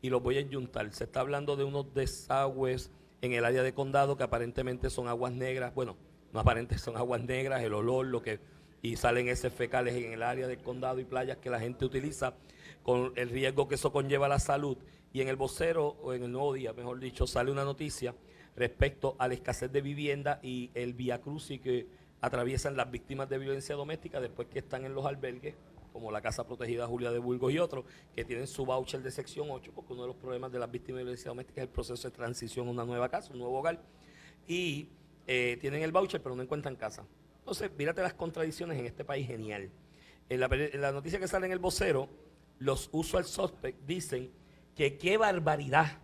y 0.01 0.09
los 0.09 0.23
voy 0.23 0.37
a 0.37 0.47
juntar. 0.49 0.89
Se 0.93 1.03
está 1.03 1.19
hablando 1.19 1.57
de 1.57 1.65
unos 1.65 1.93
desagües 1.93 2.89
en 3.21 3.33
el 3.33 3.43
área 3.43 3.63
de 3.63 3.73
condado 3.73 4.15
que 4.15 4.23
aparentemente 4.23 4.89
son 4.89 5.09
aguas 5.09 5.33
negras. 5.33 5.75
Bueno, 5.75 5.97
no 6.31 6.39
aparentemente 6.39 6.81
son 6.81 6.95
aguas 6.95 7.21
negras, 7.21 7.61
el 7.63 7.73
olor, 7.73 8.05
lo 8.05 8.21
que 8.21 8.39
y 8.81 8.95
salen 8.95 9.27
esos 9.27 9.51
fecales 9.51 9.93
en 9.93 10.13
el 10.13 10.23
área 10.23 10.47
del 10.47 10.59
condado 10.59 11.01
y 11.01 11.03
playas 11.03 11.37
que 11.39 11.49
la 11.49 11.59
gente 11.59 11.83
utiliza 11.83 12.33
con 12.81 13.11
el 13.17 13.29
riesgo 13.29 13.67
que 13.67 13.75
eso 13.75 13.91
conlleva 13.91 14.27
a 14.27 14.29
la 14.29 14.39
salud. 14.39 14.77
Y 15.11 15.21
en 15.21 15.27
el 15.27 15.35
vocero, 15.35 15.97
o 16.01 16.13
en 16.13 16.23
el 16.23 16.31
nuevo 16.31 16.53
día, 16.53 16.73
mejor 16.73 16.99
dicho, 16.99 17.25
sale 17.25 17.51
una 17.51 17.63
noticia 17.63 18.13
respecto 18.55 19.15
a 19.17 19.27
la 19.27 19.33
escasez 19.33 19.71
de 19.71 19.81
vivienda 19.81 20.39
y 20.43 20.69
el 20.73 20.93
vía 20.93 21.21
crucis 21.21 21.59
que 21.61 21.87
atraviesan 22.21 22.75
las 22.75 22.91
víctimas 22.91 23.29
de 23.29 23.37
violencia 23.37 23.75
doméstica 23.75 24.19
después 24.19 24.47
que 24.49 24.59
están 24.59 24.85
en 24.85 24.93
los 24.93 25.05
albergues, 25.05 25.55
como 25.93 26.11
la 26.11 26.21
Casa 26.21 26.45
Protegida 26.45 26.85
Julia 26.85 27.11
de 27.11 27.19
Burgos 27.19 27.51
y 27.51 27.57
otros, 27.57 27.85
que 28.13 28.23
tienen 28.23 28.45
su 28.45 28.65
voucher 28.65 29.01
de 29.01 29.11
sección 29.11 29.47
8, 29.49 29.71
porque 29.73 29.93
uno 29.93 30.03
de 30.03 30.09
los 30.09 30.17
problemas 30.17 30.51
de 30.51 30.59
las 30.59 30.69
víctimas 30.69 30.99
de 30.99 31.03
violencia 31.05 31.29
doméstica 31.29 31.61
es 31.61 31.67
el 31.67 31.73
proceso 31.73 32.09
de 32.09 32.15
transición 32.15 32.67
a 32.67 32.71
una 32.71 32.85
nueva 32.85 33.09
casa, 33.09 33.31
un 33.31 33.39
nuevo 33.39 33.57
hogar, 33.57 33.81
y 34.47 34.89
eh, 35.25 35.57
tienen 35.59 35.81
el 35.81 35.91
voucher 35.91 36.21
pero 36.21 36.35
no 36.35 36.43
encuentran 36.43 36.75
casa. 36.75 37.05
Entonces, 37.39 37.71
mírate 37.77 38.01
las 38.01 38.13
contradicciones 38.13 38.77
en 38.77 38.85
este 38.85 39.03
país 39.03 39.25
genial. 39.25 39.71
En 40.27 40.39
la, 40.39 40.47
en 40.51 40.81
la 40.81 40.91
noticia 40.91 41.19
que 41.19 41.27
sale 41.27 41.47
en 41.47 41.51
el 41.51 41.59
vocero, 41.59 42.09
los 42.59 42.89
usual 42.91 43.25
suspects 43.25 43.87
dicen 43.87 44.29
que 44.79 44.97
qué 44.97 45.17
barbaridad 45.17 45.97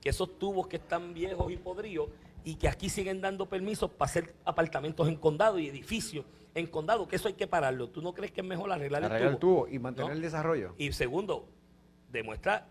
que 0.00 0.08
esos 0.08 0.36
tubos 0.36 0.66
que 0.66 0.78
están 0.78 1.14
viejos 1.14 1.52
y 1.52 1.56
podridos 1.56 2.08
y 2.42 2.56
que 2.56 2.68
aquí 2.68 2.88
siguen 2.88 3.20
dando 3.20 3.48
permisos 3.48 3.88
para 3.88 4.10
hacer 4.10 4.34
apartamentos 4.44 5.06
en 5.06 5.14
condado 5.14 5.60
y 5.60 5.68
edificios 5.68 6.24
en 6.52 6.66
condado, 6.66 7.06
que 7.06 7.14
eso 7.14 7.28
hay 7.28 7.34
que 7.34 7.46
pararlo. 7.46 7.88
¿Tú 7.88 8.02
no 8.02 8.14
crees 8.14 8.32
que 8.32 8.40
es 8.40 8.46
mejor 8.46 8.72
arreglar, 8.72 9.04
el, 9.04 9.38
tubo? 9.38 9.68
y 9.68 9.78
mantener 9.78 10.10
el 10.10 10.20
desarrollo? 10.20 10.74
Y 10.76 10.90
segundo, 10.90 11.48
demuestra 12.10 12.66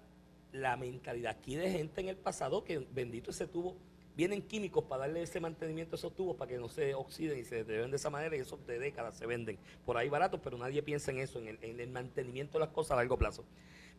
la 0.51 0.75
mentalidad 0.75 1.31
aquí 1.31 1.55
de 1.55 1.71
gente 1.71 2.01
en 2.01 2.09
el 2.09 2.17
pasado 2.17 2.65
que 2.65 2.85
bendito 2.91 3.31
ese 3.31 3.47
tubo 3.47 3.77
vienen 4.15 4.41
químicos 4.41 4.83
para 4.83 5.01
darle 5.01 5.21
ese 5.21 5.39
mantenimiento 5.39 5.95
a 5.95 5.97
esos 5.97 6.13
tubos 6.13 6.35
para 6.35 6.49
que 6.49 6.57
no 6.57 6.67
se 6.67 6.93
oxiden 6.95 7.39
y 7.39 7.45
se 7.45 7.55
deterioren 7.55 7.91
de 7.91 7.97
esa 7.97 8.09
manera 8.09 8.35
y 8.35 8.39
eso 8.39 8.59
de 8.67 8.77
décadas 8.77 9.17
se 9.17 9.25
venden 9.25 9.57
por 9.85 9.95
ahí 9.95 10.09
baratos, 10.09 10.41
pero 10.43 10.57
nadie 10.57 10.83
piensa 10.83 11.11
en 11.11 11.19
eso, 11.19 11.39
en 11.39 11.79
el, 11.79 11.89
mantenimiento 11.91 12.57
de 12.57 12.65
las 12.65 12.73
cosas 12.73 12.91
a 12.91 12.95
largo 12.97 13.17
plazo. 13.17 13.45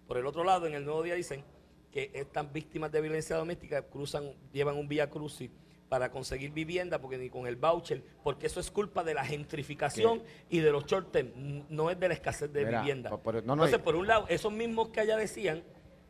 Por 0.06 0.18
el 0.18 0.26
otro 0.26 0.44
lado, 0.44 0.66
en 0.66 0.74
el 0.74 0.84
nuevo 0.84 1.02
día 1.02 1.14
dicen 1.14 1.44
que 1.90 2.10
estas 2.14 2.52
víctimas 2.52 2.92
de 2.92 3.00
violencia 3.00 3.36
doméstica 3.36 3.82
cruzan, 3.82 4.32
llevan 4.52 4.76
un 4.76 4.88
vía 4.88 5.08
crucis 5.10 5.50
para 5.88 6.10
conseguir 6.10 6.50
vivienda, 6.52 7.00
porque 7.00 7.16
ni 7.16 7.30
con 7.30 7.46
el 7.46 7.56
voucher, 7.56 8.02
porque 8.24 8.46
eso 8.48 8.58
es 8.60 8.70
culpa 8.70 9.04
de 9.04 9.14
la 9.14 9.24
gentrificación 9.24 10.22
y 10.50 10.58
de 10.58 10.70
los 10.72 10.84
short 10.84 11.12
term, 11.12 11.64
no 11.68 11.90
es 11.90 11.98
de 11.98 12.08
la 12.08 12.14
escasez 12.14 12.52
de 12.52 12.64
vivienda. 12.64 13.10
Entonces, 13.24 13.78
por 13.78 13.94
un 13.96 14.06
lado, 14.06 14.26
esos 14.28 14.52
mismos 14.52 14.88
que 14.88 15.00
allá 15.00 15.16
decían 15.16 15.62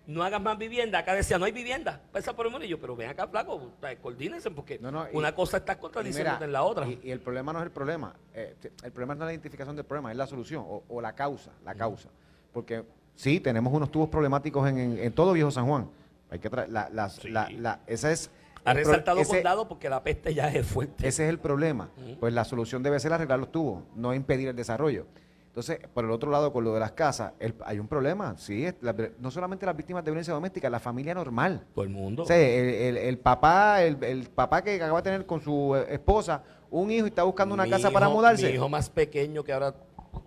no 0.07 0.23
hagas 0.23 0.41
más 0.41 0.57
vivienda. 0.57 1.01
Acá 1.01 1.15
decía, 1.15 1.37
no 1.39 1.45
hay 1.47 1.53
vivienda. 1.53 2.01
Pasa 2.13 2.35
por 2.35 2.47
el 2.47 2.53
mundo. 2.53 2.67
pero 2.81 2.95
ven 2.95 3.11
acá, 3.11 3.27
flaco, 3.27 3.73
sea, 3.81 3.97
coordínense 4.01 4.51
porque 4.51 4.79
No, 4.79 4.91
no, 4.91 5.07
y- 5.11 5.17
una 5.17 5.35
cosa 5.35 5.57
está 5.59 5.75
Y 5.75 5.77
contradiciendo 5.77 6.45
en 6.45 6.53
la 6.53 6.63
otra. 6.63 6.87
Y, 6.87 7.01
y 7.03 7.11
el 7.11 7.21
problema 7.21 7.53
no 7.53 7.59
es 7.59 7.65
el 7.67 7.73
problema. 7.73 8.15
eh, 8.33 8.55
el 8.85 8.93
problema 8.93 9.15
no 9.17 9.25
es 9.25 9.27
la 9.27 9.33
identificación 9.33 9.75
del 9.77 9.85
problema, 9.85 10.11
es 10.13 10.17
la 10.17 10.27
solución 10.27 10.65
o, 10.67 10.85
o 10.89 11.01
la 11.01 11.15
causa, 11.15 11.51
la 11.65 11.75
causa. 11.75 12.09
Porque 12.53 12.85
sí, 13.17 13.41
tenemos 13.41 13.73
unos 13.73 13.91
tubos 13.91 14.09
problemáticos 14.09 14.69
en, 14.69 14.79
en- 14.79 14.99
en 14.99 15.13
todo 15.13 15.33
Viejo 15.33 15.51
San 15.51 15.67
Juan. 15.67 15.89
Hay 16.31 16.39
que 16.39 16.49
la, 16.49 16.89
las- 16.93 17.15
Sí. 17.17 17.29
la- 17.31 17.49
la- 17.51 17.81
esa 17.89 18.13
es 18.13 18.31
ha 18.65 18.75
resaltado 18.75 19.21
ese- 19.21 19.37
condado 19.37 19.67
porque 19.69 19.89
la 19.89 20.03
peste 20.03 20.35
ya 20.35 20.49
es 20.49 20.65
fuerte. 20.67 21.07
Ese 21.07 21.25
es 21.25 21.31
el 21.31 21.39
problema. 21.39 21.89
Pues 22.21 22.33
la 22.33 22.45
solución 22.45 22.83
debe 22.83 22.99
ser 23.01 23.13
arreglar 23.13 23.39
los 23.41 23.51
tubos, 23.53 23.83
no 23.97 24.15
impedir 24.15 24.49
el 24.49 24.57
desarrollo. 24.57 25.07
Entonces, 25.49 25.79
por 25.95 26.05
el 26.05 26.11
otro 26.11 26.31
lado, 26.31 26.53
con 26.53 26.65
lo 26.65 26.75
de 26.75 26.81
las 26.81 26.93
casas, 26.93 27.33
el- 27.39 27.55
hay 27.65 27.79
un 27.79 27.89
problema. 27.89 28.37
Sí, 28.37 28.67
es 28.67 28.75
la- 28.83 28.95
no 29.21 29.31
solamente 29.31 29.65
las 29.65 29.75
víctimas 29.77 30.05
de 30.05 30.11
violencia 30.11 30.35
doméstica, 30.35 30.69
la 30.69 30.81
familia 30.81 31.15
normal. 31.15 31.65
Todo 31.75 31.85
el 31.85 31.91
mundo. 31.91 32.25
O 32.25 32.27
sea, 32.27 32.37
el, 32.37 32.69
el- 32.69 32.97
el 32.99 33.19
papá, 33.19 33.83
el, 33.83 33.97
el 34.05 34.29
papá 34.29 34.61
que 34.63 34.75
acaba 34.75 34.99
de 34.99 35.03
tener 35.05 35.25
con 35.27 35.41
su 35.41 35.75
eh, 35.75 35.87
esposa 35.95 36.43
un 36.71 36.91
hijo 36.91 37.07
y 37.07 37.09
está 37.09 37.23
buscando 37.23 37.55
una 37.55 37.65
Mi 37.65 37.71
casa 37.71 37.91
para 37.91 38.09
mudarse. 38.11 38.49
Mi 38.49 38.55
hijo 38.55 38.69
más 38.69 38.91
pequeño 38.91 39.43
que 39.45 39.53
ahora 39.53 39.75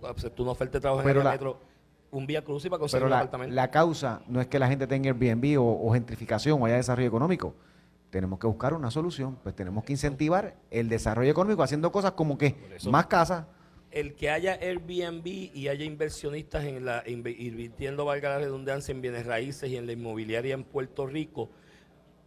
aceptó 0.08 0.42
una 0.42 0.52
oferta 0.52 0.80
trabajo 0.80 1.02
en 1.08 1.16
el 1.16 1.22
metro, 1.24 1.60
un 2.12 2.26
vía 2.26 2.42
cruz 2.42 2.64
y 2.64 2.70
para 2.70 2.80
conseguir 2.80 3.00
Pero 3.02 3.06
un 3.06 3.10
la, 3.10 3.18
apartamento. 3.18 3.54
la 3.54 3.70
causa 3.70 4.22
no 4.28 4.40
es 4.40 4.46
que 4.48 4.58
la 4.58 4.68
gente 4.68 4.86
tenga 4.86 5.08
Airbnb 5.10 5.60
o, 5.60 5.86
o 5.88 5.92
gentrificación 5.92 6.60
o 6.60 6.66
haya 6.66 6.76
desarrollo 6.76 7.08
económico. 7.08 7.54
Tenemos 8.10 8.38
que 8.40 8.46
buscar 8.48 8.74
una 8.74 8.90
solución. 8.90 9.36
Pues 9.42 9.54
tenemos 9.54 9.84
que 9.84 9.92
incentivar 9.92 10.56
el 10.70 10.88
desarrollo 10.88 11.30
económico 11.30 11.62
haciendo 11.62 11.92
cosas 11.92 12.12
como 12.12 12.36
que 12.36 12.56
eso- 12.74 12.90
más 12.90 13.06
casas. 13.06 13.46
el 13.92 14.14
que 14.14 14.30
haya 14.30 14.54
Airbnb 14.54 15.26
y 15.26 15.68
haya 15.68 15.84
inversionistas 15.84 16.64
en 16.64 16.84
la 16.84 17.04
inve- 17.04 17.36
invirtiendo, 17.38 18.04
valga 18.04 18.28
la 18.30 18.38
redundancia, 18.38 18.92
en 18.92 19.00
bienes 19.02 19.26
raíces 19.26 19.68
y 19.70 19.76
en 19.76 19.86
la 19.86 19.92
inmobiliaria 19.92 20.54
en 20.54 20.64
Puerto 20.64 21.06
Rico, 21.06 21.50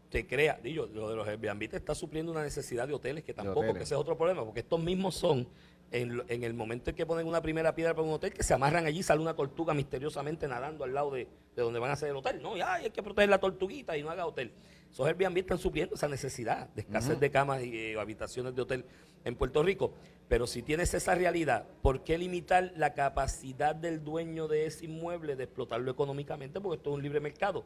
te 0.10 0.28
crea, 0.28 0.60
digo, 0.64 0.86
lo 0.94 1.10
de 1.10 1.16
los 1.16 1.28
Airbnb 1.28 1.70
te 1.70 1.78
está 1.78 1.96
supliendo 1.96 2.32
una 2.32 2.44
necesidad 2.44 2.88
de 2.88 2.94
hoteles, 2.94 3.24
que 3.24 3.34
tampoco, 3.34 3.60
hoteles. 3.62 3.78
que 3.78 3.84
ese 3.84 3.96
es 3.96 4.00
otro 4.00 4.16
problema, 4.18 4.44
porque 4.46 4.60
estos 4.60 4.80
mismos 4.82 5.16
son, 5.16 5.48
en, 5.94 6.44
el 6.44 6.54
momento 6.56 6.90
en 6.90 6.96
que 6.96 7.06
ponen 7.06 7.28
una 7.28 7.42
primera 7.42 7.76
piedra 7.76 7.94
para 7.94 8.08
un 8.08 8.14
hotel, 8.14 8.34
que 8.34 8.42
se 8.42 8.54
amarran 8.54 8.86
allí, 8.86 9.04
sale 9.04 9.22
una 9.22 9.36
tortuga 9.36 9.74
misteriosamente 9.76 10.48
nadando 10.48 10.84
al 10.84 10.94
lado 10.94 11.12
de, 11.12 11.28
de 11.56 11.62
donde 11.62 11.80
van 11.80 11.92
a 11.92 11.94
hacer 11.94 12.10
el 12.10 12.16
hotel. 12.16 12.42
No, 12.42 12.58
ya 12.58 12.74
hay 12.74 12.90
que 12.90 13.04
proteger 13.04 13.30
la 13.30 13.40
tortuguita 13.40 13.96
y 13.96 14.02
no 14.02 14.10
haga 14.10 14.26
hotel. 14.26 14.52
Esos 14.92 15.08
Airbnb 15.08 15.38
están 15.38 15.60
supliendo 15.60 15.96
esa 15.96 16.08
necesidad 16.08 16.70
de 16.70 16.82
escasez 16.82 17.20
de 17.20 17.32
camas 17.32 17.64
y 17.64 17.78
eh, 17.78 18.00
habitaciones 18.00 18.56
de 18.56 18.62
hotel 18.62 18.86
en 19.24 19.36
Puerto 19.36 19.62
Rico. 19.62 19.94
Pero 20.28 20.48
si 20.48 20.64
tienes 20.64 20.94
esa 20.96 21.14
realidad, 21.14 21.68
¿por 21.82 22.04
qué 22.04 22.18
limitar 22.18 22.74
la 22.76 22.94
capacidad 22.94 23.76
del 23.76 24.04
dueño 24.04 24.48
de 24.48 24.66
ese 24.66 24.86
inmueble 24.86 25.36
de 25.36 25.44
explotarlo 25.44 25.92
económicamente? 25.92 26.60
Porque 26.60 26.78
esto 26.78 26.90
es 26.90 26.96
un 26.96 27.04
libre 27.04 27.20
mercado. 27.20 27.66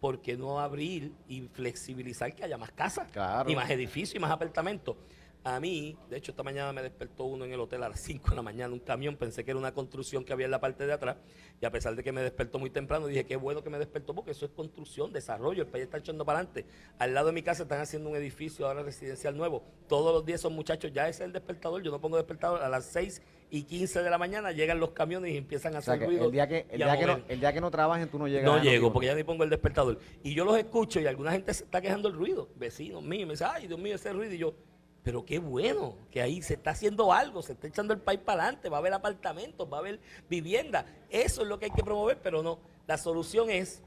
¿Por 0.00 0.20
qué 0.20 0.36
no 0.36 0.58
abrir 0.58 1.12
y 1.28 1.42
flexibilizar 1.42 2.34
que 2.34 2.42
haya 2.42 2.58
más 2.58 2.72
casas? 2.72 3.08
Claro. 3.12 3.48
Y 3.48 3.54
más 3.54 3.70
edificios 3.70 4.16
y 4.16 4.18
más 4.18 4.32
apartamentos. 4.32 4.96
A 5.44 5.58
mí, 5.58 5.96
de 6.08 6.18
hecho, 6.18 6.30
esta 6.30 6.44
mañana 6.44 6.72
me 6.72 6.82
despertó 6.82 7.24
uno 7.24 7.44
en 7.44 7.52
el 7.52 7.58
hotel 7.58 7.82
a 7.82 7.88
las 7.88 8.00
5 8.00 8.30
de 8.30 8.36
la 8.36 8.42
mañana, 8.42 8.72
un 8.72 8.78
camión, 8.78 9.16
pensé 9.16 9.44
que 9.44 9.50
era 9.50 9.58
una 9.58 9.74
construcción 9.74 10.24
que 10.24 10.32
había 10.32 10.44
en 10.44 10.52
la 10.52 10.60
parte 10.60 10.86
de 10.86 10.92
atrás, 10.92 11.16
y 11.60 11.66
a 11.66 11.70
pesar 11.72 11.96
de 11.96 12.04
que 12.04 12.12
me 12.12 12.22
despertó 12.22 12.60
muy 12.60 12.70
temprano, 12.70 13.08
dije, 13.08 13.24
qué 13.26 13.34
bueno 13.34 13.62
que 13.62 13.68
me 13.68 13.78
despertó, 13.78 14.14
porque 14.14 14.30
eso 14.30 14.46
es 14.46 14.52
construcción, 14.52 15.12
desarrollo, 15.12 15.62
el 15.62 15.68
país 15.68 15.84
está 15.84 15.98
echando 15.98 16.24
para 16.24 16.38
adelante. 16.38 16.64
Al 16.98 17.12
lado 17.12 17.26
de 17.28 17.32
mi 17.32 17.42
casa 17.42 17.64
están 17.64 17.80
haciendo 17.80 18.08
un 18.10 18.16
edificio 18.16 18.68
ahora 18.68 18.84
residencial 18.84 19.36
nuevo. 19.36 19.64
Todos 19.88 20.14
los 20.14 20.24
días 20.24 20.40
son 20.40 20.54
muchachos, 20.54 20.92
ya 20.92 21.08
ese 21.08 21.24
es 21.24 21.26
el 21.26 21.32
despertador, 21.32 21.82
yo 21.82 21.90
no 21.90 22.00
pongo 22.00 22.16
despertador, 22.16 22.62
a 22.62 22.68
las 22.68 22.84
6 22.86 23.20
y 23.50 23.64
15 23.64 24.02
de 24.02 24.10
la 24.10 24.18
mañana 24.18 24.52
llegan 24.52 24.78
los 24.78 24.92
camiones 24.92 25.32
y 25.32 25.36
empiezan 25.36 25.74
a 25.74 25.80
O 25.80 25.82
sea, 25.82 25.94
hacer 25.94 26.06
ruido. 26.06 26.26
el 26.26 26.32
día 26.32 26.46
que, 26.46 26.66
el 26.70 26.78
día 26.78 26.98
que, 26.98 27.06
no, 27.06 27.20
el 27.28 27.40
día 27.40 27.52
que 27.52 27.60
no 27.60 27.70
trabajen, 27.70 28.08
tú 28.08 28.18
no 28.18 28.28
llegas. 28.28 28.44
No 28.44 28.62
llego 28.62 28.92
porque 28.92 29.08
ya 29.08 29.14
ni 29.14 29.24
pongo 29.24 29.42
el 29.44 29.50
despertador. 29.50 29.98
Y 30.22 30.34
yo 30.34 30.44
los 30.44 30.56
escucho 30.56 31.00
y 31.00 31.06
alguna 31.06 31.32
gente 31.32 31.52
se 31.52 31.64
está 31.64 31.80
quejando 31.80 32.08
del 32.08 32.16
ruido. 32.16 32.48
Vecinos 32.56 33.02
míos 33.02 33.26
me 33.26 33.32
dicen, 33.34 33.48
ay, 33.50 33.66
Dios 33.66 33.78
mío, 33.78 33.96
ese 33.96 34.10
ruido. 34.12 34.32
Y 34.32 34.38
yo, 34.38 34.54
pero 35.02 35.24
qué 35.24 35.38
bueno, 35.38 35.96
que 36.10 36.22
ahí 36.22 36.42
se 36.42 36.54
está 36.54 36.70
haciendo 36.70 37.12
algo, 37.12 37.42
se 37.42 37.52
está 37.54 37.66
echando 37.66 37.92
el 37.92 38.00
país 38.00 38.20
para 38.20 38.44
adelante, 38.44 38.68
va 38.68 38.76
a 38.76 38.80
haber 38.80 38.92
apartamentos, 38.94 39.68
va 39.70 39.78
a 39.78 39.80
haber 39.80 40.00
vivienda. 40.28 40.86
Eso 41.10 41.42
es 41.42 41.48
lo 41.48 41.58
que 41.58 41.66
hay 41.66 41.70
que 41.72 41.82
promover, 41.82 42.18
pero 42.22 42.42
no. 42.42 42.58
La 42.86 42.96
solución 42.98 43.50
es, 43.50 43.82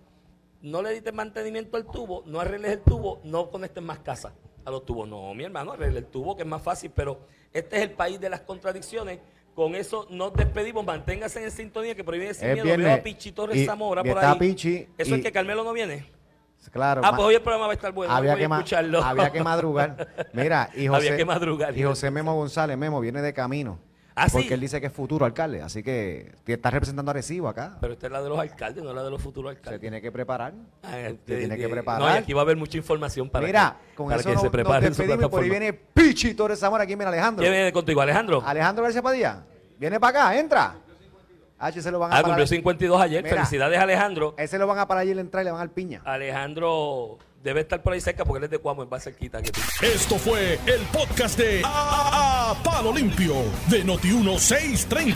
no 0.61 0.81
le 0.81 0.93
dites 0.93 1.13
mantenimiento 1.13 1.77
al 1.77 1.85
tubo, 1.85 2.23
no 2.25 2.39
arregles 2.39 2.71
el 2.73 2.81
tubo, 2.81 3.21
no 3.23 3.49
conectes 3.49 3.83
más 3.83 3.99
casas 3.99 4.33
a 4.65 4.71
los 4.71 4.85
tubos. 4.85 5.07
No, 5.07 5.33
mi 5.33 5.43
hermano, 5.45 5.71
arregle 5.73 5.99
el 5.99 6.05
tubo, 6.07 6.35
que 6.35 6.41
es 6.43 6.47
más 6.47 6.61
fácil, 6.61 6.91
pero 6.93 7.19
este 7.53 7.77
es 7.77 7.83
el 7.83 7.91
país 7.91 8.19
de 8.19 8.29
las 8.29 8.41
contradicciones. 8.41 9.19
Con 9.53 9.73
eso 9.73 10.05
nos 10.09 10.33
despedimos, 10.33 10.83
manténgase 10.83 11.41
en 11.41 11.49
sintonía, 11.49 11.95
que 11.95 12.03
viene 12.03 12.33
sin 12.33 12.49
Es 12.49 12.61
miedo. 12.61 12.77
Veo 12.77 12.93
a 12.93 12.97
Pichi 12.97 13.31
Torres 13.31 13.55
y- 13.55 13.65
Zamora 13.65 14.01
y 14.03 14.09
por 14.09 14.17
ahí. 14.21 14.37
Pichi 14.37 14.87
Eso 14.97 15.15
y- 15.15 15.19
es 15.19 15.23
que 15.23 15.31
Carmelo 15.31 15.63
no 15.63 15.71
viene. 15.71 16.05
Claro. 16.71 17.01
Ah, 17.05 17.11
pues 17.15 17.21
hoy 17.27 17.35
el 17.35 17.41
programa 17.41 17.67
va 17.67 17.71
a 17.71 17.75
estar 17.75 17.91
bueno. 17.93 18.13
había, 18.13 18.35
que 18.35 18.45
a 18.45 18.49
ma- 18.49 18.57
escucharlo. 18.57 19.01
había 19.01 19.31
que 19.31 19.41
madrugar. 19.43 20.07
Mira, 20.33 20.69
y 20.75 20.87
José, 20.87 21.07
Había 21.07 21.17
que 21.17 21.25
madrugar. 21.25 21.77
y 21.77 21.83
José 21.83 22.11
Memo 22.11 22.35
González, 22.35 22.77
Memo, 22.77 22.99
viene 22.99 23.21
de 23.21 23.33
camino. 23.33 23.79
Ah, 24.17 24.27
sí. 24.29 24.37
porque 24.37 24.53
él 24.53 24.61
dice 24.61 24.79
que 24.79 24.87
es 24.87 24.93
futuro 24.93 25.25
alcalde. 25.25 25.61
Así 25.61 25.83
que 25.83 26.33
está 26.47 26.71
representando 26.71 27.09
a 27.09 27.13
Arecibo 27.13 27.47
acá. 27.49 27.77
Pero 27.81 27.93
esta 27.93 28.07
es 28.07 28.11
la 28.13 28.21
de 28.21 28.29
los 28.29 28.39
alcaldes, 28.39 28.81
no 28.83 28.93
la 28.93 29.03
de 29.03 29.09
los 29.09 29.21
futuros 29.21 29.51
Se 29.53 29.57
alcaldes. 29.57 29.81
tiene 29.81 30.01
que 30.01 30.11
preparar. 30.11 30.53
Ah, 30.83 30.91
Se 30.91 31.07
eh, 31.09 31.13
tiene 31.25 31.55
eh, 31.55 31.57
que 31.57 31.63
No, 31.65 31.69
preparar. 31.71 32.15
y 32.15 32.17
aquí 32.23 32.33
va 32.33 32.41
a 32.41 32.43
haber 32.43 32.55
mucha 32.57 32.77
información 32.77 33.29
para 33.29 33.45
Mira, 33.45 33.77
que, 33.91 33.95
con 33.95 34.07
para 34.07 34.19
eso 34.21 34.29
que 34.29 34.35
no- 34.35 34.39
se 34.41 34.45
nos 34.45 34.51
preparen 34.53 34.93
su 34.93 35.01
despedimos 35.01 35.29
por 35.29 35.43
ahí 35.43 35.49
viene 35.49 35.73
Pichi 35.73 36.33
Torres 36.33 36.59
Zamora. 36.59 36.83
Aquí 36.83 36.95
viene 36.95 37.09
Alejandro. 37.09 37.41
¿Quién 37.43 37.53
viene 37.53 37.73
contigo, 37.73 37.99
Alejandro? 38.01 38.41
Alejandro 38.45 38.83
García 38.83 39.01
Padilla. 39.01 39.43
Viene 39.77 39.99
para 39.99 40.27
acá, 40.29 40.39
entra. 40.39 40.75
H 41.59 41.81
se 41.81 41.91
lo 41.91 41.99
van 41.99 42.11
a 42.11 42.15
Ah, 42.15 42.21
parar. 42.21 42.25
cumplió 42.37 42.47
52 42.47 43.01
ayer. 43.01 43.23
Mira. 43.23 43.35
Felicidades, 43.37 43.79
Alejandro. 43.79 44.35
Ese 44.37 44.57
lo 44.57 44.67
van 44.67 44.79
a 44.79 44.87
parar 44.87 45.03
allí 45.03 45.11
en 45.11 45.17
la 45.17 45.21
entrada 45.21 45.43
y 45.43 45.45
le 45.45 45.51
van 45.51 45.61
al 45.61 45.71
piña. 45.71 46.01
Alejandro 46.05 47.17
debe 47.43 47.61
estar 47.61 47.81
por 47.83 47.93
ahí 47.93 48.01
cerca 48.01 48.25
porque 48.25 48.39
él 48.39 48.43
es 48.45 48.49
de 48.49 48.57
Cuamo, 48.57 48.83
es 48.83 48.89
más 48.89 49.03
cerquita 49.03 49.41
que 49.41 49.51
tú. 49.51 49.61
Esto 49.81 50.17
fue 50.17 50.59
el 50.65 50.81
podcast 50.91 51.37
de 51.37 51.61
A, 51.63 52.51
A- 52.51 52.63
Palo 52.63 52.91
Limpio 52.91 53.35
de 53.69 53.85
Noti1630. 53.85 55.15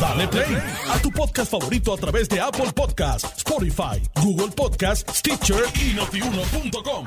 Dale 0.00 0.28
play 0.28 0.56
a 0.90 0.98
tu 0.98 1.10
podcast 1.10 1.50
favorito 1.50 1.92
a 1.92 1.96
través 1.96 2.28
de 2.28 2.40
Apple 2.40 2.72
Podcasts, 2.74 3.32
Spotify, 3.38 4.00
Google 4.22 4.52
Podcasts, 4.54 5.18
Stitcher 5.18 5.64
y 5.74 5.94
notiuno.com. 5.94 7.04